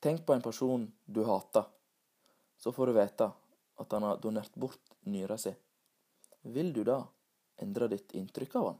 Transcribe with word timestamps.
Tenk 0.00 0.22
på 0.24 0.32
en 0.32 0.40
person 0.40 0.86
du 1.04 1.24
hater. 1.28 1.66
Så 2.56 2.72
får 2.72 2.88
du 2.88 2.92
vite 2.96 3.26
at 3.80 3.92
han 3.92 4.04
har 4.08 4.20
donert 4.22 4.54
bort 4.56 4.94
nyra 5.04 5.36
si. 5.36 5.50
Vil 6.48 6.70
du 6.72 6.80
da 6.88 7.02
endre 7.60 7.88
ditt 7.92 8.14
inntrykk 8.16 8.54
av 8.56 8.68
han? 8.70 8.78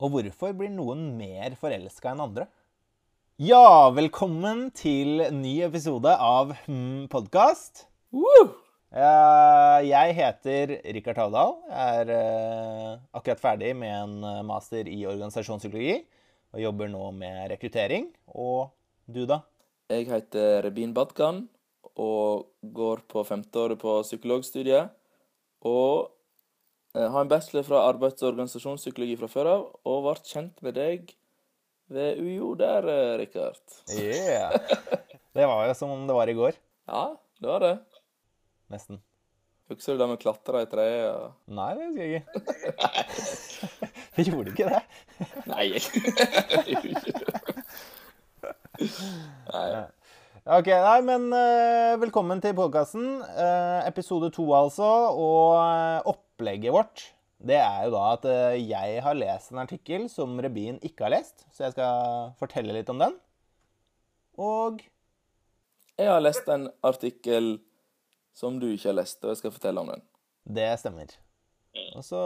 Og 0.00 0.14
hvorfor 0.14 0.54
blir 0.56 0.72
noen 0.72 1.10
mer 1.18 1.56
forelska 1.60 2.14
enn 2.14 2.22
andre? 2.24 2.46
Ja, 3.36 3.90
velkommen 3.92 4.70
til 4.72 5.26
ny 5.36 5.58
episode 5.66 6.14
av 6.24 6.54
Hm 6.64 7.04
podkast. 7.12 7.84
Jeg 8.96 10.14
heter 10.16 10.72
Rikard 10.96 11.20
Havdal. 11.20 11.52
Jeg 11.68 12.00
er 12.00 12.14
eh, 12.14 12.94
akkurat 13.12 13.44
ferdig 13.44 13.74
med 13.76 13.92
en 13.92 14.24
eh, 14.24 14.40
master 14.46 14.88
i 14.88 15.02
organisasjonspsykologi 15.04 15.98
og 16.56 16.64
jobber 16.64 16.88
nå 16.88 17.10
med 17.18 17.52
rekruttering. 17.52 18.08
Og 18.32 18.72
du, 19.04 19.26
da? 19.28 19.42
Jeg 19.90 20.08
heter 20.10 20.62
Rebin 20.66 20.92
Badkan 20.96 21.44
og 21.96 22.48
går 22.74 23.04
på 23.08 23.22
femteåret 23.26 23.78
på 23.80 23.92
psykologstudiet. 24.02 24.90
Og 25.66 26.10
eh, 26.96 27.06
har 27.06 27.20
en 27.22 27.30
bachelor 27.30 27.64
fra 27.66 27.84
arbeids- 27.92 28.22
og 28.24 28.32
organisasjonspsykologi 28.34 29.16
fra 29.20 29.28
før 29.30 29.50
av, 29.52 29.64
og 29.86 30.02
ble 30.08 30.16
kjent 30.26 30.60
med 30.66 30.76
deg 30.76 31.14
ved 31.92 32.18
UiO 32.20 32.54
der, 32.58 32.88
eh, 32.90 33.12
Rikard. 33.22 33.62
Yeah. 33.94 34.56
Det 35.36 35.46
var 35.46 35.66
jo 35.70 35.74
som 35.78 35.92
om 35.94 36.06
det 36.08 36.16
var 36.18 36.28
i 36.32 36.36
går. 36.38 36.58
Ja, 36.90 37.04
det 37.40 37.50
var 37.52 37.62
det. 37.62 37.74
Nesten. 38.74 38.98
Husker 39.70 39.94
du 39.96 39.98
da 40.02 40.06
vi 40.12 40.16
klatra 40.22 40.60
i 40.62 40.68
treet? 40.70 41.06
og- 41.14 41.32
Nei, 41.54 41.70
det 41.74 41.86
husker 41.86 42.02
jeg 42.02 42.10
ikke. 42.20 42.32
Vi 44.16 44.24
gjorde 44.24 44.48
ikke 44.54 44.68
det. 44.70 44.78
Nei, 45.50 45.64
jeg 45.74 45.82
gjorde 46.64 46.88
ikke 46.88 47.12
det. 47.18 48.54
Nei. 48.78 49.84
Ok, 50.46 50.68
nei, 50.70 50.98
men 51.02 51.26
uh, 51.34 51.96
velkommen 51.98 52.38
til 52.44 52.54
podkasten. 52.54 53.20
episode 53.88 54.30
to, 54.34 54.46
altså. 54.54 54.90
Og 55.16 55.56
uh, 55.58 56.14
opplegget 56.14 56.74
vårt, 56.74 57.08
det 57.36 57.58
er 57.60 57.84
jo 57.86 57.92
da 57.92 58.04
at 58.14 58.24
eh, 58.30 58.58
jeg 58.64 59.00
har 59.04 59.16
lest 59.18 59.52
en 59.52 59.60
artikkel 59.60 60.06
som 60.08 60.38
Rebin 60.40 60.78
ikke 60.84 61.04
har 61.06 61.12
lest, 61.18 61.44
så 61.52 61.66
jeg 61.66 61.74
skal 61.74 62.32
fortelle 62.40 62.74
litt 62.74 62.90
om 62.92 63.00
den. 63.02 63.16
Og 64.40 64.84
Jeg 65.96 66.10
har 66.12 66.20
lest 66.20 66.48
en 66.52 66.66
artikkel 66.84 67.54
som 68.36 68.58
du 68.60 68.66
ikke 68.68 68.90
har 68.90 68.98
lest, 68.98 69.22
og 69.24 69.32
jeg 69.32 69.40
skal 69.40 69.52
fortelle 69.54 69.80
om 69.80 69.88
den. 69.94 70.02
det 70.44 70.68
stemmer. 70.80 71.14
Og 71.96 72.04
så 72.04 72.18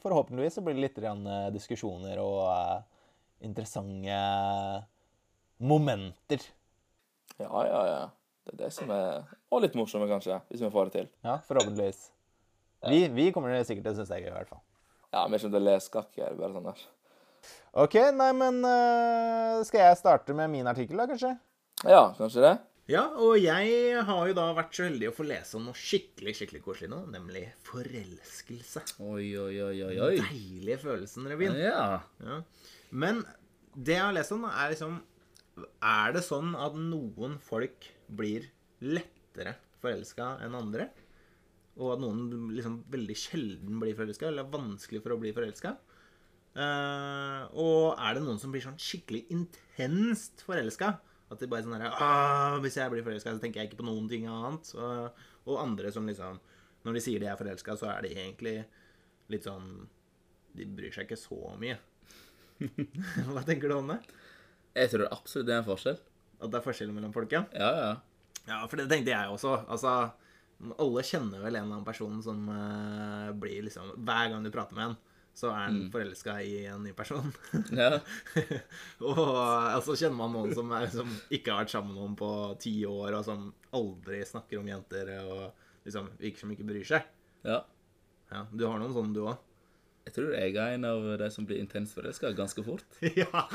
forhåpentligvis 0.00 0.56
så 0.56 0.62
blir 0.64 0.76
det 0.76 0.86
litt 0.86 0.98
eh, 1.04 1.50
diskusjoner 1.52 2.20
og 2.20 2.48
eh, 2.52 2.80
interessante 3.48 4.20
momenter. 5.58 6.44
Ja, 7.38 7.50
ja, 7.66 7.82
ja. 7.86 8.04
Det 8.48 8.54
er 8.54 8.60
det 8.64 8.70
som 8.72 8.90
er 8.90 9.26
Og 9.52 9.60
litt 9.64 9.74
morsomme, 9.76 10.08
kanskje, 10.10 10.38
hvis 10.48 10.62
vi 10.64 10.70
får 10.72 10.88
det 10.88 10.94
til. 10.94 11.10
Ja, 11.26 11.38
forhåpentligvis. 11.48 12.08
Vi, 12.88 13.02
vi 13.12 13.26
kommer 13.34 13.56
sikkert 13.66 13.88
til 13.88 13.92
å 13.92 13.98
synes 13.98 14.12
det 14.12 14.20
er 14.20 14.24
gøy, 14.26 14.30
i 14.30 14.36
hvert 14.38 14.52
fall. 14.54 14.62
Ja, 15.12 15.26
vi 15.26 15.40
kommer 15.40 15.56
til 15.56 15.58
å 15.58 15.66
lese 15.66 15.88
skakk 15.88 16.16
her, 16.20 16.38
bare 16.38 16.54
sånn 16.54 16.70
der. 16.70 16.86
Ok, 17.84 17.98
nei, 18.16 18.30
men 18.36 18.62
uh, 18.64 19.60
skal 19.66 19.84
jeg 19.84 20.00
starte 20.00 20.36
med 20.36 20.50
min 20.52 20.68
artikkel, 20.70 20.98
da, 21.00 21.06
kanskje? 21.10 21.34
Ja, 21.86 22.02
kanskje 22.18 22.44
det? 22.44 22.54
Ja, 22.88 23.02
og 23.20 23.36
jeg 23.36 24.00
har 24.08 24.28
jo 24.30 24.34
da 24.36 24.46
vært 24.56 24.78
så 24.78 24.86
heldig 24.86 25.10
å 25.10 25.16
få 25.16 25.26
lese 25.28 25.58
om 25.58 25.66
noe 25.68 25.76
skikkelig 25.76 26.32
skikkelig 26.38 26.62
koselig 26.64 26.88
nå, 26.88 27.02
nemlig 27.12 27.44
forelskelse. 27.68 28.86
Oi, 29.04 29.26
oi, 29.36 29.52
oi, 29.60 29.74
oi, 29.90 29.96
oi. 30.06 30.14
Deilige 30.22 30.80
følelsen, 30.86 31.28
Revin. 31.28 31.58
Ja. 31.60 32.00
Ja. 32.24 32.38
Men 32.88 33.20
det 33.76 33.98
jeg 33.98 34.06
har 34.06 34.16
lest 34.16 34.32
om, 34.32 34.46
da, 34.48 34.54
er 34.62 34.72
liksom 34.72 34.96
Er 35.84 36.14
det 36.16 36.24
sånn 36.26 36.54
at 36.58 36.76
noen 36.78 37.36
folk 37.42 37.88
blir 38.08 38.48
lettere 38.84 39.56
forelska 39.82 40.36
enn 40.44 40.56
andre? 40.58 40.88
Og 41.78 41.94
at 41.94 42.02
noen 42.02 42.50
liksom 42.54 42.80
veldig 42.90 43.16
sjelden 43.18 43.78
blir 43.82 43.96
forelska, 43.98 44.28
eller 44.28 44.46
er 44.46 44.54
vanskelig 44.54 45.02
for 45.04 45.14
å 45.14 45.20
bli 45.22 45.34
forelska? 45.36 45.76
Uh, 46.58 47.44
og 47.54 48.00
er 48.02 48.16
det 48.16 48.24
noen 48.24 48.40
som 48.42 48.50
blir 48.50 48.64
sånn 48.64 48.80
skikkelig 48.82 49.28
intenst 49.34 50.42
forelska? 50.46 50.96
At 51.28 51.42
de 51.42 51.48
bare 51.50 51.64
sånn 51.64 51.76
her 51.76 51.92
«Ah, 51.92 52.56
Hvis 52.64 52.78
jeg 52.80 52.90
blir 52.92 53.04
forelska, 53.04 53.34
så 53.36 53.42
tenker 53.42 53.60
jeg 53.60 53.70
ikke 53.70 53.82
på 53.82 53.88
noen 53.88 54.08
ting 54.10 54.24
annet. 54.32 54.70
Og, 54.80 55.20
og 55.44 55.60
andre 55.60 55.92
som 55.92 56.08
liksom 56.08 56.40
Når 56.86 56.96
de 56.96 57.02
sier 57.04 57.20
de 57.20 57.28
er 57.28 57.36
forelska, 57.38 57.76
så 57.76 57.90
er 57.92 58.06
de 58.06 58.14
egentlig 58.14 58.56
litt 59.28 59.44
sånn 59.44 59.84
De 60.56 60.64
bryr 60.64 60.94
seg 60.94 61.04
ikke 61.04 61.20
så 61.20 61.52
mye. 61.60 61.76
Hva 63.28 63.44
tenker 63.46 63.70
du 63.70 63.76
om 63.76 63.92
det? 63.92 64.00
Jeg 64.78 64.92
tror 64.92 65.08
absolutt 65.12 65.48
det 65.48 65.54
er 65.56 65.62
en 65.62 65.66
forskjell. 65.68 65.98
At 66.38 66.52
det 66.52 66.58
er 66.60 66.64
forskjell 66.64 66.92
mellom 66.94 67.12
folk, 67.14 67.32
ja? 67.34 67.44
Ja, 67.58 67.70
ja. 67.82 67.92
Ja, 68.48 68.62
for 68.70 68.80
det 68.80 68.86
tenkte 68.88 69.10
jeg 69.12 69.28
også. 69.34 69.56
Altså, 69.68 69.92
alle 70.80 71.02
kjenner 71.06 71.42
vel 71.42 71.58
en 71.58 71.66
eller 71.66 71.74
annen 71.80 71.86
person 71.86 72.22
som 72.24 72.46
uh, 72.48 73.28
blir 73.38 73.66
liksom 73.66 73.90
Hver 73.98 74.30
gang 74.32 74.46
du 74.46 74.50
prater 74.54 74.78
med 74.78 74.86
en, 74.88 74.96
så 75.38 75.50
er 75.52 75.66
han 75.68 75.76
forelska 75.92 76.38
i 76.42 76.54
en 76.70 76.82
ny 76.86 76.94
person. 76.98 77.28
Ja, 77.78 77.98
og 79.06 79.20
og 79.20 79.82
så 79.86 79.94
kjenner 80.00 80.16
man 80.18 80.32
noen 80.34 80.54
som, 80.56 80.72
er, 80.74 80.88
som 80.90 81.10
ikke 81.30 81.52
har 81.52 81.62
vært 81.62 81.74
sammen 81.74 81.92
med 81.92 82.00
noen 82.00 82.16
på 82.18 82.30
ti 82.62 82.74
år, 82.88 83.18
og 83.20 83.26
som 83.28 83.50
aldri 83.76 84.22
snakker 84.26 84.58
om 84.62 84.70
jenter, 84.72 85.12
og 85.26 85.84
liksom 85.86 86.08
virker 86.18 86.42
som 86.46 86.54
ikke 86.56 86.66
bryr 86.70 86.88
seg. 86.94 87.12
ja. 87.46 87.60
Ja, 88.28 88.42
Du 88.52 88.66
har 88.68 88.76
noen 88.76 88.92
sånne, 88.92 89.14
du 89.16 89.22
òg? 89.24 89.38
Jeg 90.08 90.12
tror 90.16 90.34
jeg 90.36 90.56
er 90.56 90.74
en 90.74 90.84
av 90.88 91.04
de 91.20 91.26
som 91.32 91.46
blir 91.48 91.60
intenst 91.62 91.94
forelska 91.96 92.32
ganske 92.36 92.64
fort. 92.64 92.84
ja. 93.20 93.46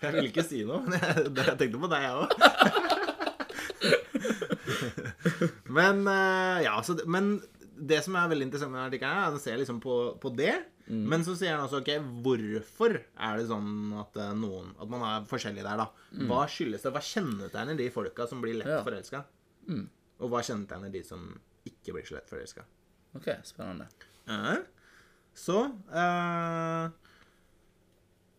Jeg 0.00 0.12
vil 0.16 0.28
ikke 0.30 0.44
si 0.46 0.62
noe, 0.64 0.80
men 0.86 0.96
jeg, 0.96 1.26
jeg 1.36 1.56
tenkte 1.60 1.80
på 1.82 1.90
deg, 1.92 2.00
jeg 2.06 2.14
òg. 2.16 2.30
men 5.76 6.04
eh, 6.08 6.58
ja, 6.66 6.74
så, 6.84 6.96
men 7.10 7.34
det 7.80 8.02
som 8.04 8.16
er 8.20 8.28
veldig 8.32 8.46
interessant 8.48 8.72
med 8.74 8.82
artikkelen, 8.86 9.16
er 9.16 9.28
at 9.30 9.34
den 9.36 9.42
ser 9.42 9.58
liksom 9.60 9.78
på, 9.82 9.94
på 10.20 10.32
det. 10.36 10.54
Men 10.90 11.22
så 11.22 11.36
sier 11.38 11.52
han 11.54 11.62
også 11.68 11.78
ok, 11.84 11.90
hvorfor 12.24 12.96
er 12.98 13.36
det 13.38 13.44
sånn 13.46 13.92
at 14.00 14.16
eh, 14.18 14.32
noen 14.34 14.72
At 14.82 14.88
man 14.90 15.04
er 15.06 15.28
forskjellig 15.30 15.62
der, 15.62 15.78
da. 15.78 15.86
Hva 16.26 16.40
skyldes 16.50 16.82
det? 16.82 16.90
Hva 16.96 17.02
kjennetegner 17.06 17.78
de 17.78 17.86
folka 17.94 18.26
som 18.26 18.40
blir 18.42 18.56
lett 18.58 18.72
Ja. 18.72 18.80
forelska? 18.82 19.20
Og 19.70 20.26
hva 20.32 20.40
kjennetegner 20.42 20.90
de 20.90 21.04
som 21.06 21.28
ikke 21.68 21.94
blir 21.94 22.08
så 22.08 22.16
lett 22.16 22.26
forelska? 22.32 22.64
OK, 23.20 23.28
spennende. 23.46 23.86
Ja. 24.26 24.56
Så 25.38 25.60
eh, 25.94 26.90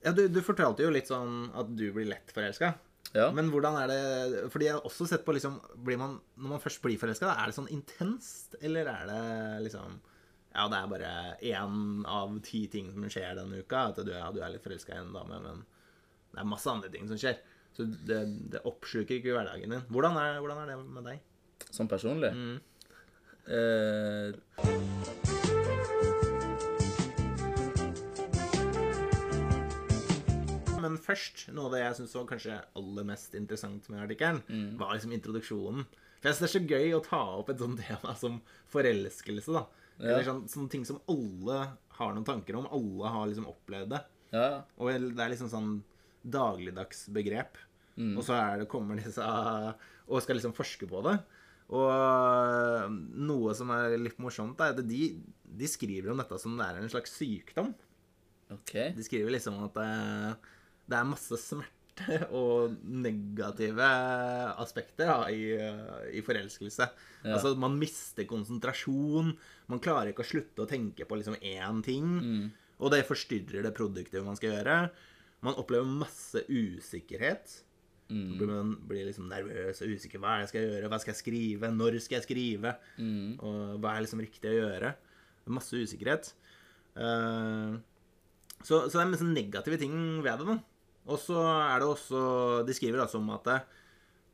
Ja, 0.02 0.14
du, 0.18 0.24
du 0.32 0.40
fortalte 0.46 0.86
jo 0.86 0.94
litt 0.94 1.10
sånn 1.10 1.52
at 1.58 1.70
du 1.78 1.86
blir 1.94 2.10
lett 2.10 2.32
forelska. 2.34 2.74
Ja. 3.12 3.28
Men 3.36 3.50
hvordan 3.52 3.76
er 3.76 3.90
det 3.92 4.42
Fordi 4.54 4.70
jeg 4.70 4.78
har 4.78 4.86
også 4.88 5.04
sett 5.10 5.26
på 5.26 5.34
liksom 5.36 5.58
blir 5.84 5.98
man, 6.00 6.14
Når 6.40 6.52
man 6.54 6.62
først 6.64 6.80
blir 6.84 7.00
forelska, 7.02 7.34
er 7.34 7.50
det 7.50 7.58
sånn 7.58 7.68
intenst, 7.74 8.56
eller 8.64 8.88
er 8.88 9.10
det 9.10 9.24
liksom 9.66 9.98
Ja, 10.54 10.68
det 10.72 10.78
er 10.78 10.92
bare 10.92 11.12
én 11.52 12.06
av 12.08 12.38
ti 12.46 12.66
ting 12.72 12.94
som 12.94 13.08
skjer 13.12 13.36
denne 13.40 13.62
uka. 13.64 13.86
At 13.92 14.02
du, 14.04 14.12
ja, 14.12 14.30
du 14.36 14.42
er 14.44 14.52
litt 14.54 14.64
forelska 14.64 14.96
i 14.96 15.00
en 15.00 15.14
dame, 15.16 15.40
men 15.44 15.62
det 16.32 16.42
er 16.44 16.50
masse 16.52 16.72
andre 16.72 16.92
ting 16.92 17.08
som 17.08 17.20
skjer. 17.20 17.40
Så 17.76 17.86
det, 17.88 18.20
det 18.52 18.64
oppsluker 18.68 19.16
ikke 19.18 19.36
hverdagen 19.38 19.72
din. 19.72 19.86
Hvordan 19.92 20.20
er, 20.20 20.42
hvordan 20.44 20.60
er 20.64 20.74
det 20.74 20.80
med 20.98 21.08
deg? 21.08 21.24
Sånn 21.72 21.92
personlig? 21.92 22.34
Eh, 23.48 25.40
Men 30.92 31.02
først, 31.02 31.48
noe 31.56 31.70
av 31.70 31.76
det 31.76 31.84
jeg 31.84 31.98
syns 32.02 32.16
var 32.20 32.30
kanskje 32.30 32.62
aller 32.80 33.08
mest 33.08 33.36
interessant 33.40 33.90
med 33.92 34.04
artikkelen, 34.06 34.42
var 34.80 34.96
liksom 34.98 35.16
introduksjonen. 35.16 35.86
For 36.22 36.30
jeg 36.30 36.38
synes 36.38 36.42
det 36.44 36.50
er 36.50 36.56
så 36.58 36.76
gøy 36.76 36.96
å 36.98 37.06
ta 37.06 37.22
opp 37.40 37.50
et 37.50 37.62
sånt 37.64 37.82
tema 37.86 38.16
som 38.20 38.42
forelskelse, 38.74 39.56
da. 39.56 39.66
Eller 40.02 40.26
sånn, 40.26 40.46
sånne 40.50 40.74
ting 40.74 40.84
som 40.88 41.02
alle 41.12 41.58
har 41.98 42.14
noen 42.16 42.26
tanker 42.28 42.58
om. 42.58 42.70
Alle 42.74 43.12
har 43.14 43.28
liksom 43.30 43.50
opplevd 43.50 43.94
det. 43.96 44.04
ja. 44.34 44.64
Og 44.78 44.90
det 44.92 45.22
er 45.22 45.34
liksom 45.34 45.52
sånn 45.52 45.76
dagligdagsbegrep. 46.22 47.60
Mm. 47.98 48.16
Og 48.16 48.26
så 48.26 48.38
er 48.38 48.62
det, 48.62 48.70
kommer 48.72 48.98
disse 48.98 49.26
og 50.12 50.24
skal 50.24 50.38
liksom 50.38 50.56
forske 50.58 50.88
på 50.90 51.04
det. 51.06 51.18
Og 51.72 52.98
noe 53.30 53.54
som 53.56 53.70
er 53.76 53.96
litt 54.00 54.20
morsomt, 54.20 54.60
er 54.60 54.74
at 54.76 54.82
de, 54.88 55.04
de 55.46 55.70
skriver 55.70 56.12
om 56.12 56.20
dette 56.20 56.40
som 56.42 56.58
det 56.60 56.68
er 56.68 56.82
en 56.82 56.92
slags 56.92 57.14
sykdom. 57.16 57.72
Okay. 58.52 58.92
De 58.98 59.06
skriver 59.06 59.32
liksom 59.32 59.62
at 59.64 59.78
det, 59.78 59.92
det 60.92 61.00
er 61.00 61.08
masse 61.08 61.40
smerte 61.40 61.80
og 62.40 62.78
negative 62.84 63.88
aspekter 64.62 65.10
da, 65.10 65.18
i, 65.32 65.56
i 66.18 66.24
forelskelse. 66.26 66.88
Ja. 67.22 67.36
Altså, 67.36 67.54
man 67.60 67.78
mister 67.82 68.28
konsentrasjon. 68.30 69.34
Man 69.72 69.84
klarer 69.84 70.12
ikke 70.12 70.26
å 70.26 70.32
slutte 70.32 70.66
å 70.66 70.70
tenke 70.70 71.08
på 71.08 71.20
liksom 71.20 71.38
én 71.40 71.82
ting. 71.86 72.08
Og 72.82 72.94
det 72.94 73.06
forstyrrer 73.10 73.66
det 73.66 73.76
produktive 73.78 74.26
man 74.26 74.40
skal 74.40 74.56
gjøre. 74.56 74.78
Man 75.46 75.60
opplever 75.62 75.86
masse 75.90 76.46
usikkerhet. 76.50 77.60
Mm. 78.12 78.32
blir 78.36 78.50
man 78.50 78.72
blir 78.90 79.06
liksom 79.08 79.30
nervøs 79.32 79.80
og 79.86 79.94
usikker. 79.96 80.20
Hva 80.20 80.34
er 80.34 80.42
det 80.42 80.48
jeg 80.48 80.52
skal 80.52 80.66
gjøre? 80.66 80.90
Hva 80.92 81.00
skal 81.00 81.14
jeg 81.14 81.22
skrive? 81.22 81.70
Når 81.72 82.00
skal 82.04 82.18
jeg 82.18 82.26
skrive? 82.26 82.74
Og 83.40 83.78
hva 83.80 83.94
er 83.94 84.04
liksom 84.06 84.24
riktig 84.24 84.52
å 84.52 84.58
gjøre? 84.58 84.92
Masse 85.52 85.80
usikkerhet. 85.80 86.34
Uh, 86.92 87.80
så, 88.62 88.84
så 88.90 88.98
det 88.98 89.04
er 89.06 89.14
masse 89.14 89.28
negative 89.28 89.80
ting 89.80 89.96
ved 90.26 90.44
det. 90.44 90.50
da. 90.50 90.58
Og 91.10 91.18
så 91.18 91.38
er 91.42 91.82
det 91.82 91.88
også 91.90 92.20
De 92.68 92.76
skriver 92.78 93.02
altså 93.02 93.18
om 93.18 93.32
at 93.34 93.48
det, 93.48 93.60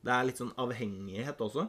det 0.04 0.14
er 0.14 0.26
litt 0.28 0.42
sånn 0.42 0.56
avhengighet 0.60 1.40
også. 1.44 1.68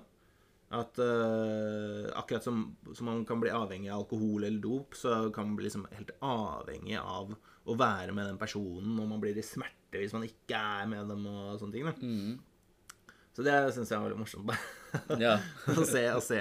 At 0.69 0.99
uh, 1.01 2.11
akkurat 2.19 2.45
som, 2.45 2.65
som 2.93 3.09
man 3.09 3.23
kan 3.29 3.41
bli 3.41 3.53
avhengig 3.55 3.89
av 3.89 4.03
alkohol 4.03 4.45
eller 4.45 4.61
dop, 4.61 4.97
så 4.99 5.31
kan 5.33 5.49
man 5.49 5.57
bli 5.57 5.69
liksom 5.69 5.87
helt 5.95 6.13
avhengig 6.21 6.99
av 7.01 7.33
å 7.69 7.77
være 7.77 8.13
med 8.17 8.29
den 8.29 8.41
personen, 8.41 8.99
og 9.01 9.09
man 9.09 9.23
blir 9.23 9.37
i 9.37 9.45
smerte 9.45 10.01
hvis 10.01 10.13
man 10.17 10.27
ikke 10.27 10.59
er 10.59 10.91
med 10.91 11.09
dem 11.09 11.25
og 11.31 11.57
sånne 11.61 11.73
ting. 11.73 11.89
Mm. 12.05 13.15
Så 13.33 13.45
det 13.47 13.57
syns 13.73 13.93
jeg 13.93 14.01
var 14.01 14.11
veldig 14.11 14.21
morsomt. 14.21 14.53
Å, 15.79 15.85
se, 15.87 16.01
å 16.11 16.21
se 16.25 16.39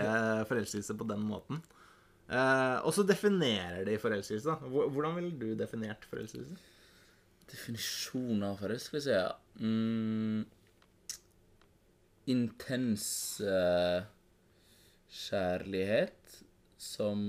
forelskelse 0.49 0.95
på 0.97 1.05
den 1.07 1.23
måten. 1.27 1.59
Uh, 2.27 2.79
og 2.83 2.91
så 2.95 3.03
definerer 3.07 3.83
de 3.87 3.99
forelskelse. 4.01 4.49
da. 4.49 4.87
Hvordan 4.91 5.15
ville 5.19 5.35
du 5.39 5.51
definert 5.59 6.07
forelskelse? 6.09 6.57
Definisjon 7.51 8.43
av 8.43 8.59
vi 8.93 9.01
ja. 9.07 9.31
Mm, 9.59 10.43
intens 12.27 13.07
uh, 13.41 14.03
kjærlighet 15.07 16.41
som 16.77 17.21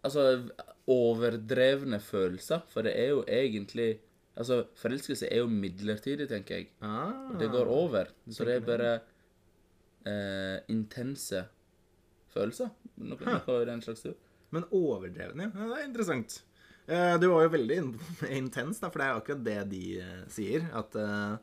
Altså 0.00 0.48
overdrevne 0.88 1.98
følelser, 2.00 2.62
for 2.72 2.86
det 2.86 2.94
er 2.96 3.10
jo 3.12 3.24
egentlig 3.28 3.98
Altså, 4.40 4.62
forelskelse 4.78 5.26
er 5.28 5.42
jo 5.42 5.48
midlertidig, 5.52 6.28
tenker 6.30 6.54
jeg. 6.54 6.68
Ah, 6.80 7.28
Det 7.36 7.50
går 7.50 7.68
over. 7.68 8.08
Så 8.30 8.46
det 8.46 8.54
er 8.54 8.62
bare 8.64 8.92
eh, 10.06 10.62
intense 10.72 11.42
følelser. 12.32 12.70
Noe, 13.02 13.18
noe 13.20 13.58
i 13.60 13.66
den 13.68 13.82
slags 13.84 14.04
tur. 14.06 14.14
Men 14.54 14.64
overdrevne, 14.70 15.50
ja. 15.50 15.66
Det 15.74 15.80
er 15.82 15.84
interessant. 15.84 16.38
Eh, 16.90 17.20
du 17.22 17.28
var 17.30 17.44
jo 17.44 17.52
veldig 17.54 17.76
in 17.78 17.90
intens, 18.42 18.80
for 18.82 18.98
det 18.98 19.06
er 19.06 19.18
akkurat 19.18 19.44
det 19.46 19.58
de 19.70 19.82
eh, 20.02 20.22
sier. 20.32 20.66
At 20.74 20.96
eh, 20.98 21.36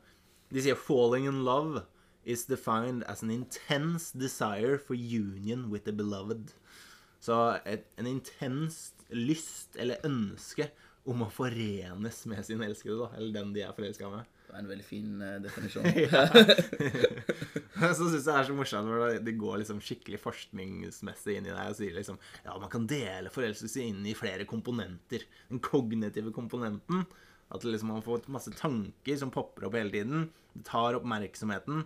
de 0.52 0.64
sier 0.64 0.76
'falling 0.76 1.28
in 1.28 1.40
love 1.46 1.86
is 2.28 2.44
defined 2.44 3.04
as 3.08 3.22
an 3.24 3.30
intense 3.32 4.12
desire 4.12 4.76
for 4.76 4.92
union 4.94 5.70
with 5.72 5.84
the 5.84 5.92
beloved'. 5.92 6.52
Så 7.20 7.60
et, 7.64 7.88
en 7.96 8.06
intens 8.06 8.92
lyst 9.10 9.76
eller 9.80 10.04
ønske 10.04 10.68
om 11.08 11.24
å 11.24 11.30
forenes 11.32 12.20
med 12.28 12.44
sin 12.44 12.62
elskede, 12.62 12.98
da. 13.00 13.08
Eller 13.16 13.32
den 13.40 13.54
de 13.56 13.64
er 13.64 13.72
forelska 13.72 14.10
med. 14.12 14.28
Det 14.48 14.54
var 14.54 14.62
en 14.62 14.70
veldig 14.70 14.84
fin 14.86 15.20
uh, 15.20 15.34
definisjon. 15.44 15.84
så 17.98 18.06
syns 18.08 18.14
jeg 18.14 18.24
det 18.24 18.34
er 18.34 18.46
så 18.48 18.54
morsomt 18.56 18.88
når 18.88 19.18
de 19.26 19.34
går 19.36 19.58
liksom 19.60 19.82
skikkelig 19.84 20.20
forskningsmessig 20.22 21.36
inn 21.36 21.48
i 21.50 21.52
det 21.52 21.66
og 21.68 21.76
sier 21.76 21.98
liksom 21.98 22.16
ja, 22.46 22.54
man 22.56 22.70
kan 22.72 22.86
dele 22.88 23.32
forelskelse 23.32 23.84
inn 23.84 24.06
i 24.08 24.16
flere 24.16 24.46
komponenter. 24.48 25.26
Den 25.52 25.60
kognitive 25.64 26.32
komponenten. 26.32 27.04
At 27.52 27.64
liksom 27.64 27.92
man 27.92 28.04
får 28.04 28.24
masse 28.32 28.52
tanker 28.56 29.20
som 29.20 29.32
popper 29.32 29.68
opp 29.68 29.76
hele 29.76 29.92
tiden. 29.92 30.30
Det 30.56 30.64
tar 30.68 30.96
oppmerksomheten. 30.96 31.84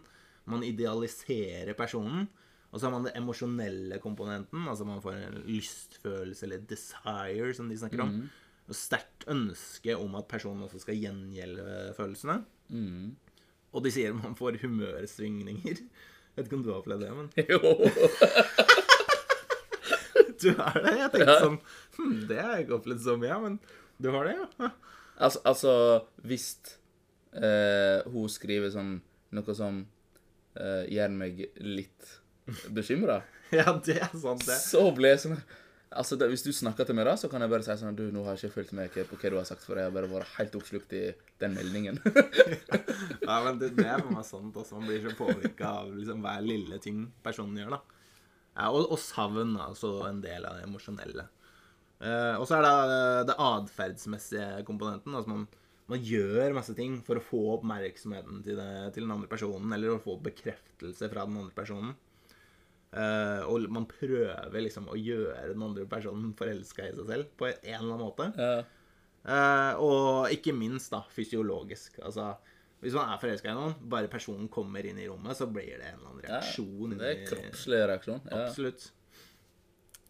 Man 0.51 0.63
idealiserer 0.67 1.75
personen. 1.79 2.31
Og 2.73 2.81
så 2.81 2.87
har 2.87 2.95
man 2.95 3.05
det 3.05 3.17
emosjonelle 3.19 3.99
komponenten. 4.03 4.65
Altså 4.71 4.87
man 4.89 5.03
får 5.05 5.19
en 5.19 5.43
lystfølelse, 5.51 6.47
eller 6.47 6.63
desire, 6.71 7.51
som 7.59 7.69
de 7.69 7.77
snakker 7.83 8.07
om. 8.07 8.15
Og 8.71 8.75
sterkt 8.79 9.27
ønske 9.33 9.97
om 9.99 10.13
at 10.21 10.29
personen 10.31 10.63
også 10.67 10.79
skal 10.85 10.99
gjengjelde 11.01 11.65
følelsene. 11.97 12.37
Mm. 12.73 13.07
Og 13.73 13.79
de 13.85 13.91
sier 13.95 14.13
man 14.15 14.37
får 14.39 14.53
humørsvingninger. 14.63 15.77
Vet 16.37 16.47
ikke 16.47 16.57
om 16.57 16.63
du 16.65 16.71
har 16.73 16.81
opplevd 16.81 17.03
det, 17.05 17.11
men 17.13 17.29
jo. 17.53 17.59
du 20.43 20.49
har 20.59 20.75
det? 20.83 20.93
Jeg 20.99 21.11
tenkte 21.13 21.29
Ja. 21.29 21.39
sånn 21.43 21.59
hm, 21.99 22.15
Det 22.29 22.39
har 22.41 22.51
jeg 22.57 22.65
ikke 22.67 22.79
opplevd 22.81 23.03
så 23.05 23.15
mye, 23.21 23.37
men 23.45 23.55
du 24.03 24.09
har 24.15 24.23
det, 24.27 24.35
ja? 24.59 24.69
Altså, 25.23 25.39
altså 25.47 25.73
hvis 26.27 26.47
eh, 27.37 28.01
hun 28.11 28.27
skriver 28.33 28.73
sånn 28.75 28.97
noe 29.37 29.55
som 29.57 29.83
eh, 30.59 30.85
gjør 30.91 31.11
meg 31.15 31.45
litt 31.61 32.03
bekymra, 32.75 33.21
Ja, 33.53 33.77
det 33.85 33.99
er 34.01 34.09
sant, 34.17 34.47
det. 34.49 34.57
så 34.65 34.87
blir 34.97 35.13
jeg 35.15 35.21
sånn 35.27 35.37
Altså, 35.99 36.17
da, 36.21 36.29
Hvis 36.31 36.45
du 36.45 36.51
snakker 36.55 36.87
til 36.89 36.97
meg 36.97 37.07
da, 37.09 37.15
så 37.21 37.29
kan 37.33 37.43
jeg 37.45 37.53
bare 37.53 37.65
si 37.67 37.75
sånn 37.81 37.97
Du, 37.99 38.05
nå 38.15 38.25
har 38.27 38.37
jeg 38.37 38.49
ikke 38.51 38.57
fulgt 38.61 38.75
med 38.77 38.95
på 38.95 39.19
hva 39.19 39.33
du 39.33 39.39
har 39.39 39.49
sagt, 39.49 39.65
for 39.67 39.79
jeg 39.79 39.89
har 39.89 39.95
bare 39.95 40.11
vært 40.11 40.37
helt 40.39 40.57
oppslukt 40.59 40.95
i 40.97 41.05
den 41.43 41.57
meldingen. 41.59 42.01
Ja, 43.23 43.39
men 43.45 43.59
det, 43.61 43.73
det 43.77 43.87
er 43.87 44.03
meg 44.07 44.25
sånt 44.27 44.57
også. 44.59 44.79
Man 44.79 44.89
blir 44.91 45.03
så 45.05 45.13
påvirka 45.19 45.69
av 45.83 45.93
liksom 45.95 46.23
hver 46.25 46.43
lille 46.45 46.79
ting 46.83 47.05
personen 47.25 47.59
gjør, 47.61 47.77
da. 47.77 48.01
Ja, 48.53 48.69
og, 48.69 48.91
og 48.93 48.99
savn, 49.01 49.55
altså 49.63 49.95
en 50.09 50.21
del 50.25 50.45
av 50.47 50.59
det 50.59 50.67
emosjonelle. 50.67 51.27
Eh, 52.03 52.35
og 52.37 52.47
så 52.49 52.59
er 52.59 52.67
det 52.67 52.73
eh, 52.99 53.25
det 53.31 53.39
atferdsmessige 53.47 54.65
komponenten. 54.69 55.15
Altså 55.15 55.33
man, 55.33 55.47
man 55.91 56.03
gjør 56.03 56.57
masse 56.57 56.75
ting 56.79 56.99
for 57.07 57.19
å 57.19 57.25
få 57.25 57.43
oppmerksomheten 57.57 58.43
til, 58.47 58.59
det, 58.59 58.95
til 58.97 59.07
den 59.07 59.15
andre 59.15 59.31
personen, 59.31 59.71
eller 59.75 59.95
å 59.95 60.03
få 60.03 60.19
bekreftelse 60.25 61.11
fra 61.13 61.27
den 61.29 61.39
andre 61.41 61.55
personen. 61.57 61.95
Eh, 62.93 63.43
og 63.49 63.65
man 63.73 63.87
prøver 63.89 64.61
liksom 64.61 64.91
å 64.93 64.99
gjøre 64.99 65.49
den 65.55 65.65
andre 65.65 65.87
personen 65.89 66.35
forelska 66.37 66.91
i 66.91 66.95
seg 66.97 67.09
selv 67.09 67.35
på 67.41 67.49
en 67.49 67.59
eller 67.65 67.89
annen 67.89 68.07
måte. 68.07 68.31
ja. 68.37 68.63
Uh, 69.23 69.79
og 69.79 70.33
ikke 70.35 70.51
minst 70.51 70.91
da, 70.91 70.99
fysiologisk. 71.15 72.01
Altså, 72.03 72.33
hvis 72.83 72.97
man 72.99 73.13
er 73.13 73.21
forelska 73.23 73.53
i 73.53 73.55
noen, 73.55 73.77
bare 73.87 74.11
personen 74.11 74.49
kommer 74.51 74.83
inn 74.89 74.99
i 74.99 75.07
rommet, 75.07 75.39
så 75.39 75.47
blir 75.47 75.77
det 75.77 75.93
en 75.93 76.01
eller 76.01 76.09
annen 76.11 76.25
ja. 76.25 76.41
reaksjon. 76.41 76.97
Det 76.99 77.07
er 77.07 77.23
kroppslig 77.29 77.79
reaksjon. 77.93 78.19
Ja. 78.27 78.41
Absolutt. 78.49 78.89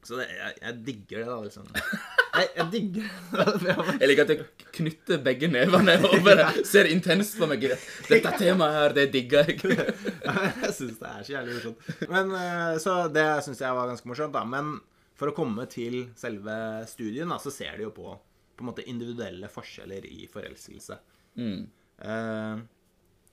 Så 0.00 0.16
det, 0.16 0.30
jeg, 0.32 0.56
jeg 0.62 0.78
digger 0.88 1.20
det, 1.20 1.28
da, 1.28 1.36
liksom. 1.44 1.68
Jeg, 2.32 2.48
jeg 2.56 2.66
digger. 2.72 3.08
Jeg 4.00 4.08
liker 4.08 4.24
at 4.24 4.30
jeg 4.32 4.68
knytter 4.72 5.18
begge 5.24 5.50
nevene 5.52 5.98
og 6.08 6.22
bare 6.24 6.46
ser 6.64 6.88
intenst 6.88 7.36
på 7.36 7.44
meg. 7.50 7.66
Dette 8.08 8.32
temaet 8.40 8.78
her, 8.78 8.94
det 8.96 9.04
digger 9.12 9.50
jeg. 9.50 9.58
jeg 10.62 10.72
syns 10.72 10.96
det 11.02 11.10
er 11.10 11.26
så 11.26 11.34
jævlig 11.34 11.58
morsomt. 11.58 11.90
Men, 12.08 12.32
eh, 12.38 12.72
så 12.80 12.94
det 13.12 13.26
syns 13.44 13.60
jeg 13.60 13.76
var 13.76 13.90
ganske 13.90 14.08
morsomt, 14.08 14.32
da. 14.32 14.46
Men 14.48 14.78
for 15.18 15.28
å 15.28 15.36
komme 15.36 15.66
til 15.70 16.06
selve 16.16 16.56
studien, 16.88 17.28
da, 17.28 17.36
så 17.42 17.52
ser 17.52 17.76
de 17.76 17.84
jo 17.90 17.92
på 17.96 18.14
på 18.62 18.66
måte 18.68 18.84
individuelle 18.88 19.48
forskjeller 19.50 20.04
i 20.06 20.26
forelskelse. 20.30 20.98
Mm. 21.40 21.62
Eh, 22.04 22.58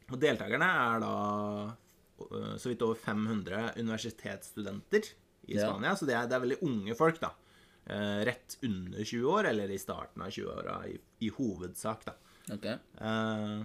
og 0.10 0.18
deltakerne 0.22 0.70
er 0.86 1.02
da 1.04 1.16
eh, 1.68 2.56
så 2.58 2.72
vidt 2.72 2.86
over 2.86 2.98
500 3.00 3.76
universitetsstudenter 3.80 5.12
i 5.50 5.58
Ja. 5.58 5.68
Spania. 5.68 5.96
Så 5.96 6.08
det 6.10 6.16
er, 6.16 6.28
det 6.30 6.38
er 6.38 6.46
veldig 6.46 6.60
unge 6.66 6.96
folk, 6.98 7.20
da. 7.22 7.34
Eh, 7.90 8.20
rett 8.26 8.58
under 8.62 9.04
20 9.04 9.26
år, 9.26 9.50
eller 9.50 9.72
i 9.74 9.80
starten 9.82 10.22
av 10.22 10.30
20-åra 10.30 10.76
i, 10.88 10.96
i 11.26 11.32
hovedsak, 11.34 12.06
da. 12.06 12.14
Okay. 12.54 12.76
Eh, 13.02 13.64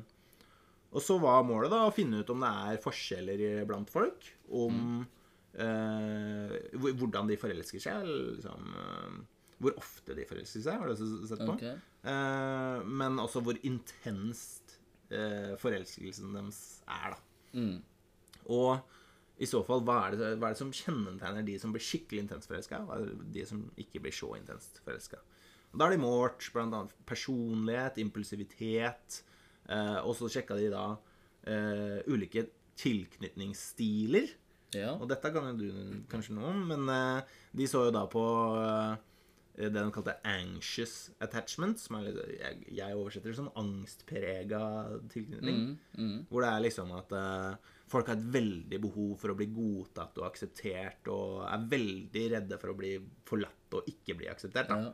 og 0.94 1.02
så 1.02 1.18
var 1.20 1.44
målet 1.44 1.72
da 1.72 1.82
å 1.84 1.92
finne 1.92 2.22
ut 2.22 2.30
om 2.32 2.44
det 2.44 2.50
er 2.70 2.82
forskjeller 2.82 3.44
blant 3.68 3.90
folk. 3.90 4.28
Om 4.54 5.02
eh, 5.58 6.54
hvordan 6.78 7.30
de 7.30 7.38
forelsker 7.40 7.82
seg. 7.82 8.04
Eller 8.04 8.36
liksom, 8.36 8.68
hvor 9.58 9.76
ofte 9.80 10.16
de 10.16 10.26
forelsker 10.28 10.62
seg, 10.62 10.78
har 10.80 10.92
også 10.92 11.08
sett 11.28 11.42
på. 11.42 11.56
Okay. 11.56 11.74
Eh, 12.06 12.84
men 13.02 13.18
også 13.22 13.42
hvor 13.44 13.58
intenst 13.66 14.78
eh, 15.10 15.52
forelskelsen 15.60 16.36
deres 16.38 16.62
er, 16.86 17.16
da. 17.16 17.58
Mm. 17.58 17.76
Og 18.54 18.93
i 19.42 19.46
så 19.50 19.64
fall, 19.66 19.82
hva 19.86 19.96
er, 20.06 20.16
det, 20.18 20.28
hva 20.38 20.48
er 20.48 20.54
det 20.54 20.60
som 20.60 20.74
kjennetegner 20.74 21.46
de 21.46 21.56
som 21.58 21.72
blir 21.74 21.82
skikkelig 21.82 22.22
intenst 22.22 22.50
forelska, 22.50 22.84
og 22.86 23.24
de 23.34 23.46
som 23.48 23.64
ikke 23.80 24.02
blir 24.04 24.14
så 24.14 24.30
intenst 24.38 24.78
forelska? 24.84 25.18
Da 25.74 25.88
har 25.88 25.94
de 25.94 25.98
målt 25.98 26.46
bl.a. 26.54 26.84
personlighet, 27.08 27.98
impulsivitet, 27.98 29.22
eh, 29.66 29.98
og 30.04 30.14
så 30.18 30.30
sjekka 30.30 30.58
de 30.60 30.68
da 30.70 30.84
eh, 31.50 31.98
ulike 32.06 32.46
tilknytningsstiler. 32.78 34.30
Ja. 34.74 34.94
Og 34.98 35.08
dette 35.10 35.30
kan 35.34 35.50
jo 35.50 35.56
du 35.58 36.04
kanskje 36.10 36.36
noe 36.36 36.52
om, 36.52 36.62
men 36.70 36.86
eh, 36.94 37.34
de 37.58 37.66
så 37.70 37.88
jo 37.88 37.94
da 37.94 38.04
på 38.10 38.22
eh, 38.60 38.94
det 39.58 39.70
de 39.74 39.90
kalte 39.94 40.16
anxious 40.26 41.12
attachment, 41.22 41.78
som 41.82 41.98
er 41.98 42.08
litt, 42.08 42.22
jeg, 42.40 42.64
jeg 42.78 42.98
oversetter 42.98 43.30
det 43.30 43.38
som 43.38 43.52
angstprega 43.58 44.64
tilknytning. 45.12 45.60
Mm, 45.74 46.00
mm. 46.00 46.16
Hvor 46.30 46.42
det 46.46 46.50
er 46.50 46.64
liksom 46.68 46.90
at 46.98 47.14
eh, 47.18 47.72
folk 47.94 48.10
har 48.10 48.18
et 48.18 48.26
veldig 48.34 48.78
behov 48.84 49.14
for 49.22 49.32
å 49.32 49.36
bli 49.38 49.46
godtatt 49.54 50.18
og 50.20 50.26
akseptert, 50.28 51.06
og 51.14 51.44
er 51.48 51.64
veldig 51.72 52.24
redde 52.34 52.58
for 52.60 52.72
å 52.74 52.76
bli 52.78 52.92
forlatt 53.30 53.78
og 53.78 53.88
ikke 53.90 54.16
bli 54.20 54.28
akseptert. 54.32 54.70
Ja. 54.74 54.92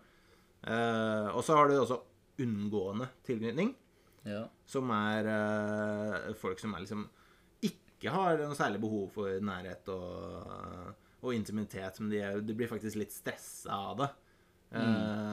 Uh, 0.60 1.28
og 1.34 1.42
så 1.46 1.56
har 1.56 1.70
du 1.70 1.78
også 1.80 2.00
unngående 2.44 3.08
tilknytning, 3.26 3.74
Ja. 4.28 4.42
som 4.68 4.90
er 4.92 5.24
uh, 5.32 6.32
folk 6.36 6.60
som 6.60 6.74
er 6.76 6.82
liksom 6.84 7.06
ikke 7.64 8.12
har 8.12 8.38
noe 8.40 8.56
særlig 8.56 8.80
behov 8.80 9.06
for 9.14 9.40
nærhet 9.44 9.88
og, 9.92 10.94
og 11.24 11.34
intimitet, 11.36 11.98
men 12.00 12.12
de, 12.12 12.20
er, 12.24 12.40
de 12.44 12.54
blir 12.56 12.68
faktisk 12.70 12.96
litt 13.00 13.12
stressa 13.12 13.76
av 13.90 13.98
det. 14.00 14.08
Eh, 14.70 14.80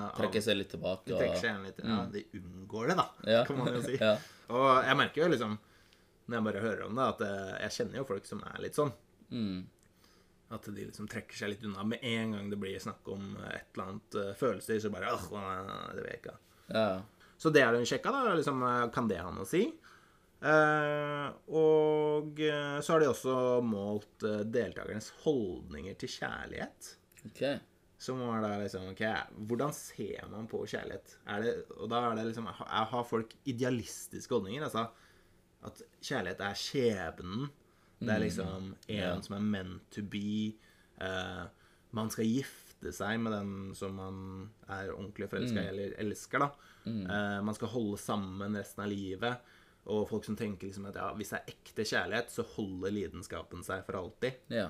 av- 0.08 0.16
Trekker 0.18 0.42
seg 0.44 0.58
litt 0.58 0.72
tilbake. 0.74 1.12
de 1.14 1.30
seg 1.38 1.46
igjen 1.52 1.64
litt. 1.68 1.80
Ja, 1.86 2.00
de 2.12 2.24
unngår 2.40 2.90
det, 2.92 2.96
da, 3.00 3.06
kan 3.48 3.60
man 3.62 3.70
jo 3.76 3.84
si. 3.86 3.96
Ja. 4.04 4.16
Og 4.52 4.68
jeg 4.88 4.98
merker 5.00 5.24
jo 5.26 5.30
liksom, 5.36 5.56
når 6.28 6.38
jeg 6.38 6.46
bare 6.50 6.62
hører 6.64 6.86
om 6.86 6.96
det, 7.00 7.08
at 7.16 7.22
eh, 7.26 7.56
jeg 7.66 7.76
kjenner 7.80 8.02
jo 8.02 8.08
folk 8.12 8.26
som 8.30 8.44
er 8.44 8.62
litt 8.64 8.76
sånn. 8.78 8.92
Mm. 9.32 9.66
At 10.56 10.68
de 10.72 10.86
liksom 10.88 11.08
trekker 11.12 11.36
seg 11.36 11.50
litt 11.54 11.64
unna. 11.68 11.84
Med 11.88 12.04
en 12.08 12.36
gang 12.38 12.50
det 12.52 12.60
blir 12.62 12.80
snakk 12.80 13.08
om 13.12 13.34
et 13.50 13.74
eller 13.74 13.86
annet 13.90 14.18
eh, 14.22 14.34
følelser, 14.40 14.80
så 14.84 14.92
bare 14.94 15.12
åh, 15.16 15.28
det 15.96 16.02
vil 16.04 16.12
jeg 16.14 16.22
ikke 16.22 16.38
ja. 16.76 16.88
Så 17.38 17.52
det 17.54 17.62
har 17.64 17.76
hun 17.78 17.86
sjekka, 17.88 18.12
da. 18.12 18.34
Liksom, 18.36 18.64
eh, 18.68 18.86
kan 18.96 19.08
det 19.12 19.20
ha 19.24 19.30
noe 19.32 19.44
å 19.46 19.50
si? 19.50 19.66
Eh, 20.38 21.28
og 21.58 22.40
eh, 22.44 22.78
så 22.86 22.94
har 22.94 23.02
de 23.02 23.10
også 23.10 23.36
målt 23.66 24.26
eh, 24.28 24.44
deltakernes 24.54 25.10
holdninger 25.24 25.96
til 26.02 26.12
kjærlighet. 26.18 26.92
OK. 27.32 27.42
Som 27.98 28.20
var 28.22 28.44
da 28.46 28.52
liksom 28.62 28.92
OK, 28.92 29.02
hvordan 29.50 29.72
ser 29.74 30.28
man 30.30 30.46
på 30.52 30.60
kjærlighet? 30.70 31.16
Er 31.34 31.42
det, 31.46 31.54
og 31.80 31.88
da 31.90 32.04
er 32.12 32.20
det 32.20 32.28
liksom 32.30 32.46
ha- 32.60 32.84
Har 32.92 33.08
folk 33.10 33.34
idealistiske 33.50 34.36
holdninger? 34.36 34.68
Altså 34.68 34.84
at 35.66 35.82
kjærlighet 36.02 36.42
er 36.42 36.54
skjebnen. 36.62 37.50
Det 38.00 38.10
er 38.14 38.20
liksom 38.22 38.76
en 38.88 38.96
Ja. 38.96 39.22
som 39.22 39.36
er 39.36 39.40
meant 39.42 39.90
to 39.92 40.02
be. 40.04 40.54
Uh, 41.02 41.48
man 41.92 42.10
skal 42.14 42.26
gifte 42.26 42.92
seg 42.94 43.20
med 43.20 43.32
den 43.34 43.74
som 43.76 43.96
man 43.96 44.50
er 44.70 44.92
ordentlig 44.94 45.30
forelska 45.32 45.64
i 45.64 45.68
eller 45.72 45.96
elsker. 45.98 46.40
da. 46.40 46.52
Eh, 46.86 47.42
man 47.44 47.56
skal 47.56 47.68
holde 47.68 47.98
sammen 47.98 48.56
resten 48.56 48.84
av 48.84 48.90
livet. 48.92 49.40
Og 49.88 50.08
folk 50.10 50.24
som 50.26 50.36
tenker 50.36 50.68
liksom 50.68 50.86
at 50.90 50.96
ja, 50.96 51.08
hvis 51.16 51.30
det 51.34 51.40
er 51.40 51.54
ekte 51.56 51.86
kjærlighet, 51.88 52.30
så 52.32 52.44
holder 52.56 52.92
lidenskapen 52.92 53.64
seg 53.64 53.84
for 53.88 53.98
alltid. 53.98 54.34
Ja. 54.54 54.70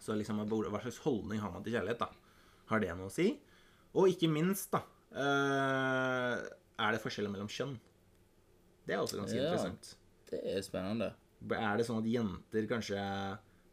Så 0.00 0.16
liksom, 0.16 0.38
hva 0.48 0.80
slags 0.80 0.98
holdning 1.04 1.40
har 1.42 1.50
man 1.52 1.62
til 1.62 1.74
kjærlighet, 1.74 1.98
da? 1.98 2.08
Har 2.70 2.80
det 2.80 2.96
noe 2.96 3.10
å 3.10 3.12
si? 3.12 3.34
Og 3.94 4.08
ikke 4.08 4.30
minst, 4.30 4.70
da 4.72 4.80
uh, 5.12 6.36
Er 6.78 6.92
det 6.94 7.02
forskjeller 7.02 7.32
mellom 7.32 7.48
kjønn? 7.50 7.74
Det 8.90 8.96
er 8.96 9.04
også 9.04 9.20
ganske 9.22 9.38
Ja. 9.38 9.46
interessant. 9.52 9.92
Det 10.30 10.40
er 10.50 10.60
spennende. 10.66 11.12
Er 11.54 11.76
det 11.78 11.86
sånn 11.86 12.02
at 12.02 12.08
jenter 12.10 12.66
kanskje 12.68 13.04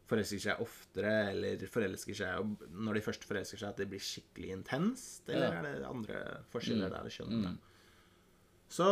forelsker 0.08 0.40
seg 0.40 0.60
oftere, 0.64 1.10
eller 1.34 1.60
forelsker 1.68 2.16
seg 2.16 2.54
Når 2.70 2.94
de 2.96 3.02
først 3.04 3.26
forelsker 3.28 3.58
seg, 3.60 3.68
at 3.74 3.76
det 3.82 3.88
blir 3.90 4.00
skikkelig 4.00 4.54
intenst? 4.54 5.26
Eller 5.28 5.52
Ja. 5.52 5.58
er 5.58 5.78
det 5.82 5.88
andre 5.90 6.22
forskjeller 6.54 6.88
der 6.94 7.02
det 7.04 7.12
kjønn? 7.18 7.42
Mm. 7.44 7.58
Så, 8.70 8.86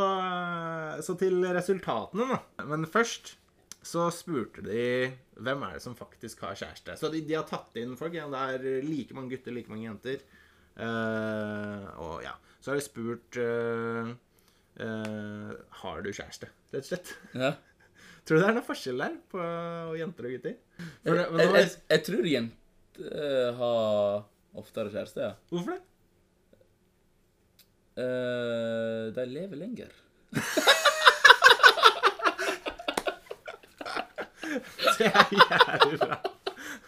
så 1.04 1.16
til 1.20 1.42
resultatene, 1.54 2.26
da. 2.34 2.64
Men 2.64 2.84
først 2.88 3.36
så 3.86 4.08
spurte 4.10 4.64
de 4.66 5.12
hvem 5.38 5.62
er 5.62 5.74
det 5.76 5.82
som 5.84 5.94
faktisk 5.94 6.40
har 6.40 6.56
kjæreste. 6.58 6.96
Så 6.98 7.10
de, 7.12 7.20
de 7.22 7.34
har 7.38 7.44
tatt 7.44 7.76
inn 7.76 7.94
folk. 7.96 8.12
Ja, 8.18 8.26
det 8.28 8.64
er 8.64 8.82
like 8.82 9.14
mange 9.14 9.30
gutter, 9.36 9.52
like 9.54 9.68
mange 9.70 9.86
jenter. 9.86 10.24
Uh, 10.76 11.86
og 12.02 12.22
ja. 12.26 12.34
Så 12.60 12.72
har 12.72 12.80
de 12.80 12.82
spurt 12.84 13.36
eh, 13.38 14.08
eh, 14.80 15.50
Har 15.80 16.02
du 16.04 16.10
kjæreste, 16.12 16.48
rett 16.72 16.82
og 16.84 16.88
slett. 16.90 17.14
Ja. 17.34 17.52
Tror 18.26 18.38
du 18.38 18.42
det 18.42 18.48
er 18.50 18.56
noe 18.56 18.66
forskjell 18.66 18.98
der 19.04 19.12
på 19.30 19.42
jenter 20.00 20.26
og 20.26 20.32
gutter? 20.36 20.56
Det, 20.78 21.12
Jeg, 21.12 21.26
er- 21.46 21.58
jeg, 21.60 21.68
jeg 21.94 22.04
tror 22.08 22.24
jenter 22.26 23.12
eh, 23.22 23.50
har 23.60 24.24
oftere 24.58 24.90
kjæreste, 24.94 25.20
ja. 25.28 25.34
Hvorfor 25.52 25.76
det? 25.76 25.82
Uh, 27.96 29.08
de 29.16 29.22
lever 29.30 29.56
lenger. 29.56 29.88
Det 34.98 35.06
er 35.06 35.32
jævlig 35.32 35.98
bra. 36.00 36.18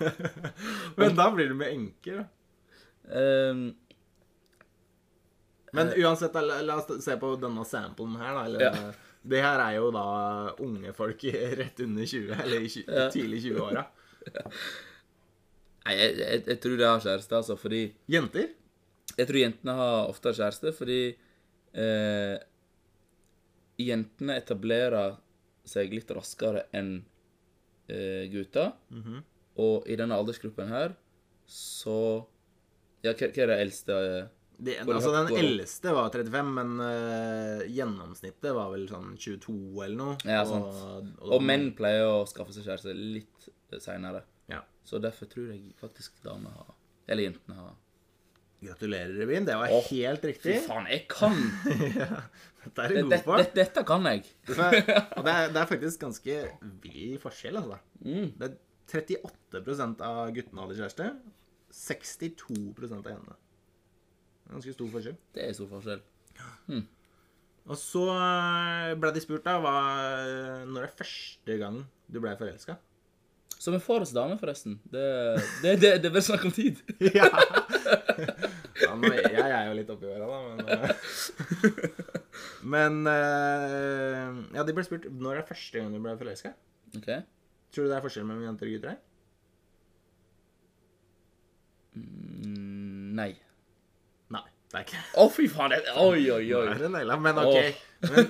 Men 1.00 1.16
da 1.18 1.26
blir 1.34 1.50
du 1.50 1.56
med 1.58 1.72
enker, 1.74 2.20
da. 2.22 2.26
Ehm, 3.18 3.62
Men 5.72 5.90
uansett, 5.96 6.34
la, 6.34 6.60
la 6.64 6.76
oss 6.80 7.04
se 7.04 7.16
på 7.20 7.34
denne 7.40 7.64
samplen 7.68 8.16
her, 8.20 8.34
da. 8.34 8.44
Eller, 8.44 8.60
Ja. 8.68 8.92
Det 9.28 9.40
her 9.42 9.58
er 9.60 9.72
jo 9.76 9.90
da 9.92 10.04
unge 10.64 10.92
folk 10.94 11.22
rett 11.58 11.80
under 11.84 12.06
20, 12.06 12.30
eller 12.42 12.60
i 12.64 12.68
tjue- 12.70 12.86
Ja. 12.94 13.08
tidlig 13.12 13.40
20-åra. 13.42 13.82
nei, 15.84 15.94
jeg, 15.98 16.14
jeg, 16.20 16.42
jeg 16.46 16.60
tror 16.62 16.76
de 16.78 16.86
har 16.86 17.00
kjæreste, 17.04 17.36
altså, 17.40 17.56
fordi 17.58 17.80
Jenter? 18.08 18.48
Jeg 19.18 19.26
tror 19.26 19.40
jentene 19.40 19.74
har 19.74 20.08
oftere 20.12 20.36
kjæreste 20.38 20.72
fordi 20.76 20.98
eh, 21.74 22.36
jentene 23.82 24.36
etablerer 24.38 25.16
seg 25.68 25.92
litt 25.92 26.10
raskere 26.14 26.66
enn 26.76 26.94
eh, 27.90 28.28
gutta. 28.32 28.70
Mhm. 28.94 29.20
Og 29.58 29.88
i 29.90 29.96
denne 29.98 30.14
aldersgruppen 30.14 30.68
her 30.70 30.92
så 31.50 32.24
Ja, 33.02 33.12
hva, 33.12 33.28
hva 33.30 33.42
er 33.44 33.50
det 33.50 33.56
eldste 33.64 33.94
eh, 33.98 34.26
De, 34.58 34.74
altså, 34.82 35.12
den 35.14 35.36
eldste 35.38 35.92
var 35.94 36.08
35, 36.10 36.48
men 36.56 36.80
uh, 36.82 37.60
gjennomsnittet 37.70 38.50
var 38.56 38.72
vel 38.72 38.88
sånn 38.90 39.12
22 39.14 39.54
eller 39.84 39.98
noe. 40.00 40.16
Ja, 40.26 40.40
og, 40.42 40.50
sant. 40.50 41.12
og, 41.20 41.34
Og 41.36 41.44
menn 41.46 41.68
pleier 41.78 42.08
å 42.10 42.24
skaffe 42.26 42.56
seg 42.56 42.66
kjæreste 42.66 42.94
litt 42.98 43.46
seinere. 43.84 44.24
Ja. 44.50 44.64
Så 44.88 44.98
derfor 45.02 45.30
tror 45.30 45.52
jeg 45.52 45.76
faktisk 45.78 46.18
damene 46.24 46.50
har 46.56 46.74
Eller 47.08 47.28
jentene 47.28 47.58
har 47.60 47.76
Gratulerer, 48.58 49.12
Revin. 49.14 49.44
Det 49.46 49.54
var 49.54 49.70
Åh, 49.70 49.90
helt 49.92 50.24
Fy 50.42 50.56
faen, 50.64 50.88
jeg 50.90 51.04
kan! 51.12 51.36
Dette 52.64 52.84
er 52.84 52.90
du 52.90 52.96
god 53.06 53.22
på. 53.22 53.36
dette, 53.38 53.54
dette 53.54 53.84
kan 53.86 54.08
jeg. 54.10 54.24
Så, 54.50 54.64
og 54.66 55.22
det 55.24 55.34
er, 55.34 55.52
det 55.54 55.60
er 55.62 55.68
faktisk 55.70 56.02
ganske 56.02 56.38
vill 56.82 57.14
forskjell, 57.22 57.60
altså. 57.60 57.78
Mm. 58.02 58.32
Det 58.40 58.48
er 58.48 58.56
38% 58.98 60.02
av 60.08 60.32
guttene 60.34 60.64
hadde 60.64 60.78
kjæreste. 60.80 61.06
62% 61.78 62.98
av 62.98 63.12
jentene. 63.14 63.38
Ganske 64.48 64.72
stor 64.74 64.90
forskjell. 64.94 65.18
Det 65.36 65.44
er 65.44 65.56
stor 65.56 65.68
forskjell. 65.72 66.04
Og 67.68 67.76
så 67.76 68.04
eh, 68.14 68.94
ble 68.96 69.10
de 69.12 69.20
spurt, 69.20 69.44
da, 69.44 69.58
hva, 69.60 69.74
når 70.68 70.86
er 70.86 70.94
første 71.00 71.56
gang 71.60 71.82
du 72.08 72.20
ble 72.24 72.32
forelska? 72.40 72.78
Som 73.58 73.74
en 73.74 73.82
fars 73.82 74.12
dame, 74.14 74.38
forresten. 74.38 74.78
Det, 74.88 75.02
det, 75.64 75.74
det, 75.82 75.90
det 76.02 76.08
er 76.08 76.14
bare 76.14 76.24
snakk 76.24 76.46
om 76.48 76.54
tid. 76.54 76.78
ja. 77.18 77.26
ja 78.84 78.92
nå, 78.94 79.10
jeg 79.10 79.42
er 79.44 79.66
jo 79.66 79.74
litt 79.76 79.90
oppi 79.92 80.08
åra, 80.08 80.28
da, 80.30 80.38
men 80.46 80.72
eh, 80.76 80.94
Men 82.72 83.00
eh, 83.10 84.38
Ja, 84.54 84.64
de 84.66 84.74
ble 84.76 84.84
spurt 84.86 85.08
når 85.10 85.42
er 85.42 85.48
første 85.48 85.82
gang 85.82 85.92
du 85.92 86.00
ble 86.04 86.14
forelska. 86.20 86.54
Ok? 86.94 87.10
Tror 87.74 87.84
du 87.84 87.90
det 87.90 87.98
er 87.98 88.06
forskjell 88.06 88.24
mellom 88.30 88.46
jenter 88.46 88.70
og 88.70 88.78
gutter 88.78 88.94
her? 88.94 89.02
Mm, 91.98 93.12
nei. 93.18 93.32
Å, 95.16 95.24
fy 95.32 95.46
faen! 95.48 95.72
Det, 95.72 95.94
oi, 95.96 96.26
oi, 96.34 96.44
oi. 96.52 96.64
det 96.76 96.90
naila, 96.92 97.16
men 97.24 97.40
ok. 97.40 97.84
Men, 98.04 98.26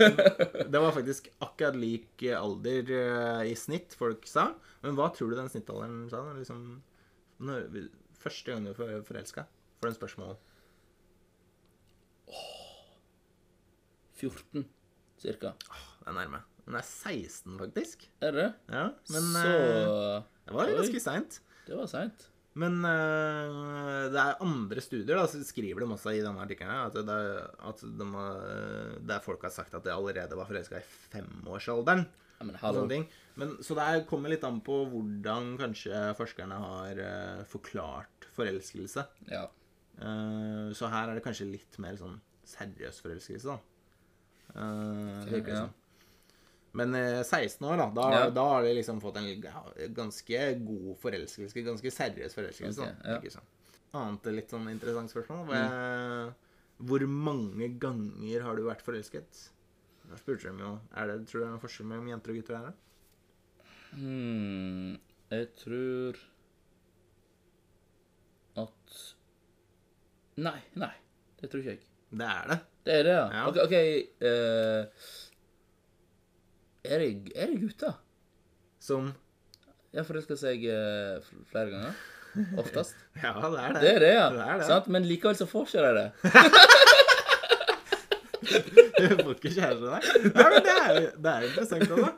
det 0.73 0.81
var 0.81 0.95
faktisk 0.95 1.27
akkurat 1.45 1.77
lik 1.77 2.23
alder 2.39 2.93
eh, 2.95 3.49
i 3.51 3.57
snitt, 3.59 3.97
folk 3.99 4.27
sa. 4.31 4.53
Men 4.85 4.95
hva 4.99 5.11
tror 5.15 5.33
du 5.33 5.39
den 5.39 5.51
snittalderen 5.51 6.07
sa? 6.13 6.23
Liksom, 6.37 6.63
når, 7.43 7.67
første 8.23 8.55
gang 8.55 8.69
du 8.69 8.71
var 8.79 8.95
forelska? 9.09 9.49
For 9.81 9.91
den 9.91 9.99
spørsmålet. 9.99 10.47
14, 14.19 14.65
cirka. 15.23 15.53
Det 15.59 16.11
er 16.11 16.17
nærme. 16.17 16.43
Den 16.69 16.79
er 16.79 16.87
16, 16.87 17.59
faktisk. 17.59 18.09
Er 18.21 18.35
det? 18.35 18.49
Ja, 18.69 18.89
men 19.15 19.31
Så 19.35 19.45
eh, 19.45 20.25
det 20.47 20.57
var 20.57 20.75
ganske 20.75 21.01
seint. 21.01 21.41
Det 21.67 21.79
var 21.79 21.87
seint. 21.91 22.29
Men 22.59 22.79
uh, 22.83 24.09
det 24.11 24.19
er 24.19 24.43
andre 24.43 24.83
studier, 24.83 25.15
da, 25.15 25.27
så 25.31 25.41
skriver 25.47 25.85
de 25.85 25.91
også 25.95 26.15
i 26.17 26.23
denne 26.25 26.43
artikkelen 26.43 26.75
at, 26.75 26.97
det 27.07 27.19
at 27.71 27.85
de 28.01 28.09
har, 28.15 28.41
der 29.13 29.23
folk 29.25 29.45
har 29.47 29.55
sagt 29.55 29.77
at 29.79 29.85
de 29.87 29.95
allerede 29.95 30.39
var 30.39 30.49
forelska 30.49 30.81
i 30.81 30.89
femårsalderen. 31.13 32.07
Ja, 32.39 32.47
men 32.47 32.55
og 32.59 32.77
sånne 32.77 32.93
ting. 32.93 33.07
Men, 33.39 33.55
så 33.63 33.75
det 33.79 33.87
er- 33.87 34.05
kommer 34.11 34.33
litt 34.33 34.47
an 34.47 34.61
på 34.67 34.81
hvordan 34.91 35.55
kanskje 35.61 36.03
forskerne 36.19 36.59
har 36.65 37.03
uh, 37.03 37.47
forklart 37.51 38.29
forelskelse. 38.35 39.07
Ja. 39.31 39.47
Uh, 39.99 40.71
så 40.75 40.91
her 40.91 41.11
er 41.11 41.19
det 41.19 41.27
kanskje 41.27 41.51
litt 41.51 41.79
mer 41.83 41.99
sånn 41.99 42.19
seriøs 42.49 43.03
forelskelse, 43.05 43.55
da. 43.55 43.59
Eh, 44.55 45.27
virker 45.29 45.51
det 45.51 45.57
ja. 45.59 45.65
som. 45.67 45.75
Men 46.77 46.95
eh, 46.95 47.23
16 47.25 47.65
år, 47.65 47.77
da, 47.81 47.87
da, 47.97 48.09
Ja. 48.13 48.31
da 48.31 48.45
har 48.53 48.63
de 48.67 48.75
liksom 48.77 49.01
fått 49.01 49.17
en 49.17 49.29
ganske 49.95 50.43
god 50.67 50.99
forelskelse. 51.01 51.65
Ganske 51.65 51.91
seriøs 51.95 52.35
forelskelse. 52.37 52.83
Okay, 52.83 53.13
ja. 53.15 53.21
det 53.25 53.33
som. 53.33 53.47
Annet 53.97 54.27
litt 54.37 54.53
sånn 54.53 54.69
interessant 54.71 55.11
spørsmål. 55.11 55.49
Mm. 55.49 56.35
Hvor 56.89 57.07
mange 57.11 57.71
ganger 57.81 58.45
har 58.45 58.59
du 58.59 58.67
vært 58.69 58.85
forelsket? 58.85 59.49
Da 60.09 60.17
spurte 60.21 60.53
de 60.53 60.63
jo 60.63 60.75
er 60.97 61.09
det, 61.11 61.17
Tror 61.29 61.41
du 61.41 61.43
det 61.43 61.49
er 61.49 61.53
noen 61.55 61.63
forskjell 61.65 61.89
mellom 61.89 62.09
jenter 62.13 62.33
og 62.33 62.39
gutter 62.39 62.61
her? 62.63 62.77
Hmm, 63.93 64.99
jeg 65.33 65.49
tror 65.57 66.19
at 68.65 68.97
Nei, 70.39 70.59
nei. 70.79 70.93
Det 71.41 71.49
tror 71.51 71.63
ikke 71.65 71.73
jeg. 71.75 71.81
Det 72.15 72.27
er 72.29 72.51
det. 72.53 72.59
Det 72.87 72.95
er 72.95 73.03
det, 73.09 73.15
ja. 73.17 73.25
Ja. 73.35 73.41
OK, 73.51 73.57
ok, 73.65 73.75
eh, 74.29 75.09
er, 76.89 77.03
det, 77.05 77.33
er 77.37 77.51
det 77.53 77.61
gutter? 77.63 77.99
Som 78.83 79.13
Ja, 79.95 80.05
forelsker 80.05 80.37
seg 80.39 80.65
eh, 80.69 81.29
flere 81.51 81.73
ganger? 81.73 82.01
Oftest? 82.61 82.97
Ja, 83.23 83.33
det 83.41 83.63
er 83.63 83.73
det. 83.73 83.83
Det 83.83 83.93
er 83.95 84.03
det, 84.05 84.11
ja. 84.15 84.27
Det 84.35 84.45
er 84.45 84.61
det. 84.61 84.67
Sant? 84.69 84.91
Men 84.95 85.07
likevel 85.09 85.39
så 85.39 85.47
får 85.49 85.69
ikke 85.69 85.85
de 85.87 85.93
det. 86.03 86.09
Du 88.99 89.05
får 89.23 89.35
ikke 89.37 89.53
kjæreste, 89.53 89.87
nei? 89.87 90.01
Nei, 90.25 90.49
men 90.53 90.65
det 90.65 90.75
er, 90.75 90.99
det 91.15 91.33
er 91.33 91.47
interessant 91.49 91.93
også. 91.95 92.13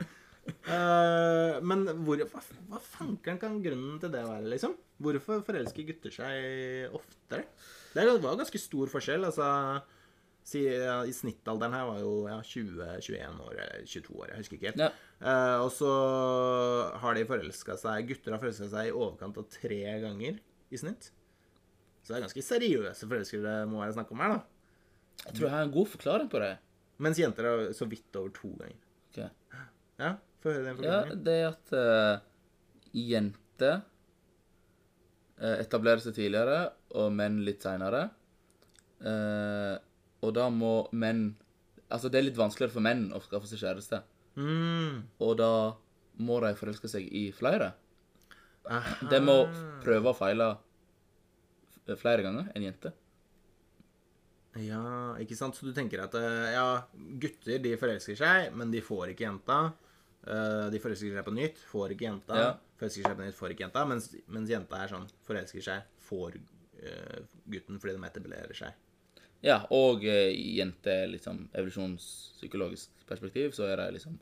Uh, 0.65 1.57
men 1.67 1.83
hvor, 2.05 2.21
hva, 2.31 2.41
hva 2.71 2.79
fankeren 2.81 3.37
kan 3.41 3.59
grunnen 3.63 3.99
til 4.01 4.11
det 4.13 4.23
være, 4.25 4.47
liksom? 4.53 4.73
Hvorfor 5.01 5.43
forelsker 5.45 5.85
gutter 5.89 6.13
seg 6.15 6.95
oftere? 6.97 7.43
Det 7.93 8.05
var 8.23 8.39
ganske 8.39 8.61
stor 8.61 8.89
forskjell. 8.91 9.27
Altså 9.27 9.45
Si, 10.51 10.61
ja, 10.67 10.97
I 11.07 11.13
snittalderen 11.15 11.75
her 11.77 11.87
var 11.87 11.99
jo 12.01 12.11
ja, 12.27 12.37
20-21 12.43 13.41
år, 13.45 13.53
eller 13.55 13.85
22 13.87 14.17
år, 14.17 14.31
jeg 14.33 14.43
husker 14.43 14.57
ikke 14.57 14.71
helt. 14.71 14.81
Ja. 14.83 14.89
Uh, 15.21 15.57
og 15.63 15.69
så 15.75 15.91
har 17.03 17.15
de 17.15 17.27
forelska 17.29 17.77
seg 17.79 18.09
Gutter 18.09 18.35
har 18.35 18.41
forelska 18.41 18.67
seg 18.71 18.89
i 18.89 18.95
overkant 18.95 19.37
av 19.39 19.45
tre 19.53 19.81
ganger 20.03 20.41
i 20.71 20.79
snitt. 20.81 21.11
Så 22.01 22.11
det 22.11 22.17
er 22.17 22.25
ganske 22.25 22.43
seriøse 22.43 23.07
forelskere 23.07 23.45
det 23.45 23.69
må 23.69 23.79
være 23.83 23.95
snakk 23.95 24.11
om 24.11 24.23
her, 24.25 24.35
da. 24.35 24.41
Jeg 25.27 25.37
tror 25.37 25.45
jeg 25.45 25.53
har 25.53 25.67
en 25.67 25.75
god 25.75 25.89
forklaring 25.91 26.31
på 26.31 26.41
det. 26.41 26.55
Mens 27.01 27.19
jenter 27.21 27.47
er 27.47 27.63
så 27.77 27.87
vidt 27.89 28.17
over 28.17 28.33
to 28.35 28.51
ganger. 28.57 28.81
Ok. 29.11 29.21
Ja, 30.01 30.15
få 30.41 30.53
høre 30.55 30.71
den 30.71 30.85
Ja, 30.85 30.99
det 31.13 31.37
er 31.37 31.47
at 31.51 31.73
uh, 31.77 32.27
jenter 32.97 33.81
eh, 35.41 35.57
etablerer 35.61 36.01
seg 36.03 36.15
tidligere, 36.17 36.71
og 36.97 37.13
menn 37.15 37.39
litt 37.45 37.63
seinere. 37.65 38.07
Eh, 39.01 39.75
og 40.21 40.33
da 40.37 40.49
må 40.53 40.87
menn 40.91 41.31
Altså, 41.91 42.07
det 42.07 42.21
er 42.21 42.23
litt 42.29 42.37
vanskeligere 42.39 42.71
for 42.71 42.83
menn 42.85 43.09
å 43.11 43.19
skaffe 43.19 43.49
seg 43.49 43.59
kjæreste. 43.59 43.97
Mm. 44.39 45.01
Og 45.19 45.33
da 45.41 45.49
må 46.23 46.37
de 46.39 46.53
forelske 46.55 46.87
seg 46.87 47.03
i 47.03 47.25
flere. 47.35 47.73
Aha. 48.71 48.93
De 49.11 49.19
må 49.19 49.33
prøve 49.83 50.13
og 50.13 50.15
feile 50.15 50.53
flere 51.99 52.23
ganger 52.23 52.47
enn 52.55 52.63
jenter. 52.63 52.93
Ja, 54.59 55.15
ikke 55.19 55.35
sant? 55.35 55.55
Så 55.59 55.67
du 55.67 55.73
tenker 55.75 56.05
at 56.05 56.15
eh, 56.19 56.53
ja, 56.55 56.65
gutter 57.19 57.59
de 57.63 57.73
forelsker 57.79 58.17
seg, 58.19 58.53
men 58.55 58.71
de 58.71 58.81
får 58.83 59.11
ikke 59.13 59.27
jenta. 59.27 59.59
Eh, 60.27 60.67
De 60.71 60.79
forelsker 60.83 61.15
seg 61.15 61.27
på 61.27 61.33
nytt, 61.35 61.59
får 61.71 61.95
ikke 61.95 62.07
jenta. 62.07 62.39
Ja. 62.39 62.49
Forelsker 62.79 63.07
seg 63.07 63.19
på 63.19 63.27
nytt, 63.27 63.37
får 63.37 63.55
ikke 63.55 63.65
jenta. 63.65 63.83
Mens, 63.89 64.09
mens 64.31 64.51
jenta 64.51 64.79
er 64.83 64.91
sånn 64.91 65.07
forelsker 65.27 65.63
seg, 65.67 65.91
får 66.07 66.35
eh, 66.83 67.19
gutten 67.51 67.79
fordi 67.83 67.95
de 67.95 68.07
etablerer 68.11 68.59
seg. 68.63 68.79
Ja, 69.41 69.59
og 69.73 70.03
eh, 70.05 70.29
i 70.37 70.57
jenter, 70.59 71.07
liksom 71.09 71.47
evolusjonspsykologisk 71.57 72.89
perspektiv, 73.09 73.51
så 73.57 73.65
er 73.71 73.77
de 73.81 73.87
liksom 73.97 74.19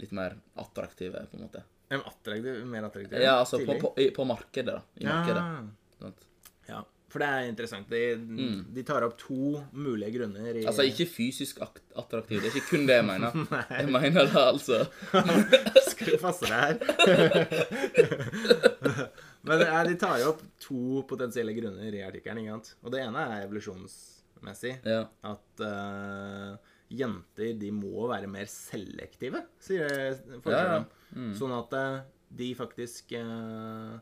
litt 0.00 0.12
mer 0.16 0.38
attraktive, 0.58 1.20
på 1.30 1.36
en 1.38 1.44
måte. 1.46 1.62
Attraktiv, 1.94 2.64
mer 2.66 2.86
attraktiv 2.88 3.20
Ja, 3.22 3.36
altså 3.42 3.60
på, 3.66 3.76
på, 3.80 3.92
i- 4.00 4.10
på 4.16 4.24
markedet, 4.26 4.72
da. 4.74 4.82
I 4.98 5.04
markedet. 5.06 5.44
Ja. 5.44 5.62
Sant? 6.00 6.24
ja, 6.66 6.80
for 7.12 7.22
det 7.22 7.28
er 7.30 7.44
interessant. 7.52 7.92
De, 7.92 8.00
de 8.74 8.82
tar 8.88 9.04
opp 9.06 9.14
to 9.20 9.60
mulige 9.76 10.10
grunner 10.16 10.56
i 10.58 10.64
Altså 10.66 10.82
ikke 10.88 11.06
fysisk 11.06 11.60
attraktiv, 11.62 12.40
det 12.42 12.48
er 12.50 12.56
ikke 12.56 12.72
kun 12.72 12.88
det 12.88 12.96
jeg 12.96 13.06
mener. 13.06 13.36
Jeg 13.78 13.92
mener 13.92 14.26
det 14.32 14.42
altså 14.42 14.80
Skal 15.92 16.16
du 16.16 16.18
passe 16.24 16.48
deg 16.50 16.58
her? 16.64 16.74
Men 19.44 19.60
ja, 19.60 19.84
de 19.84 19.94
tar 20.00 20.18
jo 20.22 20.30
opp 20.32 20.40
to 20.64 21.02
potensielle 21.08 21.52
grunner 21.54 21.92
i 21.94 22.00
artikkelen. 22.06 22.48
Og 22.82 22.90
det 22.94 23.02
ene 23.04 23.24
er 23.38 23.50
evolusjonsmessig. 24.44 24.78
Ja. 24.84 25.08
At 25.24 25.60
uh, 25.64 26.56
jenter 26.94 27.54
de 27.58 27.70
må 27.74 28.08
være 28.10 28.28
mer 28.30 28.46
selektive, 28.50 29.44
sier 29.62 29.88
Ja, 30.44 30.58
ja. 30.60 30.80
mm. 31.16 31.32
Sånn 31.38 31.54
at 31.56 31.72
eh, 31.78 32.02
de 32.34 32.50
faktisk 32.58 33.12
eh, 33.16 33.94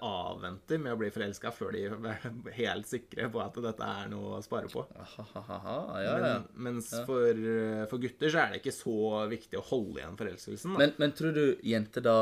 avventer 0.00 0.80
med 0.80 0.94
å 0.94 0.98
bli 0.98 1.10
forelska 1.12 1.50
før 1.52 1.74
de 1.76 1.82
er 1.90 2.24
helt 2.60 2.88
sikre 2.88 3.28
på 3.30 3.42
at 3.44 3.58
dette 3.62 3.84
er 4.00 4.08
noe 4.10 4.38
å 4.38 4.42
spare 4.42 4.70
på. 4.72 4.82
Ha-ha-ha, 4.96 5.76
ja, 6.00 6.14
ja. 6.16 6.16
Men, 6.24 6.48
mens 6.70 6.90
for, 7.06 7.28
eh, 7.36 7.84
for 7.90 8.02
gutter 8.02 8.32
så 8.32 8.42
er 8.46 8.54
det 8.56 8.62
ikke 8.64 8.74
så 8.74 8.96
viktig 9.30 9.60
å 9.60 9.66
holde 9.68 10.00
igjen 10.00 10.18
forelskelsen. 10.18 10.74
Men, 10.80 10.96
men 11.02 11.14
tror 11.18 11.36
du 11.36 11.44
jenter 11.68 12.06
da, 12.08 12.16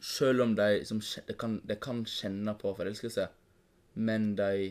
selv 0.00 0.46
om 0.46 0.56
de, 0.58 0.70
som, 0.88 1.02
kje- 1.04 1.26
de, 1.28 1.36
kan, 1.38 1.58
de 1.68 1.76
kan 1.82 2.02
kjenne 2.08 2.56
på 2.58 2.72
forelskelse, 2.78 3.28
men 3.98 4.32
de 4.38 4.70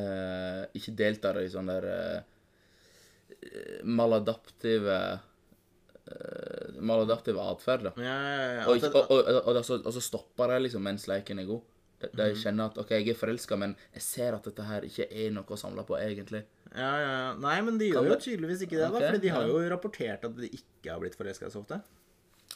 eh, 0.00 0.62
ikke 0.78 0.94
deltar 0.98 1.38
i 1.42 1.48
sånn 1.52 1.70
der 1.70 1.86
eh, 1.90 2.22
maladaptive 3.84 4.96
eh, 4.98 6.72
Maladaptive 6.84 7.40
atferd, 7.40 7.86
da. 7.88 7.92
ja, 7.96 8.16
ja, 8.22 8.48
ja. 8.58 8.64
Og, 8.68 8.82
og, 8.84 8.96
og, 9.10 9.20
og, 9.30 9.46
og, 9.56 9.60
så, 9.64 9.78
så 9.94 10.02
stopper 10.04 10.52
de 10.54 10.58
liksom 10.66 10.82
mens 10.84 11.06
leken 11.08 11.40
er 11.40 11.48
god. 11.48 11.62
De, 12.02 12.10
de 12.12 12.26
Mhm. 12.34 12.40
kjenner 12.42 12.68
at 12.68 12.78
OK, 12.82 12.90
jeg 12.98 13.08
er 13.14 13.16
forelska, 13.16 13.56
men 13.56 13.72
jeg 13.94 14.02
ser 14.04 14.34
at 14.36 14.44
dette 14.44 14.62
her 14.68 14.84
ikke 14.84 15.06
er 15.08 15.30
noe 15.32 15.46
å 15.48 15.56
samle 15.56 15.84
på, 15.88 15.96
egentlig. 15.96 16.42
Ja, 16.74 16.90
ja, 17.00 17.10
ja. 17.14 17.34
Nei, 17.40 17.54
men 17.64 17.78
de 17.80 17.88
gjør 17.92 18.10
jo 18.10 18.16
tydeligvis 18.20 18.64
ikke 18.66 18.76
det, 18.80 18.88
okay, 18.90 19.00
da. 19.06 19.12
For 19.14 19.22
de 19.22 19.32
har 19.32 19.46
jo 19.48 19.60
rapportert 19.72 20.26
at 20.28 20.36
de 20.36 20.50
ikke 20.50 20.90
har 20.92 21.00
blitt 21.00 21.16
forelska 21.16 21.48
så 21.54 21.62
ofte. 21.62 21.80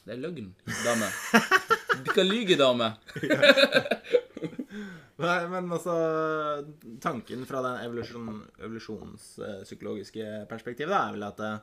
Det 0.05 0.13
er 0.17 0.21
løgn, 0.21 0.51
dame. 0.85 1.09
Kan 2.13 2.29
lyge, 2.29 2.57
dame. 2.61 2.91
Nei, 5.19 5.39
men 5.51 5.67
altså 5.75 5.95
Tanken 7.03 7.43
fra 7.49 7.63
det 7.65 7.73
evolusjon, 7.89 8.43
evolusjonspsykologiske 8.63 10.27
perspektivet 10.51 10.93
da, 10.95 11.01
er 11.09 11.17
vel 11.17 11.27
at 11.27 11.41
uh, 11.43 11.57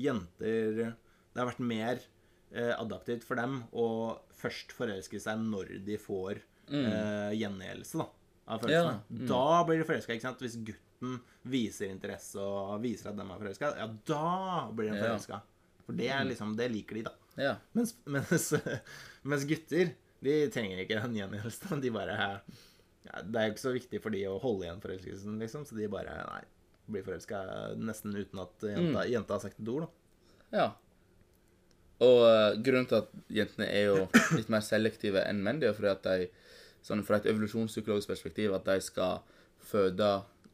jenter 0.00 0.80
Det 0.80 1.38
har 1.38 1.50
vært 1.52 1.62
mer 1.62 2.00
uh, 2.00 2.74
adaptivt 2.80 3.26
for 3.26 3.38
dem 3.38 3.60
å 3.70 3.86
først 4.40 4.74
forelske 4.74 5.20
seg 5.22 5.42
når 5.44 5.76
de 5.86 5.98
får 6.02 6.40
uh, 6.72 7.30
gjengjeldelse 7.36 8.02
av 8.50 8.64
følelsene. 8.64 8.96
Ja, 8.98 9.20
mm. 9.20 9.26
Da 9.30 9.44
blir 9.68 9.82
de 9.82 9.86
forelska, 9.86 10.16
ikke 10.16 10.26
sant? 10.26 10.42
Hvis 10.42 10.58
gutten 10.58 11.20
viser 11.50 11.92
interesse 11.92 12.42
og 12.42 12.80
viser 12.82 13.12
at 13.12 13.20
de 13.20 13.26
er 13.26 13.42
forelska, 13.44 13.70
ja, 13.78 13.86
da 14.10 14.66
blir 14.74 14.90
de 14.90 14.98
forelska. 14.98 15.38
For 15.86 15.98
det, 15.98 16.10
er 16.14 16.26
liksom, 16.26 16.56
det 16.58 16.66
liker 16.72 16.98
de, 16.98 17.04
da. 17.06 17.14
Ja. 17.38 17.54
Mens, 17.78 17.94
mens, 18.16 18.50
mens 19.22 19.46
gutter, 19.46 19.94
de 20.20 20.34
trenger 20.52 20.82
ikke 20.82 20.98
den 21.04 21.16
gjengjeldelsen. 21.20 21.84
De 21.84 21.94
bare 21.94 22.18
ja, 23.06 23.22
Det 23.22 23.40
er 23.40 23.48
jo 23.48 23.54
ikke 23.54 23.64
så 23.64 23.74
viktig 23.74 24.02
for 24.04 24.14
de 24.14 24.22
å 24.28 24.38
holde 24.42 24.66
igjen 24.66 24.82
forelskelsen, 24.82 25.38
liksom. 25.42 25.64
Så 25.68 25.78
de 25.78 25.88
bare 25.92 26.14
nei, 26.20 26.44
blir 26.90 27.06
forelska 27.06 27.40
nesten 27.78 28.14
uten 28.16 28.42
at 28.42 28.66
jenta, 28.66 29.06
jenta 29.08 29.36
har 29.36 29.42
sagt 29.44 29.60
et 29.62 29.72
ord, 29.72 29.86
da. 29.86 30.62
ja. 30.62 30.70
Og 32.00 32.22
uh, 32.24 32.56
grunnen 32.64 32.86
til 32.88 33.02
at 33.02 33.10
jentene 33.28 33.66
er 33.68 33.90
jo 33.90 34.04
litt 34.38 34.48
mer 34.52 34.64
selektive 34.64 35.20
enn 35.28 35.42
menn, 35.44 35.60
det 35.60 35.68
er 35.68 35.74
jo 35.74 35.78
fordi 35.82 35.90
at 35.92 36.06
de, 36.06 36.28
sånn 36.86 37.04
fra 37.04 37.18
et 37.20 37.28
evolusjonspsykologisk 37.28 38.08
perspektiv, 38.08 38.54
at 38.56 38.64
de 38.64 38.78
skal 38.84 39.20
føde 39.60 40.08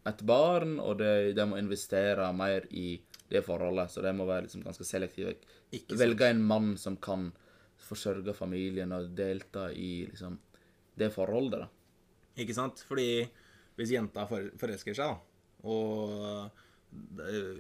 et 0.06 0.22
barn, 0.26 0.76
og 0.82 0.98
de, 0.98 1.32
de 1.36 1.46
må 1.46 1.58
investere 1.60 2.26
mer 2.34 2.66
i 2.74 2.96
det 3.30 3.42
forholdet. 3.46 3.90
Så 3.90 4.02
de 4.02 4.12
må 4.14 4.26
være 4.26 4.46
liksom 4.46 4.64
ganske 4.66 4.86
selektive. 4.86 5.36
Velge 5.98 6.30
en 6.30 6.42
mann 6.46 6.74
som 6.78 6.98
kan 7.02 7.30
forsørge 7.86 8.34
familien 8.34 8.94
og 8.96 9.12
delta 9.18 9.68
i 9.70 10.06
liksom 10.08 10.38
det 10.98 11.10
forholdet, 11.14 11.66
da. 11.66 11.70
Ikke 12.36 12.56
sant? 12.56 12.82
Fordi 12.88 13.08
hvis 13.76 13.92
jenta 13.92 14.24
forelsker 14.28 14.96
seg, 14.96 15.12
da, 15.12 15.18
og 15.68 16.50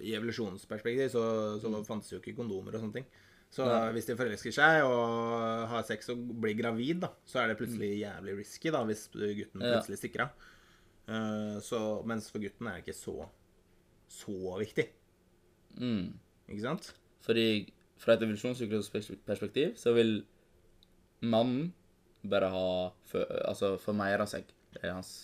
i 0.00 0.14
evolusjonsperspektiv 0.16 1.10
så, 1.12 1.22
så 1.60 1.70
fantes 1.84 2.12
jo 2.14 2.20
ikke 2.22 2.36
kondomer 2.38 2.76
og 2.76 2.84
sånne 2.84 3.00
ting. 3.00 3.08
Så 3.52 3.64
Nei. 3.68 3.92
hvis 3.94 4.08
de 4.08 4.16
forelsker 4.18 4.54
seg 4.54 4.84
og 4.84 5.66
har 5.70 5.84
sex 5.86 6.10
og 6.12 6.22
blir 6.42 6.56
gravid, 6.58 7.00
da, 7.04 7.12
så 7.28 7.42
er 7.42 7.50
det 7.50 7.58
plutselig 7.60 7.92
jævlig 8.00 8.36
risky 8.40 8.72
da, 8.74 8.82
hvis 8.88 9.06
gutten 9.12 9.62
plutselig 9.62 10.00
stikker 10.00 10.24
av. 10.26 10.46
Eh, 11.06 11.56
så, 11.64 11.80
mens 12.08 12.28
for 12.32 12.42
gutten 12.42 12.68
er 12.68 12.78
det 12.78 12.86
ikke 12.86 12.98
så, 12.98 13.16
så 14.10 14.56
viktig. 14.62 14.88
Mm. 15.78 16.16
Ikke 16.48 16.64
sant? 16.64 16.90
Fordi 17.26 17.46
fra 18.02 18.16
et 18.16 18.24
evolusjonspsykologisk 18.26 19.14
perspektiv 19.26 19.76
så 19.80 19.94
vil 19.96 20.18
mannen 21.24 21.70
bare 22.26 22.50
ha 22.52 22.68
for, 23.08 23.24
altså 23.46 23.76
formeire 23.80 24.26
seg. 24.28 24.50
Det 24.76 24.90
er 24.90 24.96
hans 24.98 25.14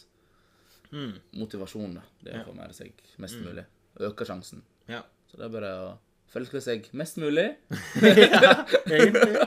Mm. 0.93 1.15
motivasjon. 1.41 1.95
da. 1.97 2.03
Det 2.21 2.35
å 2.37 2.45
formeire 2.51 2.75
seg 2.77 2.93
mest 3.23 3.39
mulig. 3.41 3.63
Øke 4.05 4.27
sjansen. 4.29 4.61
Ja. 4.91 4.99
Så 5.31 5.39
det 5.41 5.47
er 5.47 5.53
bare 5.55 5.71
å 5.81 5.87
følge 6.33 6.61
seg 6.61 6.89
mest 6.93 7.17
mulig. 7.21 7.47
ja, 8.03 8.51
egentlig. 8.85 9.39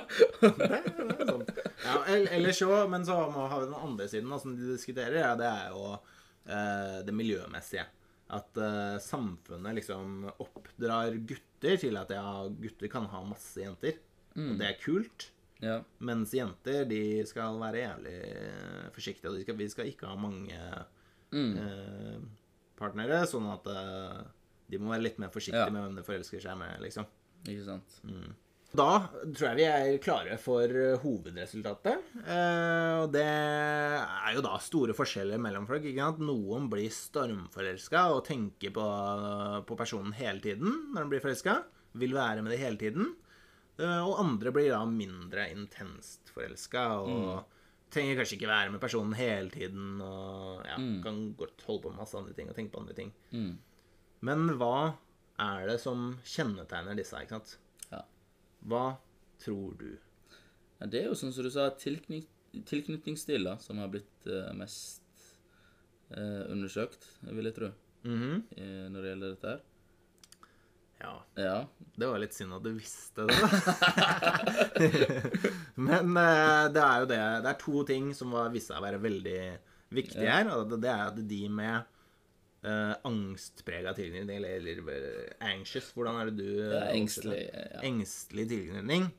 Det, 0.42 0.50
det 0.58 1.20
er 1.20 1.30
sånn. 1.30 1.46
Ja, 1.86 2.00
eller 2.34 2.52
så, 2.58 2.72
men 2.90 3.06
så 3.06 3.20
har 3.30 3.60
vi 3.62 3.68
den 3.68 3.78
andre 3.78 4.08
siden 4.10 4.34
da, 4.34 4.40
som 4.42 4.56
de 4.58 4.72
diskuterer, 4.74 5.20
ja, 5.22 5.36
det 5.38 5.46
er 5.52 5.70
jo 5.76 5.84
eh, 5.94 6.98
det 7.06 7.14
miljømessige. 7.14 7.86
At 8.34 8.58
eh, 8.58 8.96
samfunnet 9.06 9.78
liksom 9.78 10.24
oppdrar 10.42 11.14
gutter 11.30 11.78
til 11.82 11.98
at 12.02 12.10
ja, 12.18 12.26
gutter 12.50 12.90
kan 12.90 13.06
ha 13.14 13.22
masse 13.30 13.62
jenter. 13.62 14.00
Og 14.36 14.58
det 14.60 14.66
er 14.68 14.80
kult. 14.82 15.30
Ja. 15.64 15.78
Mens 16.04 16.34
jenter 16.36 16.84
de 16.90 17.02
skal 17.26 17.60
være 17.62 17.80
jævlig 17.86 18.16
eh, 18.28 18.88
forsiktige. 18.96 19.32
Og 19.32 19.42
skal, 19.46 19.56
vi 19.62 19.70
skal 19.72 19.88
ikke 19.92 20.10
ha 20.10 20.16
mange 20.20 20.56
eh, 21.32 22.18
partnere, 22.80 23.22
sånn 23.30 23.48
at 23.54 23.68
eh, 23.72 24.24
de 24.72 24.80
må 24.82 24.92
være 24.96 25.06
litt 25.10 25.22
mer 25.22 25.32
forsiktige 25.34 25.68
Ja. 25.68 25.72
med 25.72 25.86
hvem 25.86 25.96
de 26.02 26.08
forelsker 26.08 26.42
seg 26.44 26.58
med. 26.60 26.82
liksom. 26.84 27.06
Ikke 27.46 27.64
sant? 27.68 28.02
Da 28.76 29.08
tror 29.08 29.46
jeg 29.54 29.56
vi 29.62 29.66
er 29.70 29.98
klare 30.04 30.36
for 30.42 30.64
eh, 30.68 30.98
hovedresultatet. 31.00 32.02
Eh, 32.26 32.94
og 33.06 33.12
det 33.14 33.24
er 33.24 34.34
jo 34.36 34.42
da 34.44 34.58
store 34.60 34.96
forskjeller 34.98 35.40
mellom 35.40 35.68
folk. 35.70 35.86
ikke 35.88 36.02
sant? 36.04 36.20
Noen 36.20 36.68
blir 36.72 36.90
stormforelska 36.92 38.08
og 38.12 38.26
tenker 38.28 38.74
på, 38.76 38.88
på 39.70 39.78
personen 39.80 40.12
hele 40.18 40.42
tiden 40.44 40.92
når 40.92 41.06
de 41.06 41.14
blir 41.14 41.24
forelska. 41.24 41.62
Vil 41.96 42.12
være 42.18 42.42
med 42.44 42.52
det 42.52 42.60
hele 42.60 42.76
tiden. 42.82 43.14
Eh, 43.78 44.02
og 44.08 44.20
andre 44.22 44.54
blir 44.56 44.72
da 44.72 44.82
mindre 44.88 45.50
intenst 45.52 46.32
forelska 46.32 46.86
og 47.04 47.52
trenger 47.92 48.20
kanskje 48.20 48.38
ikke 48.38 48.52
være 48.52 48.74
med 48.74 48.84
personen 48.84 49.16
hele 49.18 49.52
tiden. 49.54 49.98
Og 50.04 50.66
ja, 50.68 50.78
kan 51.04 51.24
godt 51.40 51.66
holde 51.68 51.86
på 51.86 51.94
med 51.94 52.04
masse 52.04 52.18
andre 52.20 52.36
ting 52.38 52.52
og 52.52 52.58
tenke 52.58 52.76
på 52.76 52.84
andre 52.84 52.98
ting. 52.98 53.12
Men 54.26 54.48
hva 54.60 54.96
er 55.42 55.68
det 55.70 55.80
som 55.84 56.14
kjennetegner 56.24 56.98
disse, 56.98 57.20
ikke 57.20 57.38
sant? 57.38 57.58
Ja. 57.92 58.02
Hva 58.70 58.86
tror 59.44 59.76
du? 59.80 59.92
Ja, 60.80 60.88
det 60.92 61.02
er 61.02 61.10
jo 61.10 61.18
sånn 61.20 61.34
som 61.36 61.46
du 61.46 61.52
sa, 61.54 61.68
tilknyt, 61.80 62.28
tilknytningsstil 62.68 63.48
da, 63.48 63.58
som 63.62 63.80
har 63.82 63.92
blitt 63.92 64.30
uh, 64.32 64.52
mest 64.58 65.04
uh, 66.16 66.48
undersøkt, 66.52 67.08
vil 67.28 67.52
jeg 67.52 67.58
tro, 67.60 67.72
-hmm. 68.04 68.44
uh, 68.60 68.86
når 68.92 69.02
det 69.02 69.10
gjelder 69.12 69.36
dette 69.36 69.48
her. 69.48 69.62
Ja, 71.06 71.16
Ja. 71.38 71.56
det 71.96 72.10
var 72.10 72.20
litt 72.22 72.34
synd 72.36 72.56
at 72.58 72.66
du 72.66 72.74
visste 72.76 73.28
det. 73.30 73.38
Men 75.88 76.18
eh, 76.18 76.66
det 76.74 76.84
er 76.84 77.04
jo 77.04 77.10
det. 77.14 77.24
Det 77.46 77.52
er 77.52 77.60
to 77.62 77.84
ting 77.88 78.10
som 78.18 78.34
var, 78.36 78.50
viste 78.54 78.74
seg 78.74 78.82
å 78.82 78.86
være 78.86 79.04
veldig 79.04 79.40
viktige 79.96 80.32
her. 80.32 80.50
og 80.56 80.74
Det 80.76 80.90
er 80.92 81.04
at 81.12 81.20
de 81.30 81.42
med 81.52 81.92
uh, 82.66 82.96
angstprega 83.08 83.94
tilknytning, 83.98 84.40
eller, 84.40 84.58
eller 84.60 84.94
eh, 84.96 85.50
anxious 85.52 85.92
Hvordan 85.96 86.22
er 86.22 86.32
det 86.32 86.38
du 86.42 86.50
eh, 86.66 86.78
er 86.80 86.94
engstelig. 86.96 87.42
Ja. 87.52 87.82
Engstelig 87.86 88.48
tilknytning. 88.52 89.10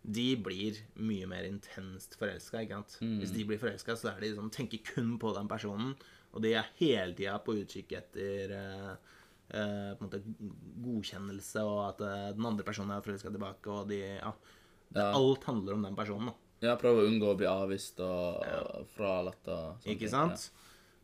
De 0.00 0.28
blir 0.40 0.78
mye 0.96 1.26
mer 1.28 1.44
intenst 1.44 2.16
forelska. 2.20 2.62
Mm. 3.00 3.18
Hvis 3.20 3.34
de 3.36 3.44
blir 3.48 3.60
forelska, 3.60 3.96
så 3.98 4.12
er 4.12 4.20
de 4.20 4.30
liksom, 4.30 4.48
tenker 4.54 4.80
kun 4.94 5.18
på 5.20 5.34
den 5.36 5.48
personen. 5.50 5.94
Og 6.30 6.44
de 6.44 6.54
er 6.56 6.68
hele 6.78 7.16
tida 7.18 7.36
på 7.42 7.58
utkikk 7.60 7.96
etter 7.98 8.54
eh, 8.56 8.92
eh, 9.50 9.90
på 9.96 10.04
en 10.04 10.08
måte 10.08 10.22
godkjennelse, 10.84 11.64
og 11.66 11.82
at 11.88 12.04
eh, 12.06 12.30
den 12.36 12.48
andre 12.52 12.66
personen 12.66 12.94
er 12.96 13.04
forelska 13.04 13.32
tilbake, 13.34 13.70
og 13.70 13.90
de 13.90 14.00
Ja. 14.16 14.32
Ja. 14.90 15.12
Alt 15.14 15.44
handler 15.46 15.76
om 15.76 15.84
den 15.86 15.94
personen, 15.94 16.32
da. 16.32 16.66
ja, 16.66 16.72
prøve 16.74 17.04
å 17.04 17.06
unngå 17.06 17.28
å 17.30 17.36
bli 17.38 17.46
avvist 17.46 18.00
og 18.02 18.42
fralatt 18.96 19.46
og 19.46 19.76
sånt. 19.78 19.86
Ikke 19.92 20.10
sant? 20.10 20.48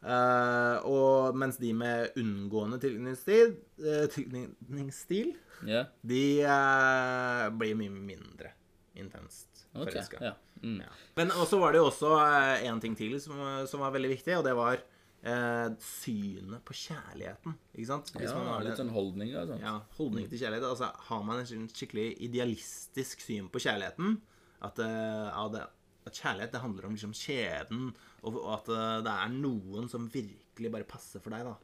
Uh, 0.06 0.76
og 0.87 1.38
mens 1.38 1.56
de 1.59 1.72
med 1.74 2.18
unngående 2.20 2.76
tilknytningsstil, 2.82 3.54
uh, 3.80 4.04
tilknytningsstil 4.12 5.32
yeah. 5.66 5.88
de 6.06 6.44
uh, 6.46 7.46
blir 7.59 7.78
mye 7.80 7.90
mindre 7.90 8.52
intenst 8.94 9.64
forelska. 9.72 10.20
yeah. 10.20 10.37
Mm. 10.62 10.82
Ja. 10.85 10.92
Men 11.18 11.32
også 11.35 11.59
var 11.62 11.74
det 11.74 11.80
jo 11.80 11.88
også 11.88 12.12
én 12.68 12.78
ting 12.82 12.94
til 12.98 13.16
som, 13.22 13.40
som 13.68 13.82
var 13.82 13.94
veldig 13.96 14.12
viktig, 14.14 14.37
og 14.38 14.44
det 14.46 14.54
var 14.56 14.82
eh, 15.27 15.69
synet 15.83 16.65
på 16.67 16.77
kjærligheten. 16.77 17.57
Ikke 17.75 17.89
sant? 17.91 18.12
Hvis 18.15 18.31
ja, 18.31 18.37
man 18.39 18.51
har 18.53 18.67
litt 18.67 18.81
sånn 18.81 18.93
holdning, 18.95 19.33
da, 19.35 19.59
ja, 19.61 19.75
holdning 19.99 20.29
til 20.31 20.43
kjærlighet. 20.43 20.69
Altså, 20.71 20.91
har 21.09 21.27
man 21.27 21.43
en 21.43 21.49
sånn 21.51 21.69
skikkelig 21.73 22.09
idealistisk 22.29 23.25
syn 23.25 23.51
på 23.53 23.62
kjærligheten, 23.67 24.19
at, 24.67 24.81
eh, 24.83 25.29
ja, 25.29 25.47
det, 25.53 25.65
at 26.07 26.23
kjærlighet 26.23 26.55
det 26.55 26.65
handler 26.65 26.89
om 26.89 26.97
liksom 26.97 27.15
skjebnen, 27.17 27.95
og, 28.23 28.41
og 28.41 28.51
at 28.61 28.75
eh, 28.75 28.99
det 29.07 29.15
er 29.15 29.39
noen 29.39 29.91
som 29.93 30.11
virkelig 30.12 30.75
bare 30.75 30.89
passer 30.89 31.25
for 31.25 31.35
deg, 31.35 31.49
da. 31.49 31.57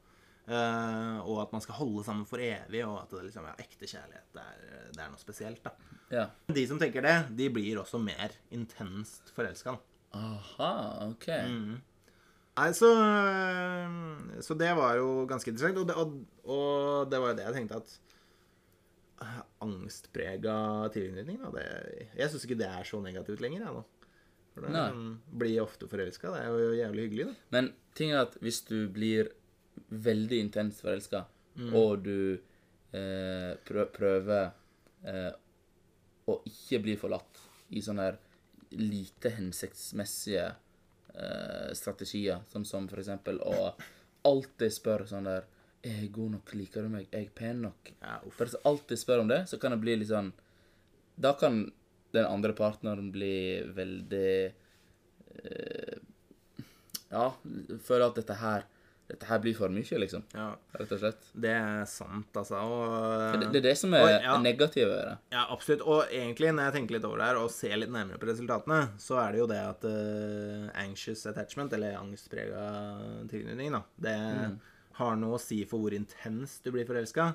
Uh, 0.43 1.23
og 1.23 1.37
at 1.39 1.53
man 1.55 1.63
skal 1.63 1.77
holde 1.79 2.03
sammen 2.03 2.27
for 2.27 2.43
evig, 2.43 2.81
og 2.83 2.97
at 3.05 3.13
det 3.15 3.29
liksom, 3.29 3.45
ja, 3.47 3.53
ekte 3.63 3.87
kjærlighet 3.87 4.33
det 4.35 4.43
er, 4.43 4.89
det 4.91 5.05
er 5.05 5.13
noe 5.13 5.21
spesielt. 5.21 5.63
da. 5.63 5.71
Ja. 6.11 6.25
De 6.51 6.65
som 6.67 6.81
tenker 6.83 7.05
det, 7.07 7.15
de 7.39 7.47
blir 7.55 7.79
også 7.79 8.01
mer 8.03 8.35
intenst 8.51 9.31
forelska. 9.37 9.77
Aha, 10.19 10.73
ok. 11.13 11.29
Mm. 11.47 11.77
Nei, 12.59 12.69
så, 12.77 12.89
så 14.45 14.55
det 14.61 14.73
var 14.77 14.97
jo 14.99 15.25
ganske 15.31 15.49
interessant. 15.53 15.79
Og 15.81 15.89
det, 15.89 15.97
og, 15.97 16.19
og 16.53 17.09
det 17.11 17.21
var 17.23 17.33
jo 17.33 17.39
det 17.39 17.47
jeg 17.47 17.57
tenkte 17.57 17.79
at 17.81 17.95
eh, 19.25 19.39
Angstprega 19.65 20.57
tilknytning, 20.93 21.39
da 21.47 21.53
det, 21.55 21.67
Jeg 22.19 22.29
syns 22.33 22.45
ikke 22.49 22.59
det 22.61 22.69
er 22.69 22.89
så 22.89 23.01
negativt 23.05 23.41
lenger, 23.45 23.65
jeg, 23.67 23.77
nå. 23.79 23.85
For 24.53 24.67
det 24.67 24.73
Nei. 24.75 24.89
um, 24.93 25.15
blir 25.41 25.63
ofte 25.63 25.89
forelska. 25.89 26.29
Det 26.35 26.41
er 26.43 26.51
jo 26.53 26.73
jævlig 26.77 27.07
hyggelig, 27.07 27.29
da. 27.31 27.37
Men 27.57 27.71
ting 27.97 28.13
er 28.13 28.27
at 28.27 28.35
hvis 28.45 28.59
du 28.69 28.77
blir 28.93 29.31
veldig 29.89 30.43
intenst 30.49 30.85
forelska, 30.85 31.27
Mm. 31.53 31.75
og 31.77 31.99
du 32.01 32.39
eh, 32.97 33.51
prø 33.69 33.83
prøver 33.93 34.47
eh, 35.05 35.35
å 36.33 36.37
ikke 36.49 36.79
bli 36.81 36.95
forlatt 36.97 37.43
i 37.77 37.83
sånne 37.85 38.07
her 38.07 38.17
lite 38.81 39.29
hensiktsmessige 39.35 40.47
eh, 41.15 41.73
strategier, 41.79 42.43
sånn 42.53 42.67
som 42.69 42.89
for 42.91 43.03
eksempel 43.03 43.41
å 43.45 43.73
alltid 44.29 44.73
spørre 44.73 45.09
sånn 45.11 45.29
der 45.31 45.49
Er 45.83 45.97
jeg 46.05 46.13
god 46.15 46.37
nok? 46.37 46.51
Liker 46.55 46.85
du 46.87 46.93
meg? 46.93 47.09
Er 47.11 47.25
jeg 47.25 47.33
pen 47.35 47.65
nok? 47.65 47.89
Ja. 47.99 48.21
For 48.31 48.47
hvis 48.47 48.55
jeg 48.55 48.67
alltid 48.71 49.01
spør 49.01 49.23
om 49.25 49.31
det, 49.33 49.41
så 49.51 49.59
kan 49.59 49.75
det 49.75 49.81
bli 49.83 49.97
litt 49.99 50.13
sånn 50.13 50.29
Da 51.19 51.33
kan 51.41 51.65
den 52.15 52.29
andre 52.29 52.55
partneren 52.55 53.09
bli 53.11 53.65
veldig 53.75 54.31
eh, 55.43 55.97
Ja, 57.11 57.27
føle 57.83 58.07
at 58.07 58.21
dette 58.21 58.39
her 58.39 58.69
Dette 59.13 59.29
her 59.29 59.41
blir 59.45 59.53
for 59.59 59.69
mye, 59.73 59.99
liksom. 60.01 60.23
Ja, 60.33 60.47
Rett 60.81 60.93
og 60.97 61.01
slett. 61.03 61.27
det 61.45 61.51
er 61.53 61.83
sant, 61.91 62.31
altså. 62.41 62.57
Og, 62.65 63.37
Det, 63.43 63.51
det 63.53 63.61
er 63.61 63.67
det 63.69 63.75
som 63.77 63.93
er 63.99 64.07
Oi, 64.07 64.13
ja. 64.25 64.37
negativt 64.41 64.89
ved 64.89 65.03
det. 65.11 65.17
Ja, 65.35 65.43
absolutt. 65.53 65.85
Og 65.85 66.07
egentlig, 66.09 66.49
når 66.57 66.71
jeg 66.71 66.77
tenker 66.79 66.97
litt 66.97 67.05
over 67.09 67.21
det 67.21 67.29
her 67.29 67.41
og 67.43 67.51
ser 67.53 67.77
litt 67.77 67.93
nærmere 67.93 68.21
på 68.23 68.31
resultatene, 68.31 68.81
så 69.03 69.21
er 69.21 69.35
det 69.37 69.43
jo 69.43 69.49
det 69.53 69.61
at 69.61 69.85
uh, 69.85 70.67
anxious 70.81 71.27
attachment, 71.29 71.77
eller 71.77 71.99
angstprega 72.01 72.65
tilknytning, 73.29 73.77
da, 73.77 73.83
det 74.09 74.17
har 74.99 75.17
noe 75.21 75.37
å 75.37 75.41
si 75.41 75.61
for 75.69 75.85
hvor 75.85 75.95
intenst 75.97 76.65
du 76.65 76.73
blir 76.75 76.89
forelska, 76.89 77.31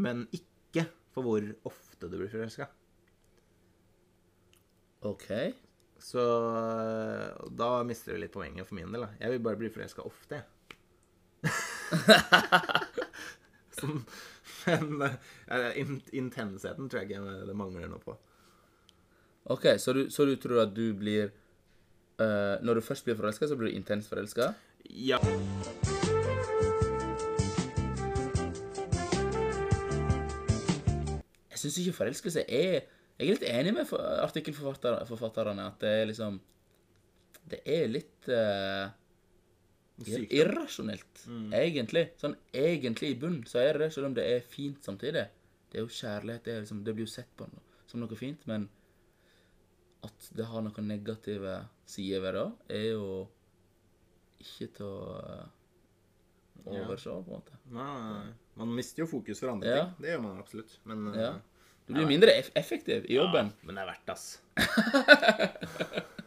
men 0.00 0.24
ikke 0.32 0.88
for 1.14 1.24
hvor 1.28 1.44
ofte 1.68 2.08
du 2.08 2.16
blir 2.20 2.32
forelska. 2.32 2.66
OK. 5.08 5.28
Så 5.98 6.22
eh, 6.22 7.48
da 7.58 7.70
mister 7.86 8.14
du 8.14 8.22
litt 8.22 8.34
poenget 8.34 8.68
for 8.68 8.78
min 8.78 8.92
del. 8.94 9.04
da. 9.06 9.10
Jeg 9.20 9.34
vil 9.34 9.42
bare 9.46 9.58
bli 9.60 9.70
forelska 9.72 10.04
ofte, 10.06 10.38
jeg. 10.40 10.46
men 14.68 15.02
eh, 15.02 15.80
in 15.80 16.02
intensiteten 16.12 16.88
tror 16.88 17.02
jeg 17.02 17.10
ikke 17.10 17.46
det 17.48 17.56
mangler 17.56 17.88
noe 17.88 18.02
på. 18.02 18.16
ok, 19.44 19.78
Så 19.78 19.92
du, 19.96 20.10
så 20.10 20.24
du 20.28 20.36
tror 20.36 20.62
at 20.66 20.76
du 20.76 20.94
blir 20.94 21.30
uh, 22.20 22.56
Når 22.62 22.74
du 22.74 22.80
først 22.80 23.04
blir 23.04 23.16
forelska, 23.16 23.48
så 23.48 23.56
blir 23.56 23.70
du 23.70 23.76
intenst 23.76 24.08
forelska? 24.08 24.52
Ja. 24.90 25.18
Jeg 31.58 31.58
syns 31.58 31.78
ikke 31.82 31.96
forelskelse 31.96 32.42
er 32.46 32.84
Jeg 33.18 33.26
er 33.26 33.34
litt 33.34 33.46
enig 33.50 33.72
med 33.74 33.92
artikkelforfatterne 34.22 35.64
at 35.66 35.80
det 35.82 35.90
er 35.90 36.04
liksom 36.06 36.36
Det 37.50 37.58
er 37.64 37.88
litt 37.90 38.28
eh, 38.28 38.90
Irrasjonelt, 40.06 41.24
egentlig. 41.52 42.04
Sånn 42.20 42.36
egentlig 42.54 43.10
i 43.10 43.18
bunnen 43.18 43.44
så 43.50 43.58
er 43.58 43.72
det 43.72 43.80
det, 43.88 43.92
selv 43.96 44.06
om 44.06 44.14
det 44.14 44.24
er 44.36 44.40
fint 44.46 44.84
samtidig. 44.84 45.24
Det 45.70 45.78
er 45.78 45.82
jo 45.82 45.88
kjærlighet. 45.90 46.44
Det, 46.44 46.52
er 46.54 46.60
liksom, 46.62 46.84
det 46.84 46.94
blir 46.94 47.04
jo 47.06 47.10
sett 47.10 47.30
på 47.36 47.48
som 47.88 48.00
noe 48.00 48.16
fint, 48.16 48.46
men 48.46 48.68
at 50.04 50.28
det 50.36 50.44
har 50.46 50.62
noen 50.62 50.86
negative 50.88 51.56
sider 51.88 52.20
ved 52.22 52.34
det, 52.38 52.46
er 52.78 52.84
jo 52.92 53.28
ikke 54.38 54.68
til 54.76 54.86
å 54.86 55.18
eh, 55.18 55.46
overse, 56.68 57.10
på 57.10 57.18
en 57.18 57.40
måte. 57.40 57.58
Nei, 57.74 58.32
man 58.60 58.74
mister 58.76 59.02
jo 59.02 59.08
fokus 59.10 59.40
for 59.42 59.50
andre 59.50 59.68
Ja. 59.68 59.84
ting. 59.84 59.94
Det 60.04 60.12
gjør 60.14 60.22
man 60.22 60.38
absolutt. 60.38 60.78
Men, 60.84 61.06
Ja. 61.14 61.30
eh, 61.34 61.40
Du 61.88 61.94
blir 61.94 62.06
mindre 62.06 62.30
eff 62.38 62.50
effektiv 62.54 63.06
i 63.08 63.14
jobben. 63.16 63.46
Ja, 63.48 63.66
men 63.66 63.74
det 63.74 63.82
er 63.82 63.86
verdt, 63.86 64.08
ass. 64.12 64.40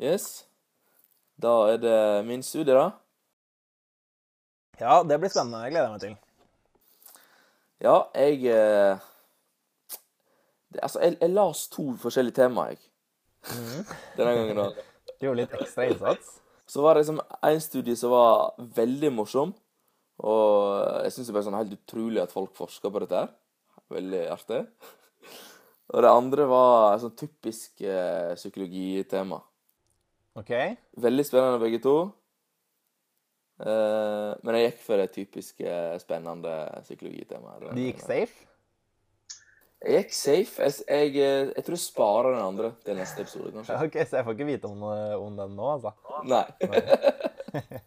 Yes. 0.00 0.46
Da 1.40 1.52
er 1.72 1.78
det 1.80 2.00
min 2.28 2.42
studie, 2.44 2.74
da. 2.74 2.90
Ja, 4.80 5.02
det 5.04 5.16
blir 5.20 5.32
spennende. 5.32 5.62
Jeg 5.64 5.74
gleder 5.74 5.92
meg 5.92 6.02
til. 6.02 6.16
Ja, 7.80 7.96
jeg 8.12 8.44
eh, 8.52 9.00
det, 10.68 10.82
Altså, 10.82 11.00
jeg, 11.00 11.16
jeg 11.20 11.32
las 11.32 11.66
to 11.72 11.86
forskjellige 12.00 12.36
temaer, 12.42 12.76
jeg. 12.76 12.84
Denne 14.18 14.36
gangen, 14.36 14.60
da. 14.60 14.68
Du 15.16 15.26
gjorde 15.26 15.42
litt 15.42 15.56
ekstra 15.56 15.88
innsats. 15.88 16.36
Så 16.68 16.84
var 16.84 16.94
det 16.94 17.06
liksom 17.06 17.20
en 17.48 17.60
studie 17.60 17.96
som 17.96 18.12
var 18.12 18.54
veldig 18.76 19.12
morsom. 19.12 19.54
Og 20.20 21.04
jeg 21.06 21.14
syns 21.14 21.30
det 21.30 21.40
er 21.40 21.46
sånn 21.48 21.56
helt 21.56 21.76
utrolig 21.78 22.20
at 22.22 22.32
folk 22.34 22.52
forsker 22.56 22.92
på 22.92 23.02
dette 23.04 23.22
her. 23.22 23.32
Veldig 23.90 24.24
artig. 24.36 24.64
Og 25.94 26.04
det 26.04 26.12
andre 26.12 26.46
var 26.46 26.94
et 26.94 27.04
sånn 27.04 27.16
typisk 27.18 27.80
eh, 27.82 28.36
psykologitema. 28.36 29.40
OK. 30.38 30.52
Veldig 31.02 31.24
spennende 31.26 31.62
begge 31.62 31.80
to. 31.82 31.96
Eh, 33.60 34.30
men 34.46 34.56
jeg 34.56 34.70
gikk 34.70 34.84
for 34.84 35.02
det 35.02 35.10
typiske 35.16 35.80
spennende 36.02 36.54
psykologitemaet. 36.84 37.72
De 37.74 37.88
gikk 37.90 38.04
safe? 38.04 38.46
Jeg 39.80 40.04
gikk 40.04 40.14
safe. 40.16 40.62
Jeg, 40.62 40.76
jeg, 40.86 41.14
eh, 41.18 41.52
jeg 41.56 41.66
tror 41.66 41.76
jeg 41.76 41.84
sparer 41.84 42.34
den 42.36 42.44
andre 42.44 42.72
til 42.84 43.00
neste 43.00 43.24
episode, 43.26 43.52
kanskje. 43.56 43.80
OK, 43.88 44.00
så 44.06 44.20
jeg 44.20 44.28
får 44.28 44.38
ikke 44.38 44.50
vite 44.52 44.70
om, 44.70 44.86
om 45.26 45.40
den 45.40 45.56
nå, 45.58 45.72
altså? 45.78 45.96
Nei. 46.30 46.44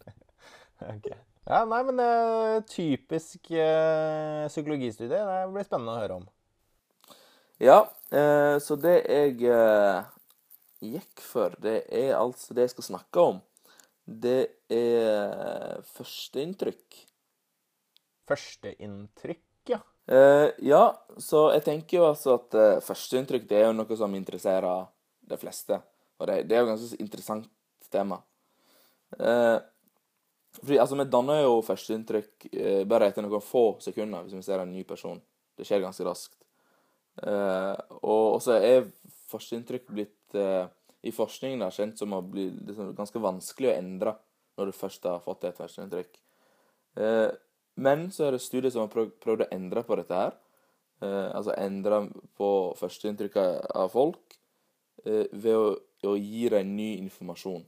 Ok. 0.84 1.06
Ja, 1.44 1.64
nei, 1.68 1.80
men 1.84 2.00
eh, 2.00 2.62
typisk 2.68 3.50
eh, 3.52 4.46
psykologistudie. 4.48 5.20
Det 5.20 5.52
blir 5.52 5.66
spennende 5.66 5.94
å 5.94 6.00
høre 6.00 6.18
om. 6.22 6.26
Ja, 7.62 7.78
eh, 8.12 8.56
så 8.64 8.76
det 8.80 8.96
jeg 9.04 9.44
eh, 9.48 10.13
gikk 10.92 11.22
for, 11.24 11.56
det 11.62 11.84
er 11.92 12.14
altså 12.18 12.54
det 12.54 12.68
jeg 12.68 12.74
skal 12.76 12.88
snakke 12.90 13.24
om. 13.32 13.40
Det 14.04 14.40
er 14.72 15.80
førsteinntrykk. 15.94 17.00
førsteinntrykk, 18.28 19.44
ja. 19.68 19.80
Eh, 20.06 20.50
ja, 20.68 20.84
så 21.16 21.46
jeg 21.54 21.64
tenker 21.64 21.98
jo 21.98 22.06
altså 22.10 22.36
at 22.36 22.56
eh, 22.60 22.80
førsteinntrykk 22.84 23.48
det 23.48 23.58
er 23.60 23.66
jo 23.70 23.76
noe 23.76 23.96
som 23.96 24.16
interesserer 24.16 24.86
de 25.24 25.38
fleste. 25.40 25.80
Og 26.20 26.28
det, 26.28 26.42
det 26.48 26.56
er 26.56 26.62
jo 26.62 26.68
et 26.68 26.74
ganske 26.74 27.00
interessant 27.00 27.48
tema. 27.92 28.20
Eh, 29.18 29.58
fordi 30.60 30.78
altså, 30.78 30.96
vi 31.00 31.08
danner 31.10 31.42
jo 31.42 31.60
førsteinntrykk 31.66 32.48
eh, 32.52 32.82
bare 32.88 33.10
etter 33.10 33.24
noen 33.24 33.42
få 33.42 33.74
sekunder 33.82 34.26
hvis 34.26 34.36
vi 34.38 34.44
ser 34.46 34.62
en 34.62 34.72
ny 34.72 34.84
person. 34.88 35.20
Det 35.56 35.66
skjer 35.66 35.82
ganske 35.82 36.06
raskt. 36.06 36.36
Eh, 37.22 37.74
og 38.02 38.40
så 38.42 38.58
er 38.58 38.88
førsteinntrykk 39.30 39.90
blitt 39.90 40.16
eh, 40.38 40.66
i 41.04 41.12
forskningen 41.12 41.64
da, 41.64 41.70
kjent 41.74 42.00
som 42.00 42.14
å 42.16 42.22
bli 42.24 42.48
liksom, 42.50 42.94
ganske 42.96 43.22
vanskelig 43.22 43.70
å 43.70 43.76
endre 43.76 44.14
når 44.58 44.70
du 44.70 44.76
først 44.76 45.08
har 45.08 45.22
fått 45.24 45.44
et 45.48 45.58
førsteinntrykk. 45.58 46.16
Eh, 47.00 47.28
men 47.84 48.06
så 48.14 48.28
er 48.28 48.36
det 48.36 48.44
studier 48.44 48.70
som 48.70 48.86
har 48.86 48.92
prøvd, 48.92 49.44
å 49.46 49.52
endre 49.54 49.82
på 49.86 49.98
dette 49.98 50.18
her. 50.18 50.36
Eh, 51.02 51.28
altså 51.34 51.56
endre 51.58 52.04
på 52.38 52.48
førsteinntrykket 52.78 53.70
av 53.74 53.90
folk 53.92 54.38
eh, 55.04 55.26
ved 55.32 55.54
å, 55.58 55.70
å 56.06 56.16
gi 56.16 56.48
dem 56.54 56.74
ny 56.78 56.90
informasjon. 57.02 57.64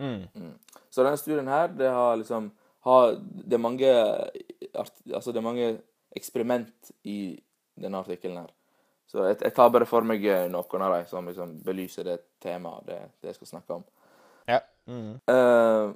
Mm. 0.00 0.54
Så 0.88 1.04
denne 1.04 1.20
studien 1.20 1.50
her, 1.52 1.68
det 1.76 1.90
har 1.92 2.14
liksom 2.16 2.48
har, 2.86 3.10
Det 3.20 3.58
er 3.58 3.60
mange 3.60 3.90
Altså, 4.72 5.32
det 5.32 5.36
er 5.36 5.44
mange 5.44 5.66
eksperiment 6.16 6.92
i 7.04 7.36
denne 7.76 8.00
artikkelen 8.00 8.38
her. 8.40 8.54
Så 9.12 9.26
jeg, 9.26 9.42
jeg 9.44 9.52
tar 9.52 9.68
bare 9.68 9.84
for 9.88 10.06
meg 10.08 10.22
eh, 10.24 10.46
noen 10.48 10.84
av 10.86 10.94
dem 10.96 11.08
som 11.10 11.26
liksom 11.28 11.58
belyser 11.66 12.06
det 12.08 12.14
temaet 12.40 12.86
det, 12.88 13.00
det 13.20 13.28
jeg 13.28 13.36
skal 13.36 13.50
snakke 13.50 13.76
om. 13.76 13.82
Ja. 14.48 14.62
Mm. 14.88 15.18
Uh, 15.28 15.92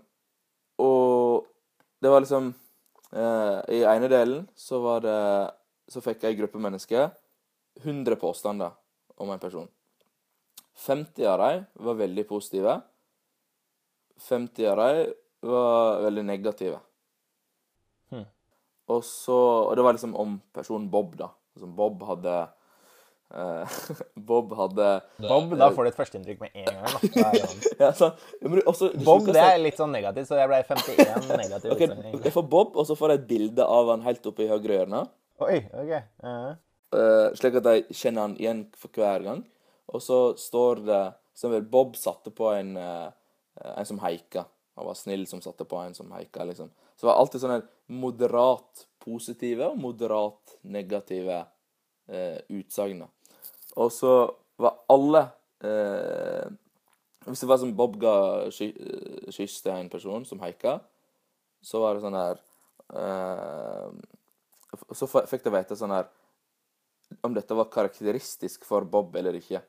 og 0.84 1.46
det 2.04 2.10
var 2.12 2.20
liksom 2.22 2.50
uh, 3.16 3.60
I 3.72 3.80
ene 3.88 4.10
delen 4.12 4.44
så 4.54 4.78
var 4.78 5.00
det 5.02 5.16
Så 5.90 5.98
fikk 6.04 6.22
ei 6.28 6.36
gruppe 6.38 6.60
mennesker 6.62 7.08
100 7.82 8.14
påstander 8.20 8.76
om 9.16 9.32
en 9.32 9.40
person. 9.40 9.66
50 10.84 11.26
av 11.26 11.40
dem 11.40 11.64
var 11.86 11.98
veldig 12.02 12.26
positive. 12.28 12.76
50 14.28 14.68
av 14.70 14.80
dem 14.82 15.14
var 15.48 16.02
veldig 16.04 16.24
negative. 16.24 16.78
Hmm. 18.12 18.26
Og 18.92 19.04
så 19.04 19.38
Og 19.38 19.76
det 19.76 19.84
var 19.88 19.96
liksom 19.96 20.16
om 20.16 20.40
personen 20.52 20.90
Bob, 20.90 21.16
da. 21.16 21.30
Altså 21.54 21.66
Bob 21.66 22.02
hadde 22.08 22.36
Bob 24.28 24.52
hadde 24.54 24.88
Bob, 25.18 25.54
da 25.58 25.68
får 25.74 25.86
du 25.86 25.90
et 25.90 25.96
førsteinntrykk 25.98 26.44
med 26.44 26.54
en 26.62 26.68
gang. 26.70 26.84
Da. 26.86 27.30
Det- 27.34 27.72
ja, 27.82 27.90
så, 27.96 28.12
men 28.40 28.62
også, 28.62 28.92
Bob, 29.04 29.26
det 29.26 29.42
er 29.42 29.58
litt 29.60 29.80
sånn 29.80 29.92
negativt, 29.94 30.28
så 30.30 30.38
jeg 30.38 30.50
ble 30.50 30.60
51 30.68 31.26
negativ. 31.32 31.74
Ok. 31.74 32.22
Jeg 32.28 32.34
får 32.36 32.46
Bob, 32.52 32.78
og 32.78 32.86
så 32.88 32.96
får 32.98 33.14
jeg 33.14 33.22
et 33.22 33.28
bilde 33.32 33.66
av 33.66 33.90
han 33.92 34.06
helt 34.06 34.30
oppe 34.30 34.46
i 34.46 34.50
høyre 34.50 34.78
hjørne. 34.80 35.02
Oi, 35.42 35.58
OK. 35.58 35.92
Uh 36.22 36.30
-huh. 36.30 36.56
uh, 36.96 37.28
slik 37.34 37.58
at 37.60 37.70
jeg 37.72 37.86
kjenner 37.90 38.28
han 38.28 38.36
igjen 38.38 38.66
for 38.76 38.88
hver 38.94 39.22
gang. 39.24 39.44
Og 39.88 40.02
så 40.02 40.36
står 40.38 40.86
det 40.86 41.04
som 41.34 41.50
vel 41.50 41.62
Bob 41.62 41.96
satte 41.96 42.30
på 42.30 42.50
en, 42.54 42.76
uh, 42.76 43.10
en 43.76 43.86
som 43.86 43.98
haika. 43.98 44.46
Han 44.76 44.86
var 44.86 44.94
snill 44.94 45.26
som 45.26 45.40
satte 45.42 45.64
på 45.64 45.76
en 45.76 45.94
som 45.94 46.10
haika, 46.12 46.44
liksom. 46.44 46.70
Så 46.96 47.06
det 47.06 47.10
var 47.12 47.18
alltid 47.20 47.40
sånne 47.40 47.62
moderat 47.88 48.86
positive 48.98 49.66
og 49.70 49.78
moderat 49.78 50.56
negative 50.62 51.46
uh, 52.08 52.38
utsagn. 52.48 53.04
Og 53.76 53.92
så 53.92 54.12
var 54.60 54.78
alle 54.88 55.22
eh, 55.64 56.46
Hvis 57.26 57.42
det 57.42 57.48
var 57.50 57.58
som 57.60 57.74
Bob 57.76 57.98
ga 58.00 58.14
sky, 58.54 58.70
eh, 58.72 59.30
kyss 59.34 59.58
til 59.64 59.74
en 59.74 59.90
person 59.92 60.24
som 60.28 60.40
haika, 60.40 60.78
så 61.64 61.82
var 61.82 61.96
det 61.96 62.04
sånn 62.06 62.16
her 62.16 62.40
eh, 62.96 63.90
Så 64.96 65.08
fikk 65.10 65.44
de 65.46 65.52
vite 65.56 65.78
sånn 65.78 65.94
her 65.94 66.08
om 67.22 67.34
dette 67.36 67.54
var 67.54 67.68
karakteristisk 67.70 68.64
for 68.66 68.82
Bob 68.90 69.14
eller 69.14 69.36
ikke. 69.38 69.60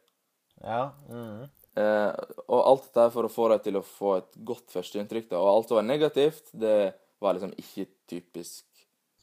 ja. 0.63 0.87
Mm. 1.09 1.43
Eh, 1.77 2.13
og 2.49 2.61
alt 2.63 2.87
dette 2.87 3.03
for 3.13 3.27
å 3.27 3.29
få 3.29 3.49
dem 3.51 3.59
til 3.61 3.75
å 3.77 3.83
få 3.85 4.15
et 4.17 4.39
godt 4.41 4.71
førsteinntrykk. 4.73 5.35
Og 5.37 5.49
alt 5.51 5.69
som 5.69 5.77
var 5.77 5.85
negativt, 5.85 6.49
det 6.57 6.95
var 7.21 7.37
liksom 7.37 7.53
ikke 7.61 7.85
typisk 8.09 8.65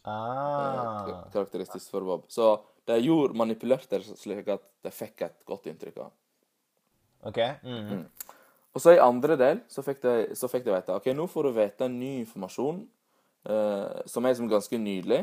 Ah. 0.06 1.08
eh, 1.08 1.24
karakteristisk 1.32 1.90
for 1.90 2.06
Bob. 2.06 2.28
Så 2.28 2.52
de 2.88 2.98
gjorde, 3.00 3.36
manipulerte 3.38 3.98
det 4.00 4.18
slik 4.20 4.48
at 4.52 4.64
de 4.84 4.92
fikk 4.92 5.24
et 5.26 5.36
godt 5.48 5.68
inntrykk 5.70 6.02
av. 6.04 6.12
OK. 7.30 7.40
Mm. 7.64 8.04
Og 8.74 8.82
så 8.82 8.96
i 8.96 9.00
andre 9.02 9.38
del 9.40 9.62
så 9.70 9.84
fikk 9.86 10.02
de, 10.02 10.14
så 10.36 10.50
fikk 10.50 10.66
de 10.66 10.74
vite 10.74 10.96
ok, 10.98 11.08
nå 11.16 11.26
får 11.30 11.46
du 11.46 11.54
vite 11.56 11.88
ny 11.88 12.10
informasjon 12.24 12.82
eh, 13.48 14.02
som 14.10 14.26
er 14.26 14.36
som 14.36 14.50
ganske 14.50 14.80
nydelig. 14.80 15.22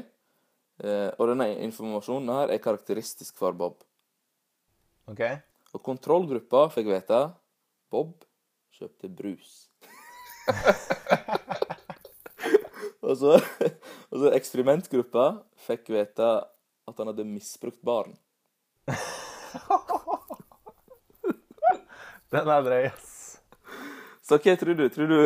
Eh, 0.82 1.10
og 1.18 1.30
denne 1.30 1.52
informasjonen 1.68 2.32
her 2.34 2.56
er 2.56 2.64
karakteristisk 2.64 3.38
for 3.38 3.54
Bob. 3.58 3.84
OK. 5.12 5.22
Og 5.76 5.84
kontrollgruppa 5.86 6.68
fikk 6.74 6.90
vite 6.94 7.22
Bob 7.94 8.16
kjøpte 8.80 9.12
brus. 9.14 9.68
og, 13.06 13.14
så, 13.18 13.38
og 14.10 14.24
så 14.24 14.32
eksperimentgruppa 14.36 15.28
fikk 15.68 15.92
vite 15.94 16.32
at 16.90 16.98
han 16.98 17.08
hadde 17.12 17.26
misbrukt 17.28 17.82
barn. 17.86 18.16
Den 22.32 22.48
er 22.48 22.62
drøy, 22.64 22.86
ass. 22.88 23.12
Så 24.24 24.38
hva 24.40 24.54
tror 24.56 24.78
du? 24.80 24.86
Tror 24.94 25.10
du, 25.12 25.18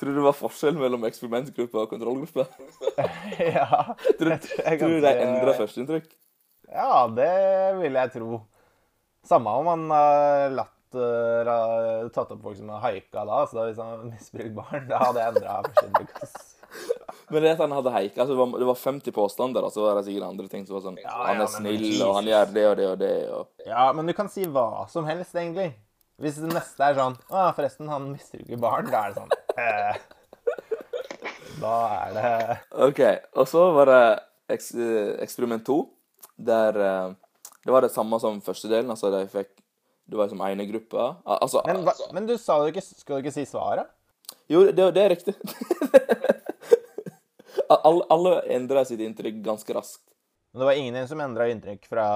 tror 0.00 0.16
du 0.16 0.20
var 0.24 0.34
forskjell 0.34 0.78
mellom 0.80 1.04
eksperimentgruppe 1.06 1.78
og 1.78 1.92
kontrollgruppe? 1.92 2.44
ja. 3.54 3.68
Tror, 4.18 4.32
Jeg 4.32 4.40
tror 4.42 4.64
jeg 4.64 4.80
tror 4.80 4.94
du 4.96 4.98
de 5.04 5.12
endra 5.22 5.54
førsteinntrykk? 5.60 6.08
Ja, 6.68 7.06
det 7.14 7.30
vil 7.78 8.00
jeg 8.00 8.14
tro. 8.16 8.40
Samme 9.28 9.54
om 9.60 9.70
han 9.70 9.86
har 9.92 10.50
latt 10.56 10.98
uh, 10.98 12.10
tatt 12.10 12.34
opp 12.34 12.42
folk 12.42 12.58
som 12.58 12.74
har 12.74 12.84
haika 12.88 13.22
da. 13.28 13.44
Så 13.46 13.60
da 13.60 13.68
hvis 13.68 13.78
han 13.78 13.94
har 13.94 14.06
misbrukt 14.08 14.54
barn, 14.58 14.88
da 14.90 15.02
hadde 15.06 15.22
jeg 15.22 15.36
endra 15.36 15.60
førsteinntrykk. 15.68 16.57
Men 17.28 17.44
det 17.44 17.50
at 17.52 17.60
han 17.60 17.74
hadde 17.76 17.92
haika 17.92 18.22
altså 18.24 18.36
det, 18.56 18.66
var, 18.68 18.78
50 18.80 19.12
påstander, 19.12 19.64
og 19.64 19.72
så 19.74 19.82
var 19.84 19.98
det 19.98 20.06
sikkert 20.06 20.28
andre 20.30 20.48
ting 20.48 20.64
som 20.66 20.78
var 20.78 20.84
sånn 20.86 20.96
Ja, 21.02 21.16
Han 21.26 21.36
er 21.36 21.44
ja, 21.44 21.50
snill, 21.52 21.90
og 22.06 22.14
han 22.16 22.30
gjør 22.30 22.54
det 22.54 22.64
og 22.68 22.76
det 22.78 22.86
og 22.88 22.96
det, 23.02 23.12
og 23.34 23.68
Ja, 23.68 23.84
men 23.96 24.08
du 24.08 24.14
kan 24.16 24.30
si 24.32 24.46
hva 24.48 24.86
som 24.92 25.08
helst, 25.08 25.36
egentlig. 25.36 25.72
Hvis 26.18 26.40
det 26.42 26.50
neste 26.50 26.82
er 26.82 26.96
sånn 26.98 27.18
Å, 27.30 27.50
forresten, 27.56 27.90
han 27.92 28.08
misbruker 28.10 28.62
barn. 28.62 28.88
Da 28.90 29.04
er 29.04 29.12
det 29.12 29.20
sånn 29.20 29.34
eh, 29.62 30.00
Da 31.60 31.76
er 31.98 32.16
det 32.16 32.32
OK. 32.88 33.02
Og 33.38 33.50
så 33.50 33.68
var 33.76 33.92
det 33.92 34.02
eks, 34.56 34.72
eh, 34.74 35.12
eksperiment 35.22 35.66
to, 35.68 35.82
der 36.34 36.80
eh, 36.82 37.12
Det 37.62 37.74
var 37.74 37.86
det 37.86 37.92
samme 37.94 38.18
som 38.22 38.42
første 38.42 38.70
delen. 38.72 38.90
Altså 38.94 39.12
de 39.14 39.22
fikk 39.30 39.52
Det 40.08 40.18
var 40.18 40.32
som 40.32 40.42
ene 40.48 40.66
gruppa. 40.70 41.12
Altså 41.38 41.62
Men, 41.68 41.84
hva, 41.86 41.94
men 42.16 42.26
du 42.26 42.34
sa 42.40 42.58
du 42.62 42.72
ikke 42.72 42.82
Skal 42.88 43.18
du 43.18 43.26
ikke 43.26 43.36
si 43.36 43.46
svaret? 43.46 43.92
Jo, 44.48 44.64
det, 44.72 44.90
det 44.96 45.02
er 45.04 45.10
riktig. 45.12 45.34
alle, 47.76 48.04
alle 48.14 48.34
endra 48.56 48.84
sitt 48.88 49.02
inntrykk 49.04 49.42
ganske 49.44 49.74
raskt. 49.76 50.04
Men 50.52 50.62
det 50.62 50.68
var 50.70 50.80
ingen 50.80 51.08
som 51.08 51.20
endra 51.20 51.48
inntrykk 51.52 51.84
fra, 51.90 52.06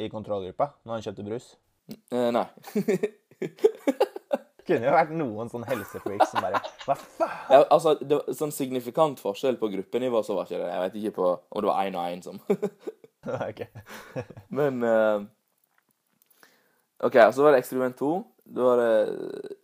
i 0.00 0.08
kontrollgruppa 0.12 0.70
når 0.82 0.96
han 0.96 1.04
kjøpte 1.06 1.26
brus? 1.26 1.50
N 2.14 2.38
nei. 2.38 2.46
Kunne 4.62 4.86
jo 4.86 4.94
vært 4.94 5.12
noen 5.18 5.50
sånn 5.50 5.64
helsefreaks 5.66 6.30
som 6.30 6.44
bare 6.44 6.60
Hva 6.86 6.94
faen? 6.94 7.38
Ja, 7.50 7.64
altså, 7.74 7.96
det 7.98 8.20
var 8.20 8.36
sånn 8.38 8.54
signifikant 8.54 9.20
forskjell 9.20 9.58
på 9.60 9.70
gruppenivå, 9.72 10.22
så 10.22 10.36
var 10.38 10.46
ikke 10.46 10.60
det. 10.60 10.70
Jeg 10.70 10.84
vet 10.84 10.98
ikke 11.00 11.16
på 11.18 11.30
om 11.34 11.64
det 11.64 11.70
var 11.70 11.88
én 11.88 11.98
og 11.98 12.04
én 12.14 12.22
som 12.24 12.40
Men 14.58 14.82
uh, 14.82 15.22
OK, 17.06 17.18
så 17.34 17.44
var 17.44 17.54
det 17.54 17.62
eksperiment 17.62 17.98
to. 17.98 18.14
Det 18.42 18.62
var 18.62 18.80
det, 18.80 18.94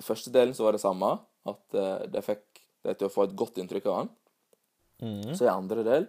første 0.04 0.32
delen 0.34 0.54
så 0.54 0.66
var 0.66 0.76
det 0.76 0.82
samme. 0.82 1.10
At 1.48 1.78
uh, 1.78 2.04
de 2.10 2.22
fikk 2.22 2.62
de 2.86 2.94
til 2.94 3.08
å 3.08 3.12
få 3.12 3.26
et 3.26 3.36
godt 3.38 3.58
inntrykk 3.62 3.88
av 3.90 4.00
han. 4.02 4.10
Mhm. 5.02 5.34
Så 5.34 5.46
i 5.46 5.52
andre 5.52 5.84
del 5.86 6.08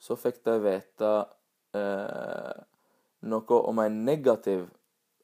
så 0.00 0.16
fikk 0.16 0.40
de 0.46 0.56
vite 0.64 1.08
eh, 1.76 2.60
noe 3.30 3.64
om 3.70 3.82
en 3.84 4.04
negativ 4.06 4.68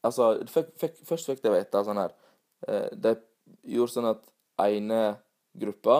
Altså, 0.06 0.36
fikk, 0.46 0.68
fikk, 0.78 0.98
først 1.08 1.26
fikk 1.26 1.40
de 1.42 1.50
vite 1.50 1.80
sånn 1.82 1.98
her 1.98 2.12
eh, 2.68 2.90
De 2.94 3.14
gjorde 3.66 3.94
sånn 3.94 4.10
at 4.10 4.26
ene 4.62 5.00
gruppa 5.58 5.96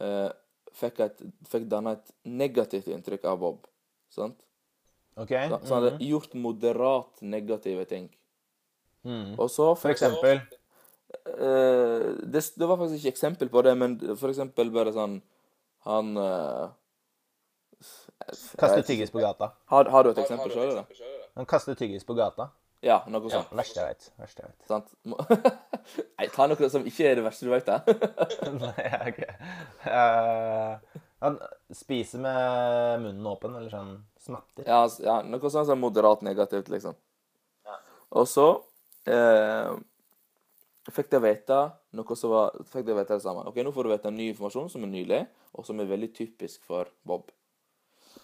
eh, 0.00 0.30
fikk, 0.72 1.02
et, 1.04 1.24
fikk 1.50 1.66
danna 1.68 1.96
et 1.98 2.14
negativt 2.24 2.86
inntrykk 2.92 3.26
av 3.28 3.40
Bob. 3.42 3.66
Sant? 4.14 4.38
Okay. 5.18 5.50
Så, 5.50 5.58
så 5.66 5.74
han 5.74 5.88
hadde 5.88 6.06
gjort 6.06 6.36
moderat 6.38 7.20
negative 7.20 7.84
ting. 7.90 8.06
Mm. 9.02 9.34
Og 9.34 9.50
så 9.50 9.72
For 9.74 9.90
eksempel 9.92 10.40
Eh, 11.08 12.06
det, 12.22 12.42
det 12.56 12.66
var 12.66 12.76
faktisk 12.76 13.00
ikke 13.00 13.14
eksempel 13.14 13.48
på 13.48 13.62
det, 13.62 13.74
men 13.78 13.96
for 14.20 14.28
eksempel 14.32 14.70
bare 14.72 14.92
sånn 14.92 15.18
Han 15.88 16.14
Kaster 17.78 18.58
jeg 18.58 18.58
kaste 18.58 18.76
vet 18.76 18.78
ikke. 18.82 18.88
tyggis 18.92 19.12
på 19.14 19.20
gata. 19.22 19.52
Har, 19.72 19.88
har 19.94 20.04
du 20.04 20.10
et 20.10 20.18
eksempel 20.24 20.50
sjøl? 20.52 20.80
Han 21.38 21.46
kaster 21.48 21.76
tyggis 21.78 22.04
på 22.04 22.16
gata. 22.18 22.48
Ja, 22.84 23.00
noe 23.10 23.30
sånt. 23.30 23.50
Verste 23.58 23.80
jeg 23.80 23.90
vet. 23.90 24.08
Verste 24.20 24.42
jeg 24.44 24.50
veit. 24.52 24.66
Sant? 24.70 24.90
Nei, 26.18 26.26
ta 26.34 26.46
noe 26.50 26.68
som 26.70 26.84
ikke 26.86 27.08
er 27.08 27.18
det 27.18 27.24
verste 27.24 27.46
du 27.48 27.52
vet, 27.54 27.66
da. 27.66 27.78
Nei, 28.62 28.88
ok. 29.08 29.20
Uh, 29.86 31.02
Han 31.24 31.38
spiser 31.74 32.22
med 32.22 33.02
munnen 33.02 33.26
åpen, 33.26 33.56
eller 33.58 33.72
sånn 33.72 33.96
smatter. 34.22 34.66
Ja, 34.68 34.84
ja 35.02 35.16
noe 35.26 35.50
sånn 35.50 35.66
som 35.66 35.82
moderat 35.82 36.22
negativt, 36.26 36.70
liksom. 36.70 36.94
Og 38.14 38.24
så 38.30 38.44
eh, 39.10 39.72
fikk 40.94 41.10
jeg 41.12 41.20
vite 41.26 41.58
noe 41.96 42.16
som 42.16 42.30
var 42.30 42.56
Fikk 42.68 42.86
de 42.86 42.96
vite 42.98 43.16
det 43.16 43.24
samme. 43.24 43.46
OK, 43.48 43.60
nå 43.64 43.72
får 43.72 43.86
du 43.86 43.92
vite 43.94 44.12
ny 44.12 44.28
informasjon 44.32 44.68
som 44.72 44.84
er 44.84 44.92
nylig, 44.92 45.20
og 45.56 45.66
som 45.66 45.80
er 45.80 45.88
veldig 45.88 46.10
typisk 46.16 46.64
for 46.68 46.90
Bob. 47.08 47.30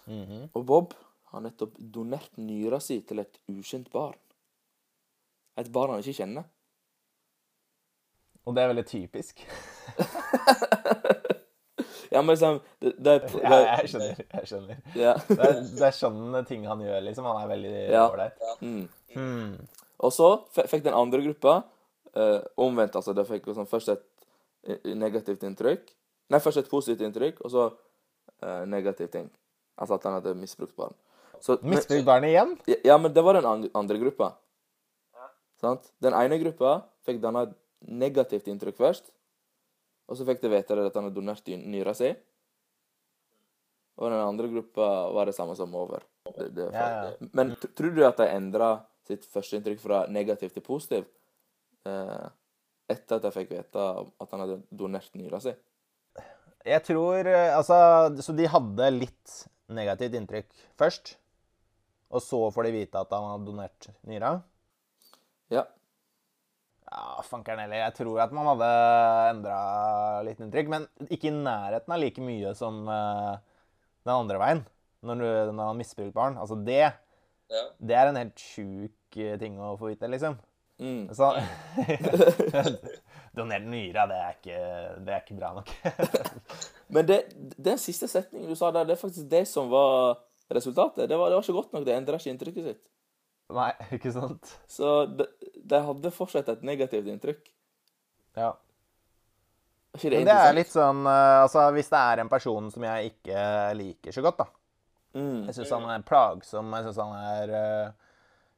Mhm. 0.05 0.49
Og 0.53 0.65
Bob 0.65 0.93
har 1.31 1.41
nettopp 1.41 1.73
donert 1.79 2.37
nyra 2.37 2.79
si 2.83 2.99
til 3.01 3.19
et 3.23 3.39
ukjent 3.51 3.89
barn. 3.91 4.17
Et 5.57 5.71
barn 5.71 5.95
han 5.95 6.03
ikke 6.03 6.19
kjenner. 6.21 6.45
Og 8.45 8.53
det 8.53 8.61
er 8.63 8.73
veldig 8.73 8.87
typisk. 8.87 9.45
Ja, 12.15 12.21
men 12.21 12.31
liksom 12.31 12.59
det, 12.79 12.93
det, 12.97 13.13
det, 13.19 13.39
Ja, 13.43 13.57
jeg 13.81 13.89
skjønner. 13.91 14.19
jeg 14.33 14.47
skjønner. 14.47 14.77
ja. 14.95 15.13
Det 15.27 15.35
er, 15.35 15.57
det 15.67 15.87
er 15.89 15.95
sånne 15.97 16.41
ting 16.47 16.63
han 16.69 16.79
gjør, 16.79 17.01
liksom. 17.09 17.27
Han 17.27 17.41
er 17.41 17.49
veldig 17.49 17.71
Ja. 17.91 18.03
Mm. 18.61 18.77
Mm. 18.77 18.85
Hmm. 19.15 19.55
Og 19.99 20.13
så 20.15 20.29
fikk 20.55 20.85
den 20.85 20.95
andre 20.95 21.19
gruppa 21.25 21.57
eh, 22.15 22.41
omvendt. 22.57 22.95
altså 22.95 23.13
Det 23.13 23.27
fikk 23.27 23.49
liksom 23.49 23.67
først 23.69 23.93
et 23.93 24.05
eh, 24.67 24.93
negativt 24.95 25.43
inntrykk. 25.43 25.89
Nei, 26.33 26.41
først 26.41 26.63
et 26.63 26.69
positivt 26.69 27.05
inntrykk, 27.05 27.41
og 27.45 27.53
så 27.53 27.65
eh, 28.41 28.63
negativ 28.69 29.11
ting. 29.13 29.29
Altså 29.77 29.97
at 29.99 30.07
han 30.07 30.17
hadde 30.19 30.35
misbrukt 30.39 30.75
barn. 30.79 30.95
Misbrukt 31.61 32.05
barn 32.07 32.25
igjen? 32.25 32.55
ja, 32.71 32.79
ja, 32.85 32.97
men 32.97 33.13
det 33.13 33.23
var 33.23 33.37
den 33.37 33.69
andre 33.75 33.99
gruppa. 34.01 34.33
Sant? 35.61 35.91
Den 36.03 36.15
ene 36.17 36.39
gruppa 36.41 36.79
fikk 37.07 37.21
danna 37.23 37.45
negativt 37.85 38.47
inntrykk 38.51 38.77
først. 38.79 39.11
Og 40.09 40.17
så 40.17 40.25
fikk 40.27 40.41
de 40.43 40.51
vite 40.51 40.75
at 40.77 40.97
han 40.97 41.07
hadde 41.07 41.17
donert 41.17 41.47
nyra 41.47 41.93
si. 41.97 42.11
Og 43.95 44.11
den 44.11 44.19
andre 44.19 44.49
gruppa 44.51 44.87
var 45.15 45.29
det 45.29 45.35
samme 45.37 45.55
som 45.55 45.73
over. 45.75 46.03
Det, 46.25 46.49
det, 46.55 46.67
Ja, 46.73 46.87
ja. 47.05 47.29
Men 47.31 47.55
tror 47.55 47.93
du 47.95 48.03
at 48.05 48.19
de 48.19 48.27
endra 48.27 48.69
sitt 49.07 49.25
førsteinntrykk 49.31 49.79
fra 49.79 50.03
negativt 50.11 50.57
til 50.57 50.65
positivt 50.65 51.11
eh, 51.89 52.25
etter 52.91 53.17
at 53.17 53.27
jeg 53.29 53.35
fikk 53.39 53.53
vite 53.55 53.85
at 54.21 54.33
han 54.33 54.43
hadde 54.43 54.59
donert 54.69 55.13
nyra 55.17 55.41
si? 55.43 55.53
Jeg 56.65 56.81
tror 56.85 57.29
eh, 57.29 57.53
Altså, 57.53 57.77
så 58.25 58.35
de 58.37 58.49
hadde 58.49 58.89
litt 58.95 59.37
negativt 59.73 60.17
inntrykk 60.17 60.51
først. 60.79 61.15
Og 62.13 62.21
så 62.21 62.39
får 62.53 62.67
de 62.67 62.75
vite 62.75 63.01
at 63.01 63.13
han 63.15 63.25
har 63.31 63.41
donert 63.45 63.89
nyra. 64.07 64.35
Ja. 65.53 65.65
Ja, 66.85 67.23
fankeren 67.25 67.63
heller. 67.63 67.81
Jeg 67.81 67.95
tror 67.97 68.21
at 68.23 68.33
man 68.35 68.47
hadde 68.53 68.69
endra 69.31 69.57
litt 70.27 70.41
inntrykk. 70.41 70.69
Men 70.71 70.85
ikke 71.09 71.31
i 71.31 71.35
nærheten 71.35 71.95
av 71.95 72.01
like 72.01 72.23
mye 72.23 72.53
som 72.57 72.85
uh, 72.87 73.35
den 74.05 74.13
andre 74.13 74.41
veien. 74.41 74.61
Når, 75.05 75.21
du, 75.21 75.55
når 75.57 75.71
han 75.71 75.81
misbruker 75.81 76.13
barn. 76.15 76.37
Altså, 76.41 76.57
det, 76.65 76.93
det 77.77 77.97
er 77.97 78.09
en 78.09 78.21
helt 78.21 78.41
sjuk 78.41 79.17
eh, 79.21 79.35
ting 79.41 79.59
å 79.61 79.75
få 79.77 79.91
vite, 79.91 80.09
liksom. 80.09 80.37
Mm. 80.79 81.07
Så 81.15 81.29
Donert 83.35 83.67
nyre, 83.67 84.05
det 84.07 84.17
er 84.19 84.35
ikke, 84.35 84.59
det 85.03 85.13
er 85.13 85.23
ikke 85.23 85.37
bra 85.39 85.51
nok. 85.55 85.71
Men 86.95 87.07
det, 87.07 87.19
den 87.35 87.79
siste 87.81 88.07
setningen 88.11 88.51
du 88.51 88.55
sa 88.55 88.71
der, 88.71 88.87
det 88.87 88.95
er 88.95 89.01
faktisk 89.01 89.27
det 89.31 89.43
som 89.49 89.71
var 89.71 90.21
resultatet. 90.55 91.09
Det 91.09 91.17
var, 91.17 91.31
det 91.31 91.39
var 91.39 91.43
ikke 91.43 91.57
godt 91.57 91.73
nok. 91.75 91.87
Det 91.87 91.95
endra 91.95 92.19
ikke 92.19 92.31
inntrykket 92.31 92.69
sitt. 92.69 92.83
Nei, 93.55 93.71
ikke 93.93 94.11
sant? 94.13 94.55
Så 94.71 94.93
de, 95.11 95.27
de 95.61 95.81
hadde 95.87 96.13
fortsatt 96.13 96.47
et 96.53 96.63
negativt 96.65 97.09
inntrykk. 97.11 97.43
Ja. 98.39 98.53
Ikke 99.95 100.11
det 100.11 100.21
Men 100.21 100.27
det 100.27 100.37
er 100.43 100.55
litt 100.57 100.71
sånn 100.73 101.05
eh, 101.07 101.41
Altså, 101.45 101.61
hvis 101.71 101.87
det 101.87 101.99
er 102.01 102.21
en 102.23 102.31
person 102.31 102.65
som 102.73 102.83
jeg 102.83 103.13
ikke 103.13 103.43
liker 103.79 104.15
så 104.15 104.23
godt, 104.25 104.41
da. 104.43 104.47
Mm. 105.15 105.45
Jeg 105.47 105.55
syns 105.59 105.71
han 105.71 105.85
er 105.93 106.07
plagsom. 106.07 106.73
Jeg 106.75 106.87
syns 106.87 106.99
han 107.03 107.13
er 107.19 107.53
eh, 107.59 108.04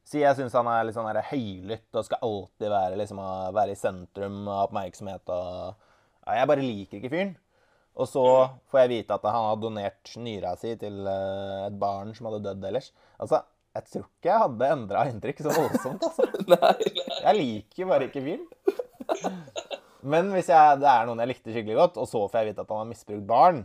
Si 0.08 0.22
jeg 0.22 0.38
syns 0.38 0.54
han 0.56 0.68
er 0.72 0.86
litt 0.88 0.96
sånn 0.96 1.08
høylytt 1.30 1.98
og 1.98 2.06
skal 2.06 2.22
alltid 2.24 2.70
være, 2.72 2.96
liksom, 2.96 3.20
være 3.52 3.74
i 3.74 3.78
sentrum 3.78 4.40
av 4.46 4.68
oppmerksomhet 4.68 5.34
og 5.34 5.52
ja, 6.24 6.38
Jeg 6.38 6.48
bare 6.48 6.64
liker 6.64 6.98
ikke 6.98 7.12
fyren. 7.12 7.34
Og 7.98 8.06
så 8.08 8.24
får 8.70 8.84
jeg 8.84 8.90
vite 8.92 9.16
at 9.16 9.26
han 9.26 9.46
har 9.48 9.60
donert 9.60 10.12
nyra 10.22 10.54
si 10.60 10.74
til 10.80 11.00
eh, 11.10 11.64
et 11.66 11.78
barn 11.80 12.12
som 12.14 12.28
hadde 12.28 12.44
dødd 12.44 12.66
ellers. 12.70 12.92
Altså, 13.18 13.40
jeg 13.74 13.88
tror 13.88 14.04
ikke 14.06 14.30
jeg 14.30 14.42
hadde 14.44 14.68
endra 14.74 15.02
inntrykk 15.10 15.42
så 15.44 15.54
voldsomt, 15.56 16.06
altså. 16.06 16.28
Nei. 16.54 16.92
Jeg 17.24 17.38
liker 17.40 17.90
bare 17.90 18.08
ikke 18.08 18.22
fyren. 18.24 18.46
Men 20.08 20.30
hvis 20.32 20.48
jeg, 20.52 20.78
det 20.80 20.88
er 20.92 21.08
noen 21.08 21.24
jeg 21.24 21.32
likte 21.32 21.52
skikkelig 21.52 21.76
godt, 21.80 21.98
og 22.00 22.08
så 22.08 22.22
får 22.30 22.40
jeg 22.40 22.52
vite 22.52 22.64
at 22.64 22.72
han 22.72 22.80
har 22.84 22.88
misbrukt 22.92 23.26
barn, 23.28 23.60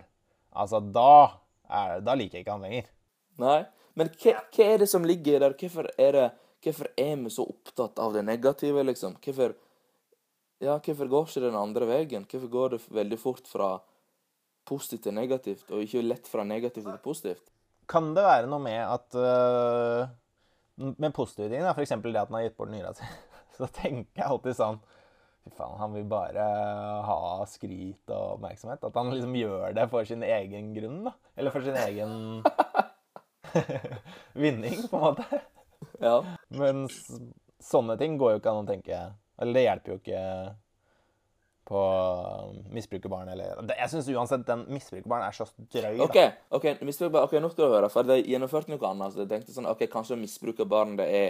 altså 0.51 0.81
da, 0.81 1.13
er, 1.69 2.01
da 2.03 2.17
liker 2.17 2.39
jeg 2.39 2.47
ikke 2.47 2.57
han 2.57 2.67
lenger. 2.67 2.89
Nei. 3.43 3.61
Men 3.99 4.09
hva, 4.17 4.39
hva 4.53 4.65
er 4.65 4.81
det 4.81 4.89
som 4.89 5.05
ligger 5.05 5.43
der? 5.43 5.55
Hvorfor 5.59 5.89
er, 5.97 6.17
det, 6.17 6.27
hvorfor 6.65 6.89
er 6.97 7.15
vi 7.21 7.33
så 7.33 7.45
opptatt 7.45 8.01
av 8.01 8.15
det 8.15 8.25
negative, 8.25 8.85
liksom? 8.89 9.17
Hvorfor, 9.23 9.55
ja, 10.63 10.77
hvorfor 10.77 11.11
går 11.11 11.27
ikke 11.29 11.45
den 11.45 11.59
andre 11.59 11.89
veien? 11.89 12.27
Hvorfor 12.29 12.53
går 12.55 12.75
det 12.75 12.81
veldig 12.89 13.19
fort 13.21 13.49
fra 13.49 13.75
positivt 14.67 15.05
til 15.07 15.17
negativt, 15.17 15.67
og 15.71 15.83
ikke 15.83 16.05
lett 16.05 16.29
fra 16.29 16.45
negativt 16.47 16.87
til 16.87 17.03
positivt? 17.03 17.53
Kan 17.89 18.13
det 18.15 18.23
være 18.25 18.47
noe 18.47 18.63
med 18.63 18.79
at 18.79 19.15
uh, 19.19 20.07
Med 20.79 21.13
positive 21.13 21.49
ting, 21.51 21.65
f.eks. 21.67 21.91
det 21.99 22.15
at 22.15 22.29
han 22.31 22.37
har 22.37 22.45
gitt 22.47 22.55
bort 22.57 22.71
nyra 22.71 22.93
si, 22.95 23.05
så 23.57 23.67
tenker 23.75 24.23
jeg 24.23 24.29
alltid 24.29 24.55
sånn 24.57 24.79
Fy 25.43 25.51
faen, 25.57 25.75
han 25.75 25.91
vil 25.91 26.05
bare 26.07 26.43
ha 27.03 27.17
skryt 27.51 28.07
og 28.15 28.37
oppmerksomhet. 28.37 28.85
At 28.87 28.95
han 28.95 29.09
liksom 29.11 29.33
gjør 29.35 29.73
det 29.75 29.89
for 29.91 30.07
sin 30.07 30.23
egen 30.23 30.69
grunn, 30.71 31.01
da. 31.09 31.11
Eller 31.35 31.51
for 31.51 31.65
sin 31.65 31.75
egen 31.81 32.13
vinning, 34.43 34.87
på 34.89 34.97
en 34.97 35.03
måte. 35.03 35.23
Ja. 36.01 36.17
Men 36.47 36.89
sånne 37.63 37.97
ting 37.99 38.17
går 38.19 38.35
jo 38.35 38.41
ikke 38.41 38.51
an 38.51 38.63
å 38.63 38.67
tenke 38.67 38.99
Eller 39.41 39.57
det 39.57 39.63
hjelper 39.65 39.93
jo 39.93 39.97
ikke 39.99 40.21
på 41.63 41.81
misbrukerbarn 42.75 43.29
eller 43.31 43.61
Jeg 43.79 43.91
syns 43.91 44.09
uansett 44.11 44.43
den 44.47 44.65
misbrukerbarn 44.67 45.23
er 45.23 45.35
så 45.35 45.45
drøy, 45.71 45.95
da. 45.95 46.03
OK, 46.03 46.17
ok, 46.57 46.65
misbruk, 46.83 47.15
ok, 47.21 47.37
nå 47.39 47.49
skal 47.53 47.69
du 47.69 47.75
høre. 47.77 47.89
For 47.93 48.07
de 48.07 48.17
gjennomførte 48.19 48.73
noe 48.73 48.89
annet. 48.89 49.13
Så 49.13 49.23
jeg 49.23 49.31
tenkte 49.31 49.55
sånn, 49.55 49.71
ok, 49.71 49.85
Kanskje 49.91 50.19
misbrukerbarn 50.19 50.97
det 50.99 51.07
er, 51.07 51.29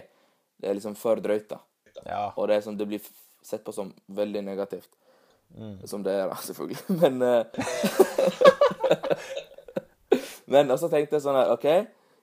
det 0.57 0.71
er 0.71 0.79
liksom 0.79 0.95
for 0.97 1.21
drøyt. 1.21 1.47
da. 1.53 1.59
Ja. 2.01 2.23
Og 2.33 2.49
det, 2.49 2.57
er 2.57 2.65
sånn, 2.65 2.79
det 2.79 2.89
blir 2.89 3.01
sett 3.45 3.63
på 3.65 3.71
som 3.75 3.93
veldig 4.09 4.41
negativt. 4.47 4.91
Mm. 5.53 5.85
Som 5.85 6.01
det 6.05 6.13
er, 6.17 6.25
da, 6.33 6.37
selvfølgelig. 6.49 6.81
Men 6.97 7.21
uh, 7.21 7.43
Men 10.53 10.71
også 10.73 10.89
tenkte 10.91 11.17
jeg 11.17 11.25
sånn 11.25 11.37
her, 11.37 11.51
OK, 11.53 11.67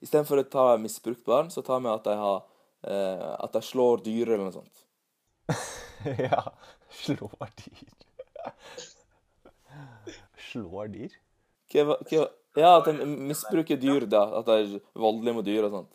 istedenfor 0.04 0.42
å 0.42 0.48
ta 0.48 0.66
misbrukt 0.80 1.24
barn, 1.26 1.50
så 1.52 1.64
tar 1.66 1.82
vi 1.84 1.90
at 1.92 2.06
de 2.06 2.16
har 2.20 2.38
eh, 2.88 3.30
At 3.36 3.56
de 3.56 3.62
slår 3.64 4.04
dyr 4.06 4.28
eller 4.28 4.46
noe 4.46 4.56
sånt. 4.56 4.84
ja. 6.26 6.42
Slår 7.02 7.54
dyr. 7.60 7.96
Slår 10.50 10.92
dyr? 10.92 11.16
Hva, 11.70 11.96
hva, 12.02 12.26
ja, 12.58 12.70
at 12.80 12.88
de 12.88 13.06
misbruker 13.06 13.78
dyr, 13.80 14.06
da. 14.10 14.24
At 14.40 14.48
de 14.48 14.58
er 14.58 14.76
voldelige 14.98 15.36
mot 15.36 15.46
dyr 15.46 15.68
og 15.68 15.76
sånt. 15.76 15.92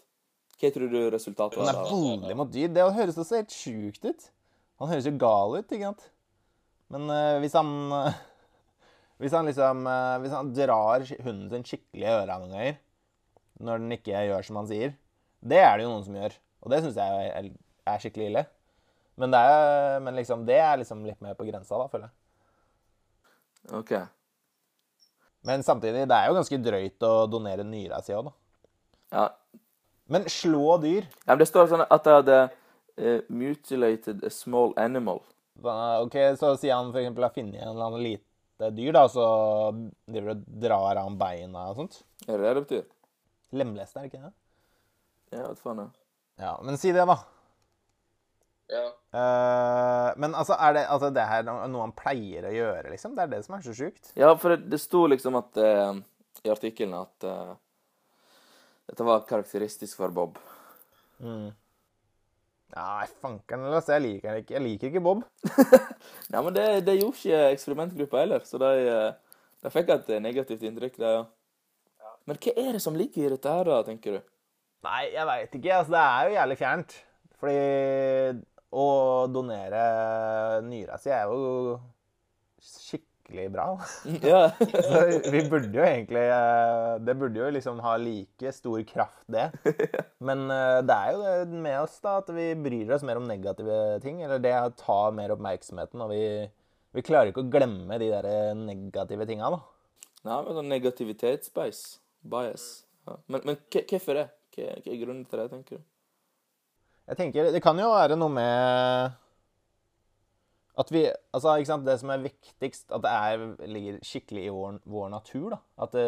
Hva 0.56 0.72
tror 0.72 0.92
du 0.92 1.00
resultatet 1.12 1.60
var? 1.60 1.74
er 1.74 1.90
voldelig 1.90 2.38
mot 2.40 2.52
dyr. 2.52 2.72
Det 2.72 2.86
høres 2.96 3.20
også 3.20 3.42
helt 3.42 3.56
sjukt 3.56 4.08
ut. 4.08 4.30
Han 4.80 4.92
høres 4.92 5.08
jo 5.08 5.16
gal 5.20 5.58
ut, 5.58 5.68
ikke 5.68 5.90
sant? 5.90 6.08
Men 6.94 7.10
eh, 7.12 7.38
hvis 7.44 7.56
han 7.58 7.70
eh, 7.98 8.24
Hvis 9.24 9.34
han 9.34 9.48
liksom 9.48 9.88
eh, 9.90 10.16
Hvis 10.22 10.34
han 10.36 10.52
drar 10.54 11.06
hunden 11.26 11.48
sin 11.50 11.64
skikkelig 11.66 12.06
i 12.06 12.12
øra 12.12 12.36
noen 12.40 12.54
ganger, 12.54 12.76
når 13.62 13.84
den 13.84 13.96
ikke 13.96 14.26
gjør 14.28 14.48
som 14.48 14.60
han 14.62 14.70
sier, 14.70 14.96
det 15.46 15.62
er 15.62 15.78
det 15.78 15.86
jo 15.86 15.94
noen 15.94 16.06
som 16.08 16.18
gjør. 16.18 16.36
Og 16.66 16.74
det 16.74 16.82
syns 16.84 17.00
jeg 17.00 17.32
er, 17.32 17.50
er 17.86 18.02
skikkelig 18.02 18.30
ille. 18.32 18.46
Men, 19.16 19.32
det 19.32 19.40
er, 19.40 20.00
men 20.04 20.18
liksom, 20.18 20.44
det 20.48 20.58
er 20.60 20.80
liksom 20.82 21.06
litt 21.08 21.22
mer 21.24 21.38
på 21.38 21.48
grensa, 21.48 21.78
da, 21.80 21.88
føler 21.92 22.10
jeg. 22.10 22.16
OK. 23.80 23.94
Men 25.46 25.64
samtidig, 25.64 26.08
det 26.10 26.18
er 26.18 26.30
jo 26.30 26.38
ganske 26.40 26.60
drøyt 26.66 27.06
å 27.06 27.14
donere 27.30 27.66
nyra 27.68 28.02
si 28.04 28.16
òg, 28.18 28.28
da. 28.28 28.36
Ja. 29.16 29.26
Men 30.12 30.26
slå 30.30 30.76
dyr 30.82 31.06
ja, 31.06 31.32
men 31.32 31.40
det 31.42 31.48
står 31.50 31.70
sånn 31.72 31.84
at 31.86 32.06
det 32.06 32.14
hadde 32.14 32.40
uh, 32.50 33.22
mutilated 33.30 34.22
a 34.26 34.30
small 34.34 34.74
animal. 34.82 35.22
Ok, 35.64 36.18
Så 36.38 36.52
sier 36.60 36.76
han 36.76 36.92
f.eks. 36.92 37.14
har 37.14 37.34
funnet 37.34 37.62
en 37.62 37.72
eller 37.72 37.88
annen 37.88 38.04
lite 38.04 38.70
dyr, 38.76 38.92
da, 38.98 39.06
så 39.10 39.26
driver 40.10 40.34
du 40.34 40.44
og 40.44 40.60
drar 40.66 41.02
av 41.02 41.16
beina 41.20 41.70
og 41.72 41.80
sånt. 41.80 42.02
Er 42.28 42.38
det 42.38 42.44
det 42.44 42.54
det 42.58 42.66
betyr? 42.66 42.86
Lemleste, 43.56 44.00
er 44.00 44.06
det 44.06 44.14
ikke 44.14 44.26
det? 44.26 44.34
Ja, 45.36 45.48
vet 45.48 45.62
faen. 45.64 45.82
jeg. 45.86 46.06
Ja, 46.44 46.52
men 46.64 46.78
si 46.80 46.92
det, 46.92 47.06
da. 47.08 47.18
Ja. 48.72 48.86
Uh, 49.14 50.10
men 50.20 50.36
altså, 50.36 50.56
er 50.60 50.74
det, 50.74 50.86
altså, 50.90 51.12
det 51.14 51.26
her 51.30 51.46
noe 51.46 51.84
han 51.84 51.94
pleier 51.96 52.48
å 52.50 52.54
gjøre, 52.54 52.90
liksom? 52.94 53.14
Det 53.16 53.26
er 53.26 53.34
det 53.36 53.44
som 53.46 53.58
er 53.58 53.66
så 53.66 53.76
sjukt. 53.78 54.10
Ja, 54.18 54.32
for 54.42 54.56
det, 54.56 54.66
det 54.72 54.82
sto 54.82 55.06
liksom 55.12 55.38
at 55.40 55.60
uh, 55.62 55.94
i 56.44 56.52
artikkelen 56.52 56.98
at 56.98 57.28
uh, 57.30 57.54
dette 58.90 59.06
var 59.06 59.28
karakteristisk 59.30 60.02
for 60.02 60.14
Bob. 60.14 60.42
Nei, 62.76 63.06
fankeren, 63.22 63.70
altså. 63.70 63.96
Jeg 63.96 64.06
liker 64.08 64.42
ikke. 64.42 64.58
Jeg 64.58 64.66
liker 64.66 64.92
ikke 64.92 65.06
Bob. 65.06 65.24
Nei, 66.34 66.42
men 66.42 66.52
det, 66.58 66.68
det 66.90 66.98
gjorde 67.00 67.22
ikke 67.22 67.46
eksperimentgruppa 67.56 68.26
heller, 68.26 68.46
så 68.46 68.60
de, 68.62 68.74
De 69.64 69.72
fikk 69.74 69.94
et 69.94 70.12
negativt 70.22 70.66
inntrykk, 70.68 71.00
det, 71.02 71.14
ja. 71.20 71.24
Men 72.26 72.40
hva 72.42 72.54
er 72.58 72.72
det 72.74 72.82
som 72.82 72.98
ligger 72.98 73.28
i 73.28 73.34
dette 73.36 73.52
her, 73.54 73.68
da, 73.70 73.82
tenker 73.86 74.18
du? 74.18 74.30
Nei, 74.86 75.02
jeg 75.14 75.26
veit 75.30 75.58
ikke. 75.58 75.74
Altså, 75.80 75.94
det 75.94 76.04
er 76.04 76.28
jo 76.28 76.38
jævlig 76.40 76.58
fjernt. 76.62 76.96
Fordi 77.40 78.46
å 78.76 78.86
donere 79.32 79.82
nyra 80.66 80.98
si 81.00 81.12
er 81.14 81.30
jo 81.30 81.76
skikkelig 82.66 83.48
bra. 83.54 83.68
Ja. 84.26 84.42
Så 84.60 85.04
vi 85.34 85.44
burde 85.50 85.74
jo 85.74 85.86
egentlig 85.86 86.24
eh, 86.30 86.92
Det 87.06 87.16
burde 87.18 87.42
jo 87.42 87.52
liksom 87.56 87.80
ha 87.86 87.96
like 88.02 88.54
stor 88.56 88.82
kraft, 88.90 89.24
det. 89.32 89.48
Men 90.28 90.46
eh, 90.54 90.82
det 90.86 90.98
er 90.98 91.14
jo 91.16 91.24
det 91.52 91.62
med 91.68 91.80
oss 91.82 91.98
da, 92.04 92.20
at 92.22 92.32
vi 92.36 92.52
bryr 92.68 92.96
oss 92.96 93.06
mer 93.08 93.22
om 93.22 93.28
negative 93.30 94.00
ting. 94.06 94.22
Eller 94.26 94.42
det 94.44 94.56
å 94.60 94.74
ta 94.78 95.00
mer 95.16 95.34
oppmerksomheten. 95.36 96.06
Og 96.06 96.14
vi, 96.14 96.24
vi 96.96 97.06
klarer 97.06 97.32
ikke 97.32 97.46
å 97.46 97.54
glemme 97.54 98.02
de 98.02 98.12
der 98.14 98.58
negative 98.60 99.30
tinga, 99.30 99.54
da. 99.56 99.62
Nei, 100.26 100.42
men 100.42 100.58
sånn 100.58 100.72
negativitetsbias. 100.74 101.86
Bias. 102.32 102.86
Ja. 103.06 103.20
Men, 103.28 103.44
men 103.46 103.60
hvorfor 103.76 104.18
det? 104.18 104.30
Hva, 104.56 104.72
hva 104.80 104.94
er 104.94 105.02
grunnen 105.02 105.28
til 105.30 105.42
det, 105.42 105.50
tenker 105.52 105.78
du? 105.80 105.86
Jeg 107.06 107.20
tenker, 107.20 107.52
Det 107.54 107.62
kan 107.62 107.78
jo 107.78 107.92
være 107.94 108.18
noe 108.18 108.34
med 108.34 109.14
at 110.76 110.90
vi 110.92 111.04
Altså, 111.08 111.54
ikke 111.56 111.70
sant, 111.70 111.86
det 111.88 111.98
som 112.02 112.12
er 112.12 112.24
viktigst 112.24 112.96
At 112.96 113.04
det 113.06 113.12
er, 113.12 113.44
ligger 113.72 114.00
skikkelig 114.06 114.48
i 114.48 114.54
vår, 114.54 114.80
vår 114.92 115.12
natur, 115.14 115.54
da. 115.56 115.60
At 115.86 115.94
det, 115.96 116.08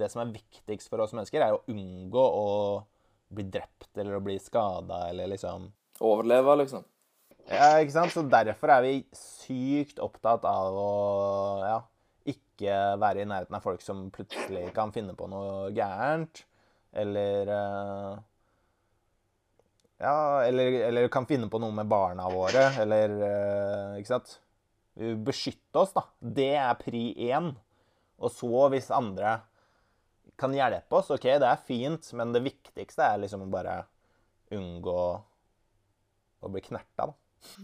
det 0.00 0.10
som 0.12 0.22
er 0.22 0.34
viktigst 0.34 0.92
for 0.92 1.02
oss 1.02 1.14
mennesker, 1.16 1.42
er 1.42 1.56
å 1.56 1.64
unngå 1.72 2.26
å 2.26 2.50
bli 3.36 3.46
drept 3.50 3.90
eller 3.98 4.18
å 4.18 4.22
bli 4.22 4.36
skada 4.38 5.08
eller 5.10 5.32
liksom 5.32 5.70
Overleve, 6.04 6.58
liksom? 6.60 6.84
Ja, 7.48 7.78
ikke 7.80 7.94
sant? 7.94 8.12
Så 8.12 8.22
derfor 8.28 8.70
er 8.74 8.84
vi 8.84 8.94
sykt 9.16 10.00
opptatt 10.02 10.44
av 10.46 10.76
å 10.76 10.90
ja, 11.62 11.78
ikke 12.32 12.76
være 13.00 13.22
i 13.22 13.28
nærheten 13.28 13.56
av 13.58 13.64
folk 13.64 13.82
som 13.84 14.06
plutselig 14.14 14.70
kan 14.76 14.92
finne 14.94 15.14
på 15.18 15.28
noe 15.30 15.68
gærent. 15.76 16.44
Eller 16.96 17.52
eh, 17.52 18.16
Ja, 20.00 20.44
eller, 20.44 20.80
eller 20.88 21.08
kan 21.12 21.26
finne 21.28 21.48
på 21.52 21.60
noe 21.60 21.72
med 21.72 21.88
barna 21.88 22.26
våre, 22.32 22.68
eller 22.82 23.14
eh, 23.26 23.98
Ikke 24.00 24.12
sant? 24.14 24.38
Beskytte 24.96 25.82
oss, 25.82 25.92
da. 25.96 26.06
Det 26.20 26.54
er 26.56 26.72
pri 26.80 27.10
én. 27.28 27.50
Og 28.16 28.32
så, 28.32 28.48
hvis 28.72 28.88
andre 28.94 29.38
kan 30.40 30.54
hjelpe 30.56 30.98
oss, 30.98 31.10
OK, 31.12 31.26
det 31.40 31.48
er 31.48 31.64
fint, 31.68 32.08
men 32.16 32.32
det 32.32 32.44
viktigste 32.44 33.04
er 33.04 33.20
liksom 33.22 33.44
bare 33.52 33.82
unngå 34.56 35.00
å 36.40 36.50
bli 36.52 36.62
knerta, 36.64 37.10
da. 37.10 37.14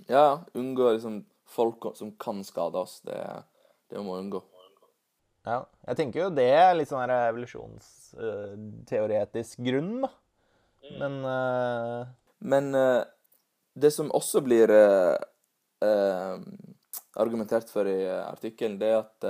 Ja, 0.09 0.27
unngå 0.59 0.93
liksom 0.95 1.23
folk 1.53 1.89
som 1.97 2.13
kan 2.21 2.45
skade 2.45 2.81
oss. 2.81 3.01
Det, 3.07 3.19
det 3.93 4.03
må 4.05 4.17
unngå. 4.21 4.43
Ja, 5.43 5.67
jeg 5.89 5.97
tenker 5.99 6.21
jo 6.21 6.35
det 6.35 6.51
er 6.55 6.75
litt 6.79 6.91
sånn 6.91 7.11
evolusjonsteoretisk 7.11 9.59
grunn, 9.67 10.01
da. 10.05 10.11
Men 11.01 11.15
uh... 11.27 12.03
Men 12.43 12.75
uh, 12.75 13.05
det 13.75 13.91
som 13.95 14.11
også 14.13 14.41
blir 14.45 14.71
eh, 14.75 15.17
argumentert 17.17 17.71
for 17.73 17.89
i 17.89 18.11
artikkelen, 18.11 18.79
det 18.81 18.89
er 18.91 18.99
at 18.99 19.25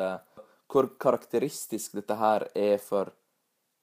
hvor 0.72 0.88
karakteristisk 1.00 1.92
dette 1.98 2.14
her 2.16 2.46
er 2.56 2.78
for 2.82 3.12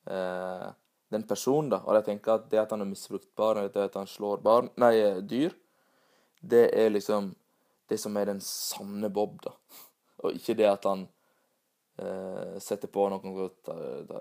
eh, 0.09 0.67
den 1.13 1.23
personen, 1.29 1.69
da. 1.73 1.79
Og 1.85 1.95
jeg 1.99 2.07
tenker 2.09 2.35
at 2.35 2.49
det 2.51 2.61
at 2.63 2.71
han 2.73 2.83
er 2.83 2.89
misbrukt 2.89 3.29
barn, 3.37 3.69
det 3.69 3.89
at 3.89 3.99
han 3.99 4.09
slår 4.09 4.37
barn, 4.45 4.67
nei, 4.81 4.95
dyr, 5.21 5.51
det 6.41 6.65
er 6.73 6.89
liksom 6.91 7.23
det 7.89 7.99
som 8.01 8.17
er 8.17 8.25
den 8.33 8.41
sanne 8.43 9.09
Bob, 9.13 9.33
da. 9.45 9.51
Og 10.25 10.29
ikke 10.35 10.57
det 10.59 10.69
at 10.69 10.83
han 10.89 11.01
eh, 11.99 12.59
setter 12.63 12.91
på 12.91 13.05
noe 13.11 13.33
godt, 13.35 13.71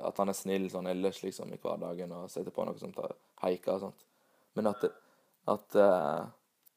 At 0.02 0.18
han 0.20 0.32
er 0.32 0.36
snill 0.36 0.68
sånn 0.72 0.90
ellers, 0.90 1.22
liksom, 1.24 1.52
i 1.54 1.60
hverdagen, 1.62 2.12
og 2.12 2.30
setter 2.32 2.54
på 2.54 2.66
noe 2.66 2.78
som 2.80 2.92
tar 2.94 3.14
haika 3.44 3.76
og 3.76 3.86
sånt. 3.86 4.06
Men 4.58 4.70
at, 4.72 4.88
at 5.48 5.78
eh, 5.78 6.24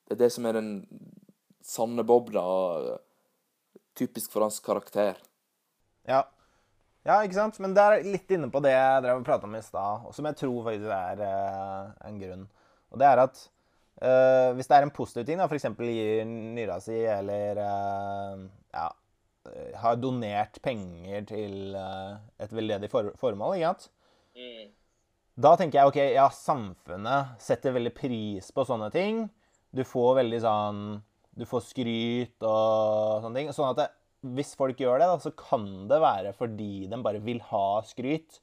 det 0.07 0.17
er 0.17 0.21
det 0.25 0.31
som 0.33 0.45
er 0.45 0.59
den 0.59 0.73
sanne 1.65 2.05
Bob, 2.07 2.31
da, 2.33 2.43
og 2.43 3.95
typisk 3.97 4.31
for 4.33 4.45
hans 4.45 4.59
karakter. 4.63 5.17
ja. 6.07 6.23
ja, 7.05 7.21
ikke 7.21 7.37
sant? 7.37 7.59
Men 7.59 7.73
det 7.77 7.83
er 7.83 8.05
litt 8.07 8.31
inne 8.31 8.49
på 8.53 8.61
det 8.63 8.73
jeg 8.73 9.05
drev 9.05 9.21
og 9.21 9.25
prata 9.27 9.49
om 9.49 9.57
i 9.57 9.63
stad, 9.65 10.05
og 10.07 10.15
som 10.15 10.27
jeg 10.29 10.39
tror 10.41 10.69
faktisk 10.69 10.93
er 10.97 11.25
eh, 11.27 11.89
en 12.09 12.21
grunn. 12.21 12.45
Og 12.91 13.01
det 13.01 13.09
er 13.09 13.25
at 13.25 13.47
Uh, 14.01 14.55
hvis 14.57 14.65
det 14.65 14.77
er 14.79 14.85
en 14.87 14.93
positiv 14.93 15.27
ting, 15.27 15.41
f.eks. 15.45 15.67
gir 15.77 16.23
nyra 16.25 16.79
si 16.81 16.95
eller 17.05 17.59
uh, 17.61 18.39
ja, 18.73 18.87
har 19.81 19.97
donert 19.97 20.59
penger 20.63 21.25
til 21.29 21.75
eh, 21.77 22.19
et 22.43 22.53
veldedig 22.53 22.89
for 22.91 23.11
formål, 23.19 23.57
ikke 23.57 23.71
sant? 23.71 23.87
Da 25.41 25.53
tenker 25.57 25.79
jeg 25.79 25.91
ok, 25.91 25.99
ja, 26.13 26.27
samfunnet 26.35 27.41
setter 27.41 27.73
veldig 27.75 27.93
pris 27.97 28.51
på 28.53 28.65
sånne 28.67 28.91
ting. 28.93 29.23
Du 29.71 29.83
får 29.87 30.19
veldig 30.19 30.41
sånn 30.43 30.81
Du 31.39 31.45
får 31.47 31.63
skryt 31.63 32.43
og 32.43 33.23
sånne 33.23 33.39
ting. 33.39 33.51
Sånn 33.55 33.71
at 33.71 33.79
det, 33.79 33.87
hvis 34.35 34.51
folk 34.59 34.79
gjør 34.79 34.99
det, 34.99 35.07
da, 35.07 35.19
så 35.23 35.31
kan 35.33 35.87
det 35.89 36.01
være 36.03 36.33
fordi 36.37 36.87
de 36.91 36.99
bare 37.01 37.23
vil 37.23 37.39
ha 37.49 37.81
skryt. 37.87 38.41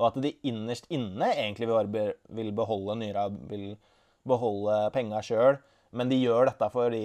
Og 0.00 0.08
at 0.08 0.16
de 0.24 0.32
innerst 0.48 0.88
inne 0.90 1.28
egentlig 1.34 1.68
vil 1.68 2.54
beholde 2.56 2.96
nyra, 3.02 3.26
vil 3.50 3.74
beholde 4.26 4.78
penga 4.96 5.20
sjøl. 5.22 5.60
Men 5.92 6.08
de 6.08 6.16
gjør 6.22 6.48
dette 6.48 6.70
fordi 6.72 7.04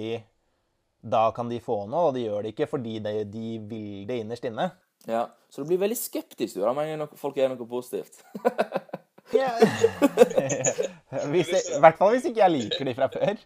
da 1.00 1.28
kan 1.34 1.48
de 1.50 1.60
få 1.62 1.84
noe, 1.86 2.08
og 2.08 2.14
de 2.16 2.26
gjør 2.26 2.44
det 2.44 2.54
ikke 2.54 2.68
fordi 2.70 2.98
de, 3.04 3.14
de 3.30 3.58
vil 3.70 4.06
det 4.08 4.22
innerst 4.22 4.46
inne. 4.48 4.70
Ja, 5.06 5.28
Så 5.48 5.62
du 5.62 5.68
blir 5.70 5.78
veldig 5.78 5.96
skeptisk 5.96 6.58
du, 6.58 6.64
da, 6.66 6.72
noe, 6.74 7.08
folk 7.16 7.38
gjør 7.38 7.54
noe 7.54 7.68
positivt. 7.68 8.24
Ja. 9.28 9.50
hvis 11.32 11.50
jeg, 11.52 11.60
I 11.76 11.80
hvert 11.82 11.98
fall 11.98 12.14
hvis 12.14 12.28
ikke 12.30 12.40
jeg 12.40 12.52
liker 12.54 12.88
de 12.88 12.94
fra 12.96 13.08
før. 13.12 13.42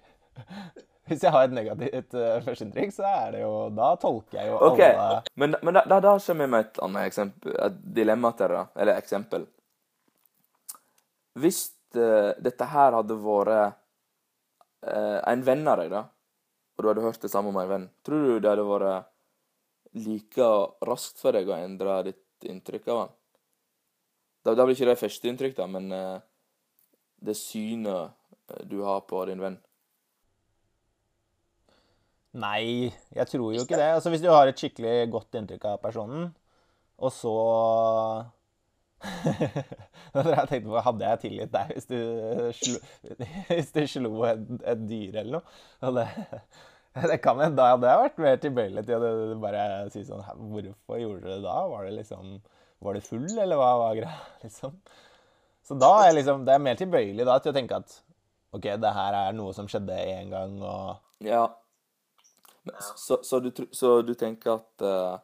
Hvis 1.10 1.24
jeg 1.26 1.34
har 1.34 1.48
et 1.48 1.56
negativt 1.56 2.14
uh, 2.14 2.36
førsteinntrykk, 2.44 2.92
så 2.94 3.08
er 3.08 3.32
det 3.34 3.40
jo 3.42 3.52
Da 3.74 3.88
tolker 4.00 4.38
jeg 4.38 4.52
jo 4.52 4.60
okay. 4.68 4.92
alle 4.94 5.34
men, 5.34 5.56
men 5.58 5.74
da, 5.74 5.82
da, 5.90 5.98
da 6.04 6.12
kommer 6.22 6.46
jeg 6.46 6.52
med 6.54 6.68
et 6.68 6.80
annet 6.86 7.10
eksempel, 7.10 7.56
et 7.66 7.82
dilemma 7.98 8.30
til 8.38 8.54
det. 8.54 8.62
Eller 8.84 9.02
eksempel. 9.02 9.46
Hvis 11.42 11.60
uh, 11.98 12.30
dette 12.46 12.70
her 12.76 12.98
hadde 13.00 13.18
vært 13.26 13.74
uh, 14.86 15.18
en 15.32 15.46
venn 15.50 15.66
av 15.66 15.82
deg, 15.82 15.92
da, 15.92 16.04
og 16.76 16.84
du 16.84 16.88
hadde 16.88 17.04
hørt 17.04 17.24
det 17.24 17.30
samme 17.32 17.52
om 17.52 17.58
en 17.60 17.70
venn, 17.70 17.88
tror 18.06 18.22
du 18.26 18.36
det 18.40 18.52
hadde 18.52 18.68
vært 18.68 19.10
like 20.02 20.48
raskt 20.88 21.20
for 21.20 21.36
deg 21.36 21.50
å 21.50 21.58
endre 21.58 21.98
ditt 22.08 22.48
inntrykk 22.48 22.88
av 22.92 23.02
han? 23.02 23.12
Da, 24.42 24.54
da 24.58 24.64
blir 24.66 24.74
ikke 24.74 24.88
det 24.90 24.98
første 24.98 25.28
inntrykk, 25.30 25.56
da, 25.58 25.68
men 25.70 25.92
eh, 25.94 26.22
det 27.22 27.36
synet 27.38 28.10
eh, 28.50 28.64
du 28.66 28.80
har 28.86 29.04
på 29.06 29.20
din 29.28 29.42
venn. 29.42 29.58
Nei, 32.42 32.88
jeg 33.12 33.28
tror 33.28 33.52
jo 33.52 33.62
ikke 33.62 33.76
det. 33.76 33.90
Altså 33.92 34.10
Hvis 34.10 34.22
du 34.24 34.30
har 34.32 34.48
et 34.48 34.58
skikkelig 34.58 35.10
godt 35.12 35.36
inntrykk 35.36 35.66
av 35.68 35.82
personen, 35.82 36.30
og 37.02 37.12
så 37.12 37.34
jeg 40.14 40.48
tenkte 40.50 40.68
på 40.68 40.82
Hadde 40.86 41.08
jeg 41.08 41.20
tilgitt 41.22 41.52
deg 41.54 41.72
hvis 41.74 41.88
du 41.88 41.96
slo, 42.58 42.80
hvis 43.48 43.72
du 43.74 43.80
slo 43.90 44.12
et, 44.28 44.44
et 44.74 44.84
dyr 44.88 45.18
eller 45.22 45.38
noe? 45.38 45.56
Og 45.88 45.96
det, 45.98 46.06
det 47.10 47.18
kan 47.24 47.40
jeg, 47.42 47.54
Da 47.58 47.70
hadde 47.72 47.90
jeg 47.90 48.02
vært 48.04 48.20
mer 48.26 48.42
tilbøyelig 48.42 48.84
til 48.88 49.06
å 49.08 49.12
bare 49.42 49.64
si 49.94 50.04
sånn 50.06 50.22
Hvorfor 50.36 51.00
gjorde 51.00 51.24
du 51.24 51.30
det 51.32 51.40
da? 51.46 51.56
Var 51.72 51.88
det 51.88 51.96
liksom 52.00 52.36
Var 52.82 52.98
du 52.98 53.08
full, 53.08 53.26
eller 53.32 53.58
hva 53.60 53.72
var 53.86 53.98
greia? 53.98 54.20
Liksom. 54.44 54.76
Så 55.62 55.78
da 55.78 55.90
er 56.00 56.10
jeg 56.10 56.20
liksom 56.20 56.46
Det 56.46 56.54
er 56.54 56.64
mer 56.68 56.78
tilbøyelig 56.78 57.26
da 57.28 57.38
til 57.42 57.54
å 57.54 57.58
tenke 57.58 57.82
at 57.82 57.98
OK, 58.52 58.66
det 58.76 58.90
her 58.92 59.16
er 59.16 59.32
noe 59.32 59.54
som 59.56 59.68
skjedde 59.70 59.96
én 59.96 60.28
gang, 60.28 60.58
og 60.60 61.24
Ja. 61.24 61.46
Så, 63.00 63.16
så, 63.24 63.38
du, 63.40 63.48
så 63.74 64.02
du 64.06 64.12
tenker 64.14 64.58
at 64.58 64.84
eh, 64.86 65.14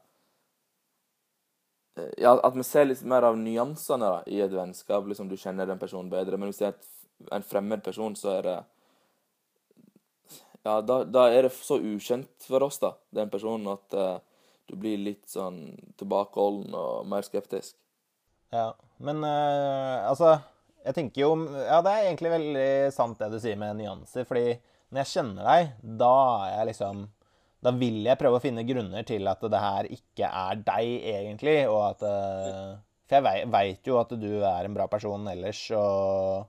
Ja, 2.21 2.35
at 2.45 2.57
vi 2.57 2.65
ser 2.67 2.89
litt 2.89 3.03
mer 3.09 3.27
av 3.29 3.39
nyansene 3.39 4.11
da, 4.15 4.21
i 4.27 4.41
et 4.45 4.55
vennskap. 4.55 5.07
liksom 5.09 5.29
Du 5.31 5.37
kjenner 5.37 5.69
den 5.69 5.81
personen 5.81 6.11
bedre. 6.13 6.39
Men 6.39 6.51
hvis 6.51 6.63
det 6.63 6.71
er 6.71 7.35
en 7.35 7.47
fremmed 7.47 7.83
person, 7.85 8.17
så 8.17 8.39
er 8.39 8.49
det 8.49 8.59
Ja, 10.67 10.81
da, 10.83 11.03
da 11.05 11.29
er 11.33 11.47
det 11.47 11.55
så 11.55 11.79
ukjent 11.79 12.45
for 12.45 12.67
oss, 12.67 12.81
da, 12.83 12.93
den 13.15 13.31
personen, 13.33 13.69
at 13.73 13.95
uh, 13.97 14.19
du 14.69 14.75
blir 14.77 14.99
litt 15.01 15.25
sånn 15.31 15.63
tilbakeholden 15.97 16.75
og 16.77 17.07
mer 17.09 17.25
skeptisk. 17.25 17.77
Ja, 18.53 18.73
men 19.05 19.23
uh, 19.25 20.09
altså 20.09 20.39
Jeg 20.85 20.95
tenker 20.97 21.21
jo 21.21 21.31
Ja, 21.53 21.83
det 21.85 21.93
er 21.93 22.07
egentlig 22.07 22.31
veldig 22.33 22.69
sant 22.97 23.21
det 23.21 23.31
du 23.33 23.39
sier 23.43 23.59
med 23.61 23.77
nyanser, 23.77 24.27
fordi 24.29 24.59
når 24.89 25.03
jeg 25.03 25.13
kjenner 25.13 25.49
deg, 25.49 25.73
da 26.01 26.15
er 26.47 26.53
jeg 26.55 26.69
liksom 26.71 27.03
Da 27.65 27.73
vil 27.75 28.05
jeg 28.07 28.19
prøve 28.21 28.39
å 28.39 28.43
finne 28.43 28.67
grunner 28.67 29.07
til 29.07 29.27
at 29.27 29.43
det 29.43 29.63
her 29.63 29.89
ikke 29.91 30.29
er 30.29 30.61
deg, 30.63 30.91
egentlig, 31.11 31.57
og 31.67 31.81
at 31.89 32.05
eh, 32.07 32.77
For 33.11 33.19
jeg 33.31 33.49
veit 33.51 33.89
jo 33.89 33.99
at 33.99 34.13
du 34.15 34.31
er 34.47 34.69
en 34.69 34.77
bra 34.77 34.87
person 34.91 35.27
ellers 35.33 35.65
og, 35.75 36.47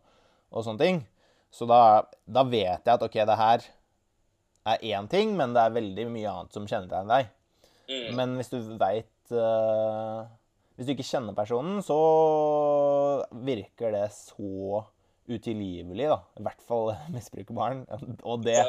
og 0.52 0.66
sånne 0.66 0.84
ting. 0.84 1.02
Så 1.50 1.66
da, 1.70 2.06
da 2.30 2.44
vet 2.46 2.86
jeg 2.86 2.94
at 2.94 3.06
OK, 3.06 3.18
det 3.26 3.40
her 3.40 3.66
er 4.70 4.86
én 4.92 5.10
ting, 5.10 5.34
men 5.38 5.56
det 5.56 5.64
er 5.64 5.78
veldig 5.80 6.06
mye 6.14 6.34
annet 6.34 6.56
som 6.56 6.68
kjennetegner 6.70 7.16
deg. 7.16 7.36
Men 8.14 8.36
hvis 8.38 8.52
du 8.54 8.60
veit 8.78 9.32
uh, 9.34 10.28
Hvis 10.78 10.86
du 10.86 10.94
ikke 10.94 11.08
kjenner 11.08 11.34
personen, 11.34 11.80
så 11.82 11.98
virker 13.34 13.96
det 13.96 14.06
så 14.14 14.84
utilgivelig, 15.30 16.06
da. 16.12 16.20
I 16.38 16.46
hvert 16.46 16.62
fall 16.70 16.94
misbrukerbarn. 17.16 17.84
Og 18.22 18.46
det, 18.46 18.60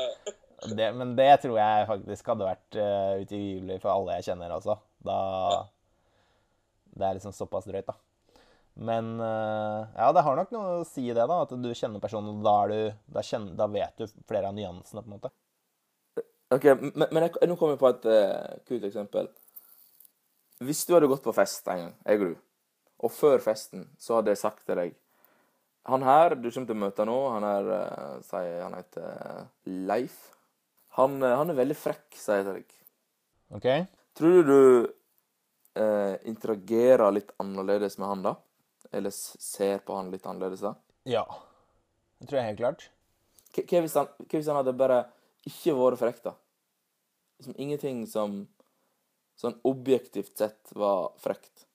det 0.69 0.93
Men 0.93 1.17
det 1.17 1.31
tror 1.43 1.57
jeg 1.59 1.89
faktisk 1.89 2.31
hadde 2.33 2.49
vært 2.49 2.79
uh, 2.79 3.17
utilgivelig 3.23 3.81
for 3.83 3.95
alle 3.95 4.19
jeg 4.19 4.31
kjenner 4.31 4.55
også. 4.57 4.77
Da 5.07 5.19
Det 6.91 7.07
er 7.07 7.19
liksom 7.19 7.33
såpass 7.33 7.69
drøyt, 7.71 7.89
da. 7.89 7.97
Men 8.81 9.13
uh, 9.21 9.87
ja, 9.97 10.11
det 10.13 10.25
har 10.25 10.37
nok 10.39 10.53
noe 10.55 10.81
å 10.81 10.87
si, 10.89 11.05
det, 11.11 11.21
da. 11.21 11.43
At 11.45 11.53
du 11.53 11.71
kjenner 11.75 12.03
personen, 12.03 12.41
og 12.41 12.47
da, 12.47 12.57
du, 12.71 12.99
da, 13.13 13.25
kjenner, 13.25 13.55
da 13.59 13.69
vet 13.71 14.01
du 14.01 14.07
flere 14.29 14.51
av 14.51 14.57
nyansene, 14.57 15.03
på 15.03 15.11
en 15.11 15.17
måte. 15.17 15.33
OK, 16.51 16.67
men, 16.81 17.07
men 17.07 17.27
jeg, 17.27 17.35
nå 17.47 17.57
kommer 17.59 17.77
jeg 17.77 17.83
på 17.83 17.91
et 17.93 18.09
uh, 18.11 18.55
kult 18.69 18.87
eksempel. 18.89 19.29
Hvis 20.65 20.83
du 20.87 20.95
hadde 20.97 21.09
gått 21.11 21.25
på 21.25 21.35
fest 21.37 21.69
en 21.73 21.85
gang, 21.85 21.93
jeg 22.05 22.21
og 22.21 22.33
du, 22.33 22.41
og 23.01 23.15
før 23.15 23.45
festen 23.45 23.87
så 24.01 24.19
hadde 24.19 24.35
jeg 24.35 24.43
sagt 24.43 24.67
til 24.69 24.77
deg 24.77 24.97
Han 25.89 26.03
her 26.05 26.35
du 26.37 26.51
kommer 26.51 26.67
til 26.69 26.77
å 26.77 26.81
møte 26.83 27.07
nå, 27.09 27.17
han 27.33 27.47
er 27.49 27.71
uh, 27.71 28.19
sier 28.27 28.65
han 28.67 28.77
heter 28.77 29.47
Leif. 29.89 30.19
Han, 30.99 31.19
uh, 31.23 31.37
han, 31.39 31.53
er 31.53 31.59
veldig 31.59 31.77
frekk, 31.79 32.09
sier 32.19 32.41
jeg 32.41 32.47
til 32.47 32.59
deg. 32.59 32.79
Ok. 33.59 33.69
Tror 34.19 34.41
du 34.41 34.43
du 34.51 34.61
interagerer 36.27 37.13
litt 37.15 37.29
annerledes 37.41 37.95
med 37.97 38.09
han 38.11 38.25
da? 38.25 38.33
Eller 38.93 39.13
ser 39.15 39.79
på 39.87 39.95
han 39.97 40.11
litt 40.13 40.27
annerledes 40.27 40.65
da? 40.67 40.73
Ja. 41.09 41.23
Det 42.19 42.27
tror 42.27 42.41
jeg 42.41 42.49
helt 42.49 42.59
klart. 42.59 42.87
Hva 43.55 43.83
hvis, 43.87 43.95
hvis 44.35 44.51
han 44.51 44.59
hadde 44.59 44.75
bare 44.77 44.99
ikke 45.49 45.77
vært 45.79 46.01
frekk, 46.03 46.19
da? 46.27 46.35
Liksom 47.41 47.57
ingenting 47.57 48.03
som 48.11 48.43
sånn 49.41 49.57
objektivt 49.65 50.37
sett 50.37 50.73
var 50.77 51.15
frekt. 51.23 51.67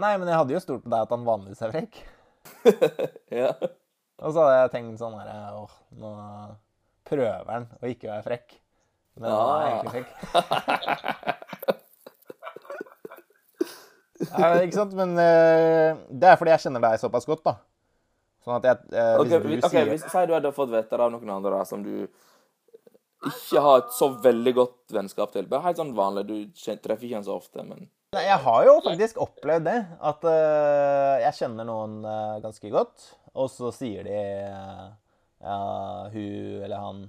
Nei, 0.00 0.14
men 0.20 0.28
jeg 0.28 0.36
hadde 0.36 0.54
jo 0.54 0.62
stolt 0.62 0.84
på 0.84 0.92
deg 0.92 1.06
at 1.06 1.14
han 1.14 1.24
vanligvis 1.26 1.62
er 1.64 1.72
frekk. 1.72 2.00
ja. 3.40 3.54
Og 4.20 4.34
så 4.34 4.44
hadde 4.44 4.58
jeg 4.58 4.72
tenkt 4.74 5.00
sånn 5.00 5.16
herre 5.16 5.62
Åh, 5.62 5.72
nå 6.00 6.10
prøver 7.06 7.48
han 7.50 7.66
å 7.80 7.86
ikke 7.90 8.10
være 8.10 8.26
frekk. 8.26 8.56
Men 9.20 9.30
han 9.34 9.50
er 9.50 9.66
egentlig 9.70 9.92
frekk. 9.96 10.10
ja, 14.38 14.48
ikke 14.62 14.78
sant? 14.78 14.94
Men 14.98 15.10
uh, 15.18 15.90
det 16.10 16.28
er 16.30 16.38
fordi 16.40 16.54
jeg 16.54 16.64
kjenner 16.66 16.82
deg 16.86 17.02
såpass 17.02 17.28
godt, 17.28 17.44
da. 17.46 17.54
Sånn 18.40 18.56
at 18.56 18.64
jeg 18.70 18.76
uh, 18.94 19.20
Hvis 19.20 19.34
okay, 19.34 19.38
du 19.38 19.46
okay, 19.60 19.70
sier 19.74 19.88
hvis, 19.90 20.04
Si 20.08 20.20
du 20.24 20.32
hadde 20.32 20.56
fått 20.56 20.72
vite 20.72 20.96
det 20.96 21.04
av 21.04 21.12
noen 21.12 21.32
andre 21.34 21.58
da, 21.58 21.62
som 21.68 21.82
du 21.84 21.94
ikke 23.28 23.60
har 23.60 23.82
et 23.82 23.90
så 23.92 24.06
veldig 24.24 24.52
godt 24.56 24.94
vennskap 24.96 25.32
til. 25.34 25.44
Bare 25.48 25.66
helt 25.66 25.80
sånn 25.80 25.92
vanlig. 25.96 26.24
Du 26.24 26.36
treffer 26.56 27.04
ikke 27.04 27.18
han 27.18 27.26
så 27.26 27.36
ofte, 27.36 27.60
men 27.66 27.90
Nei, 28.10 28.24
Jeg 28.26 28.40
har 28.42 28.64
jo 28.66 28.72
faktisk 28.82 29.20
opplevd 29.22 29.68
det. 29.68 29.76
At 30.02 30.24
uh, 30.26 31.20
jeg 31.22 31.36
kjenner 31.42 31.68
noen 31.68 32.00
uh, 32.02 32.40
ganske 32.42 32.72
godt, 32.72 33.04
og 33.38 33.46
så 33.52 33.70
sier 33.76 34.08
de 34.08 34.22
uh, 34.50 34.88
ja, 35.40 35.58
hun 36.12 36.64
eller 36.64 36.84
han 36.84 37.04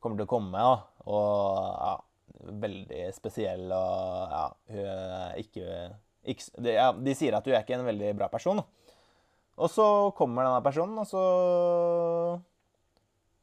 kommer 0.00 0.20
til 0.20 0.26
å 0.28 0.30
komme, 0.30 0.62
ja. 0.62 0.74
Og 1.06 1.60
ja, 1.62 1.94
veldig 2.62 3.04
spesiell 3.16 3.70
og 3.74 4.34
ja, 4.34 4.46
hun 4.72 4.88
er 4.88 5.38
ikke, 5.42 5.76
ikke 6.26 6.64
de, 6.64 6.74
ja, 6.76 6.90
de 6.92 7.14
sier 7.18 7.36
at 7.36 7.46
hun 7.46 7.56
er 7.56 7.64
ikke 7.64 7.78
en 7.78 7.86
veldig 7.88 8.12
bra 8.18 8.30
person. 8.32 8.62
Og 9.56 9.72
så 9.72 9.86
kommer 10.18 10.44
denne 10.44 10.64
personen, 10.64 10.98
og 11.00 11.06
så 11.08 11.22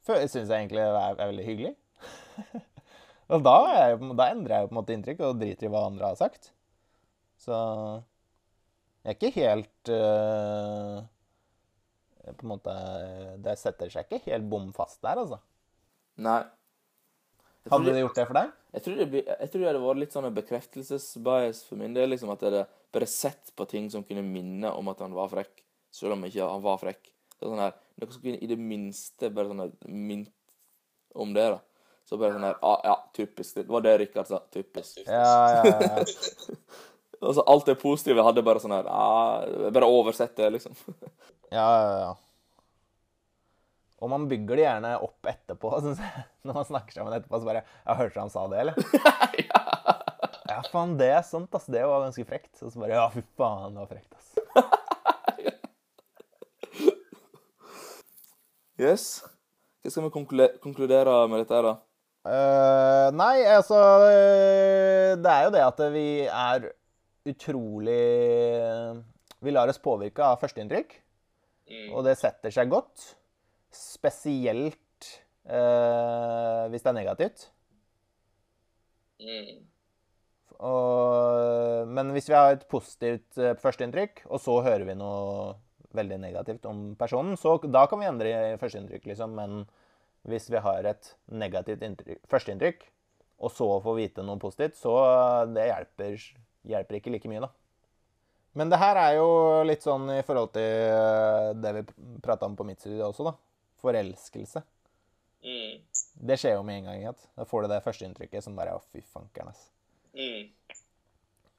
syns 0.04 0.36
jeg 0.36 0.46
egentlig 0.46 0.84
det 0.84 1.00
er, 1.00 1.16
er 1.16 1.30
veldig 1.32 1.46
hyggelig. 1.48 1.72
og 3.32 3.42
da, 3.42 3.56
jeg, 3.74 3.98
da, 4.12 4.28
endrer 4.28 4.54
jeg 4.54 4.64
jo 4.64 4.68
på 4.68 4.74
en 4.74 4.80
måte 4.80 4.94
inntrykk 4.94 5.24
og 5.26 5.40
driter 5.40 5.66
i 5.66 5.72
hva 5.72 5.86
andre 5.88 6.12
har 6.12 6.20
sagt. 6.20 6.52
Så 7.40 7.54
jeg 9.04 9.10
er 9.10 9.18
ikke 9.18 9.34
helt 9.36 9.90
uh, 9.92 11.02
På 12.24 12.46
en 12.46 12.52
måte 12.54 12.74
Det 13.44 13.56
setter 13.60 13.90
seg 13.92 14.06
ikke 14.06 14.30
helt 14.30 14.46
bom 14.50 14.70
fast 14.76 15.00
der, 15.04 15.20
altså. 15.20 15.40
Nei. 16.24 16.42
Hadde 17.70 17.92
det 17.94 18.04
gjort 18.04 18.18
det 18.18 18.26
for 18.28 18.38
deg? 18.38 18.54
Jeg 18.74 18.84
tror 18.84 18.96
det, 18.98 19.20
jeg 19.24 19.50
tror 19.50 19.60
det 19.62 19.68
hadde 19.70 19.82
vært 19.84 20.00
litt 20.02 20.14
sånn 20.14 20.28
en 20.28 20.36
bekreftelsesbias 20.36 21.62
for 21.68 21.80
min 21.80 21.94
del. 21.96 22.10
liksom 22.12 22.32
At 22.34 22.42
jeg 22.44 22.52
hadde 22.52 22.64
bare 22.94 23.10
sett 23.10 23.52
på 23.56 23.66
ting 23.70 23.90
som 23.90 24.04
kunne 24.06 24.24
minne 24.26 24.70
om 24.76 24.90
at 24.92 25.00
han 25.02 25.14
var 25.16 25.30
frekk, 25.32 25.64
selv 25.94 26.16
om 26.16 26.26
ikke 26.28 26.48
han 26.48 26.64
var 26.64 26.80
frekk. 26.82 27.12
Så 27.38 27.48
sånn 27.48 27.62
her, 27.62 27.76
Noe 28.00 28.10
som 28.10 28.24
kunne 28.24 28.42
i 28.42 28.50
det 28.50 28.58
minste 28.58 29.30
bare 29.30 29.52
sånn 29.52 29.70
mint 29.86 30.32
om 31.14 31.30
det. 31.34 31.46
da 31.54 31.62
så 32.04 32.18
bare 32.20 32.36
sånn 32.36 32.44
her 32.44 32.58
ah, 32.60 32.80
Ja, 32.84 32.96
typisk. 33.16 33.56
Det 33.56 33.68
var 33.72 33.84
det 33.84 33.96
Rikard 34.02 34.28
sa. 34.28 34.40
Typisk. 34.52 35.00
Ja, 35.06 35.64
ja, 35.64 35.76
ja. 35.80 36.04
altså, 37.28 37.44
alt 37.46 37.70
det 37.70 37.78
positive 37.80 38.24
hadde 38.26 38.44
bare 38.44 38.60
sånn 38.62 38.76
her 38.76 38.88
ah, 38.90 39.44
Bare 39.72 39.88
oversett 39.88 40.36
det, 40.40 40.50
liksom. 40.58 40.76
ja, 41.54 41.68
ja, 41.78 41.94
ja. 42.02 42.12
Og 44.04 44.10
man 44.12 44.26
bygger 44.28 44.54
det 44.58 44.64
gjerne 44.66 44.90
opp 45.06 45.22
etterpå, 45.30 45.68
syns 45.84 46.00
jeg. 46.02 46.24
Når 46.44 46.52
man 46.58 46.66
snakker 46.68 46.92
sammen 46.96 47.14
etterpå, 47.16 47.36
så 47.40 47.48
bare 47.48 47.64
Jeg 47.64 47.98
hørte 48.02 48.20
han 48.20 48.32
sa 48.32 48.40
det, 48.52 48.58
eller? 48.64 48.74
ja. 49.48 49.60
ja, 50.50 50.58
faen, 50.72 50.92
det 51.00 51.10
er 51.14 51.24
sant, 51.26 51.52
ass. 51.56 51.66
Det 51.72 51.82
var 51.88 52.04
ganske 52.04 52.28
frekt. 52.28 52.54
Og 52.60 52.68
så 52.72 52.76
bare 52.82 52.98
Ja, 52.98 53.06
fy 53.14 53.20
faen, 53.38 53.72
det 53.72 53.80
var 53.80 53.90
frekt, 53.94 54.12
ass. 54.18 54.28
yes. 58.84 59.04
Hva 59.84 59.88
skal 59.92 60.04
vi 60.06 60.14
konkludere 60.64 61.12
med 61.30 61.38
dette, 61.44 61.56
her, 61.56 61.64
da? 61.70 61.74
Uh, 62.24 63.08
nei, 63.12 63.44
altså 63.52 63.76
Det 65.20 65.28
er 65.28 65.42
jo 65.44 65.50
det 65.52 65.60
at 65.60 65.76
vi 65.92 66.24
er 66.24 66.72
utrolig 67.28 68.00
Vi 69.44 69.52
lar 69.52 69.68
oss 69.68 69.76
påvirke 69.84 70.24
av 70.24 70.40
førsteinntrykk. 70.40 71.03
Mm. 71.70 71.92
Og 71.96 72.04
det 72.06 72.16
setter 72.20 72.52
seg 72.54 72.72
godt. 72.72 73.10
Spesielt 73.74 75.10
eh, 75.48 76.64
hvis 76.70 76.84
det 76.84 76.90
er 76.92 76.98
negativt. 76.98 77.48
Mm. 79.22 79.64
Og, 80.64 81.88
men 81.90 82.12
hvis 82.14 82.28
vi 82.30 82.36
har 82.36 82.54
et 82.54 82.66
positivt 82.70 83.40
uh, 83.40 83.52
førsteinntrykk, 83.60 84.24
og 84.30 84.40
så 84.42 84.60
hører 84.64 84.86
vi 84.86 84.96
noe 84.98 85.54
veldig 85.94 86.18
negativt 86.22 86.66
om 86.70 86.94
personen, 86.98 87.36
så 87.38 87.56
da 87.66 87.84
kan 87.90 88.00
vi 88.00 88.08
endre 88.08 88.32
førsteinntrykk, 88.60 89.08
liksom. 89.10 89.34
Men 89.38 89.64
hvis 90.30 90.48
vi 90.50 90.62
har 90.62 90.86
et 90.88 91.10
negativt 91.34 91.84
førsteinntrykk, 92.30 92.86
og 93.44 93.52
så 93.52 93.68
får 93.84 93.98
vite 93.98 94.24
noe 94.26 94.40
positivt, 94.42 94.78
så 94.78 94.94
det 95.50 95.68
hjelper, 95.68 96.16
hjelper 96.70 96.98
ikke 96.98 97.14
like 97.14 97.30
mye, 97.30 97.44
da. 97.44 97.50
Men 98.54 98.70
det 98.70 98.78
her 98.78 98.98
er 99.00 99.16
jo 99.18 99.28
litt 99.66 99.82
sånn 99.82 100.06
i 100.14 100.22
forhold 100.26 100.52
til 100.54 100.62
eh, 100.62 101.50
det 101.58 101.72
vi 101.74 101.82
prata 102.22 102.46
om 102.46 102.54
på 102.54 102.66
mitt 102.66 102.82
studie 102.82 103.02
også, 103.02 103.26
da. 103.26 103.34
Forelskelse. 103.82 104.62
Mm. 105.44 105.80
Det 106.30 106.36
skjer 106.40 106.54
jo 106.56 106.62
med 106.66 106.80
en 106.80 106.88
gang. 106.88 107.00
Ikke? 107.02 107.30
Da 107.34 107.46
får 107.50 107.64
du 107.64 107.72
det 107.72 107.82
førsteinntrykket 107.84 108.46
som 108.46 108.54
bare 108.56 108.76
Å, 108.78 108.82
fy 108.94 109.02
fankeren, 109.02 109.50
ass. 109.50 109.66
Mm. 110.14 110.52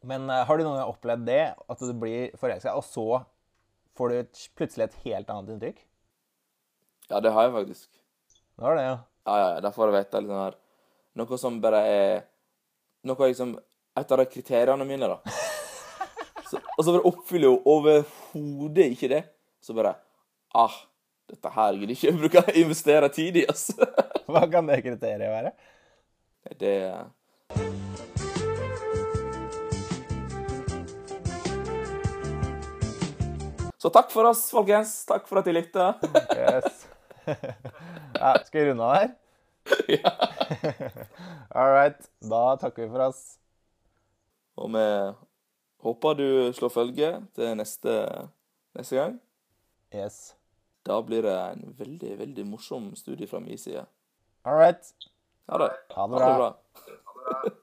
Men 0.06 0.30
uh, 0.30 0.44
har 0.48 0.58
du 0.58 0.64
noen 0.64 0.80
gang 0.80 0.94
opplevd 0.94 1.28
det? 1.28 1.42
At 1.68 1.84
du 1.84 1.92
blir 2.00 2.36
forelska, 2.40 2.78
og 2.78 2.86
så 2.88 3.22
får 4.00 4.12
du 4.12 4.22
et, 4.22 4.46
plutselig 4.58 4.88
et 4.88 4.98
helt 5.06 5.32
annet 5.34 5.56
inntrykk? 5.56 5.84
Ja, 7.12 7.20
det 7.22 7.34
har 7.36 7.48
jeg 7.48 7.56
faktisk. 7.58 7.90
Det 8.56 8.64
var 8.64 8.80
det, 8.80 8.88
ja. 8.88 8.96
Ja, 9.26 9.36
ja, 9.42 9.52
da 9.66 9.72
får 9.74 9.90
jeg 9.90 9.98
vite 9.98 10.22
litt 10.22 10.30
sånn 10.30 10.44
her 10.44 10.58
Noe 11.18 11.38
som 11.42 11.56
bare 11.64 11.80
er 11.90 12.12
Noe 13.10 13.30
liksom 13.32 13.56
Et 13.98 14.12
av 14.12 14.20
de 14.22 14.26
kriteriene 14.30 14.86
mine, 14.86 15.10
da. 15.10 15.18
Og 16.76 16.84
så 16.84 16.92
bare 16.92 17.08
oppfyller 17.08 17.48
jo 17.48 17.62
overhodet 17.72 18.92
ikke 18.96 19.12
det. 19.12 19.24
Så 19.64 19.76
bare 19.76 19.96
Ah, 20.56 20.76
dette 21.28 21.50
her 21.52 21.76
gidder 21.76 21.92
ikke 21.96 22.08
jeg 22.08 22.18
bruke 22.20 22.42
å 22.46 22.54
investere 22.62 23.10
tid 23.12 23.42
i, 23.42 23.46
altså. 23.52 23.88
Hva 24.32 24.46
kan 24.52 24.68
det 24.70 24.84
kriteriet 24.86 25.32
være? 25.32 25.52
Det 26.56 26.76
Så 33.82 33.92
takk 33.94 34.10
for 34.10 34.26
oss, 34.26 34.48
folkens. 34.50 34.96
Takk 35.06 35.28
for 35.30 35.42
at 35.42 35.46
de 35.46 35.54
lytta. 35.54 35.92
Yes. 36.34 36.86
ja, 38.22 38.32
skal 38.48 38.56
vi 38.62 38.64
runde 38.72 38.88
av 38.88 38.96
her? 38.96 39.12
ja. 40.00 40.14
All 41.54 41.70
right. 41.76 42.00
Da 42.26 42.42
takker 42.64 42.86
vi 42.86 42.90
for 42.96 43.04
oss. 43.06 43.20
Og 44.58 44.72
vi 44.74 44.88
håper 45.86 46.18
du 46.18 46.28
slår 46.58 46.74
følge 46.74 47.12
til 47.38 47.54
neste, 47.60 47.94
neste 48.78 48.98
gang. 48.98 49.20
Yes. 49.94 50.36
Da 50.86 51.00
blir 51.06 51.26
det 51.26 51.36
en 51.54 51.76
veldig, 51.78 52.16
veldig 52.20 52.46
morsom 52.50 52.92
studie 52.98 53.30
fra 53.30 53.42
min 53.42 53.58
side. 53.58 53.86
All 54.46 54.58
right. 54.60 54.94
Ha 55.50 55.62
det. 55.62 55.72
Ha 55.96 56.08
det 56.08 56.18
bra. 56.18 56.26
Ha 56.26 56.34
det 56.34 56.42
bra. 56.42 57.56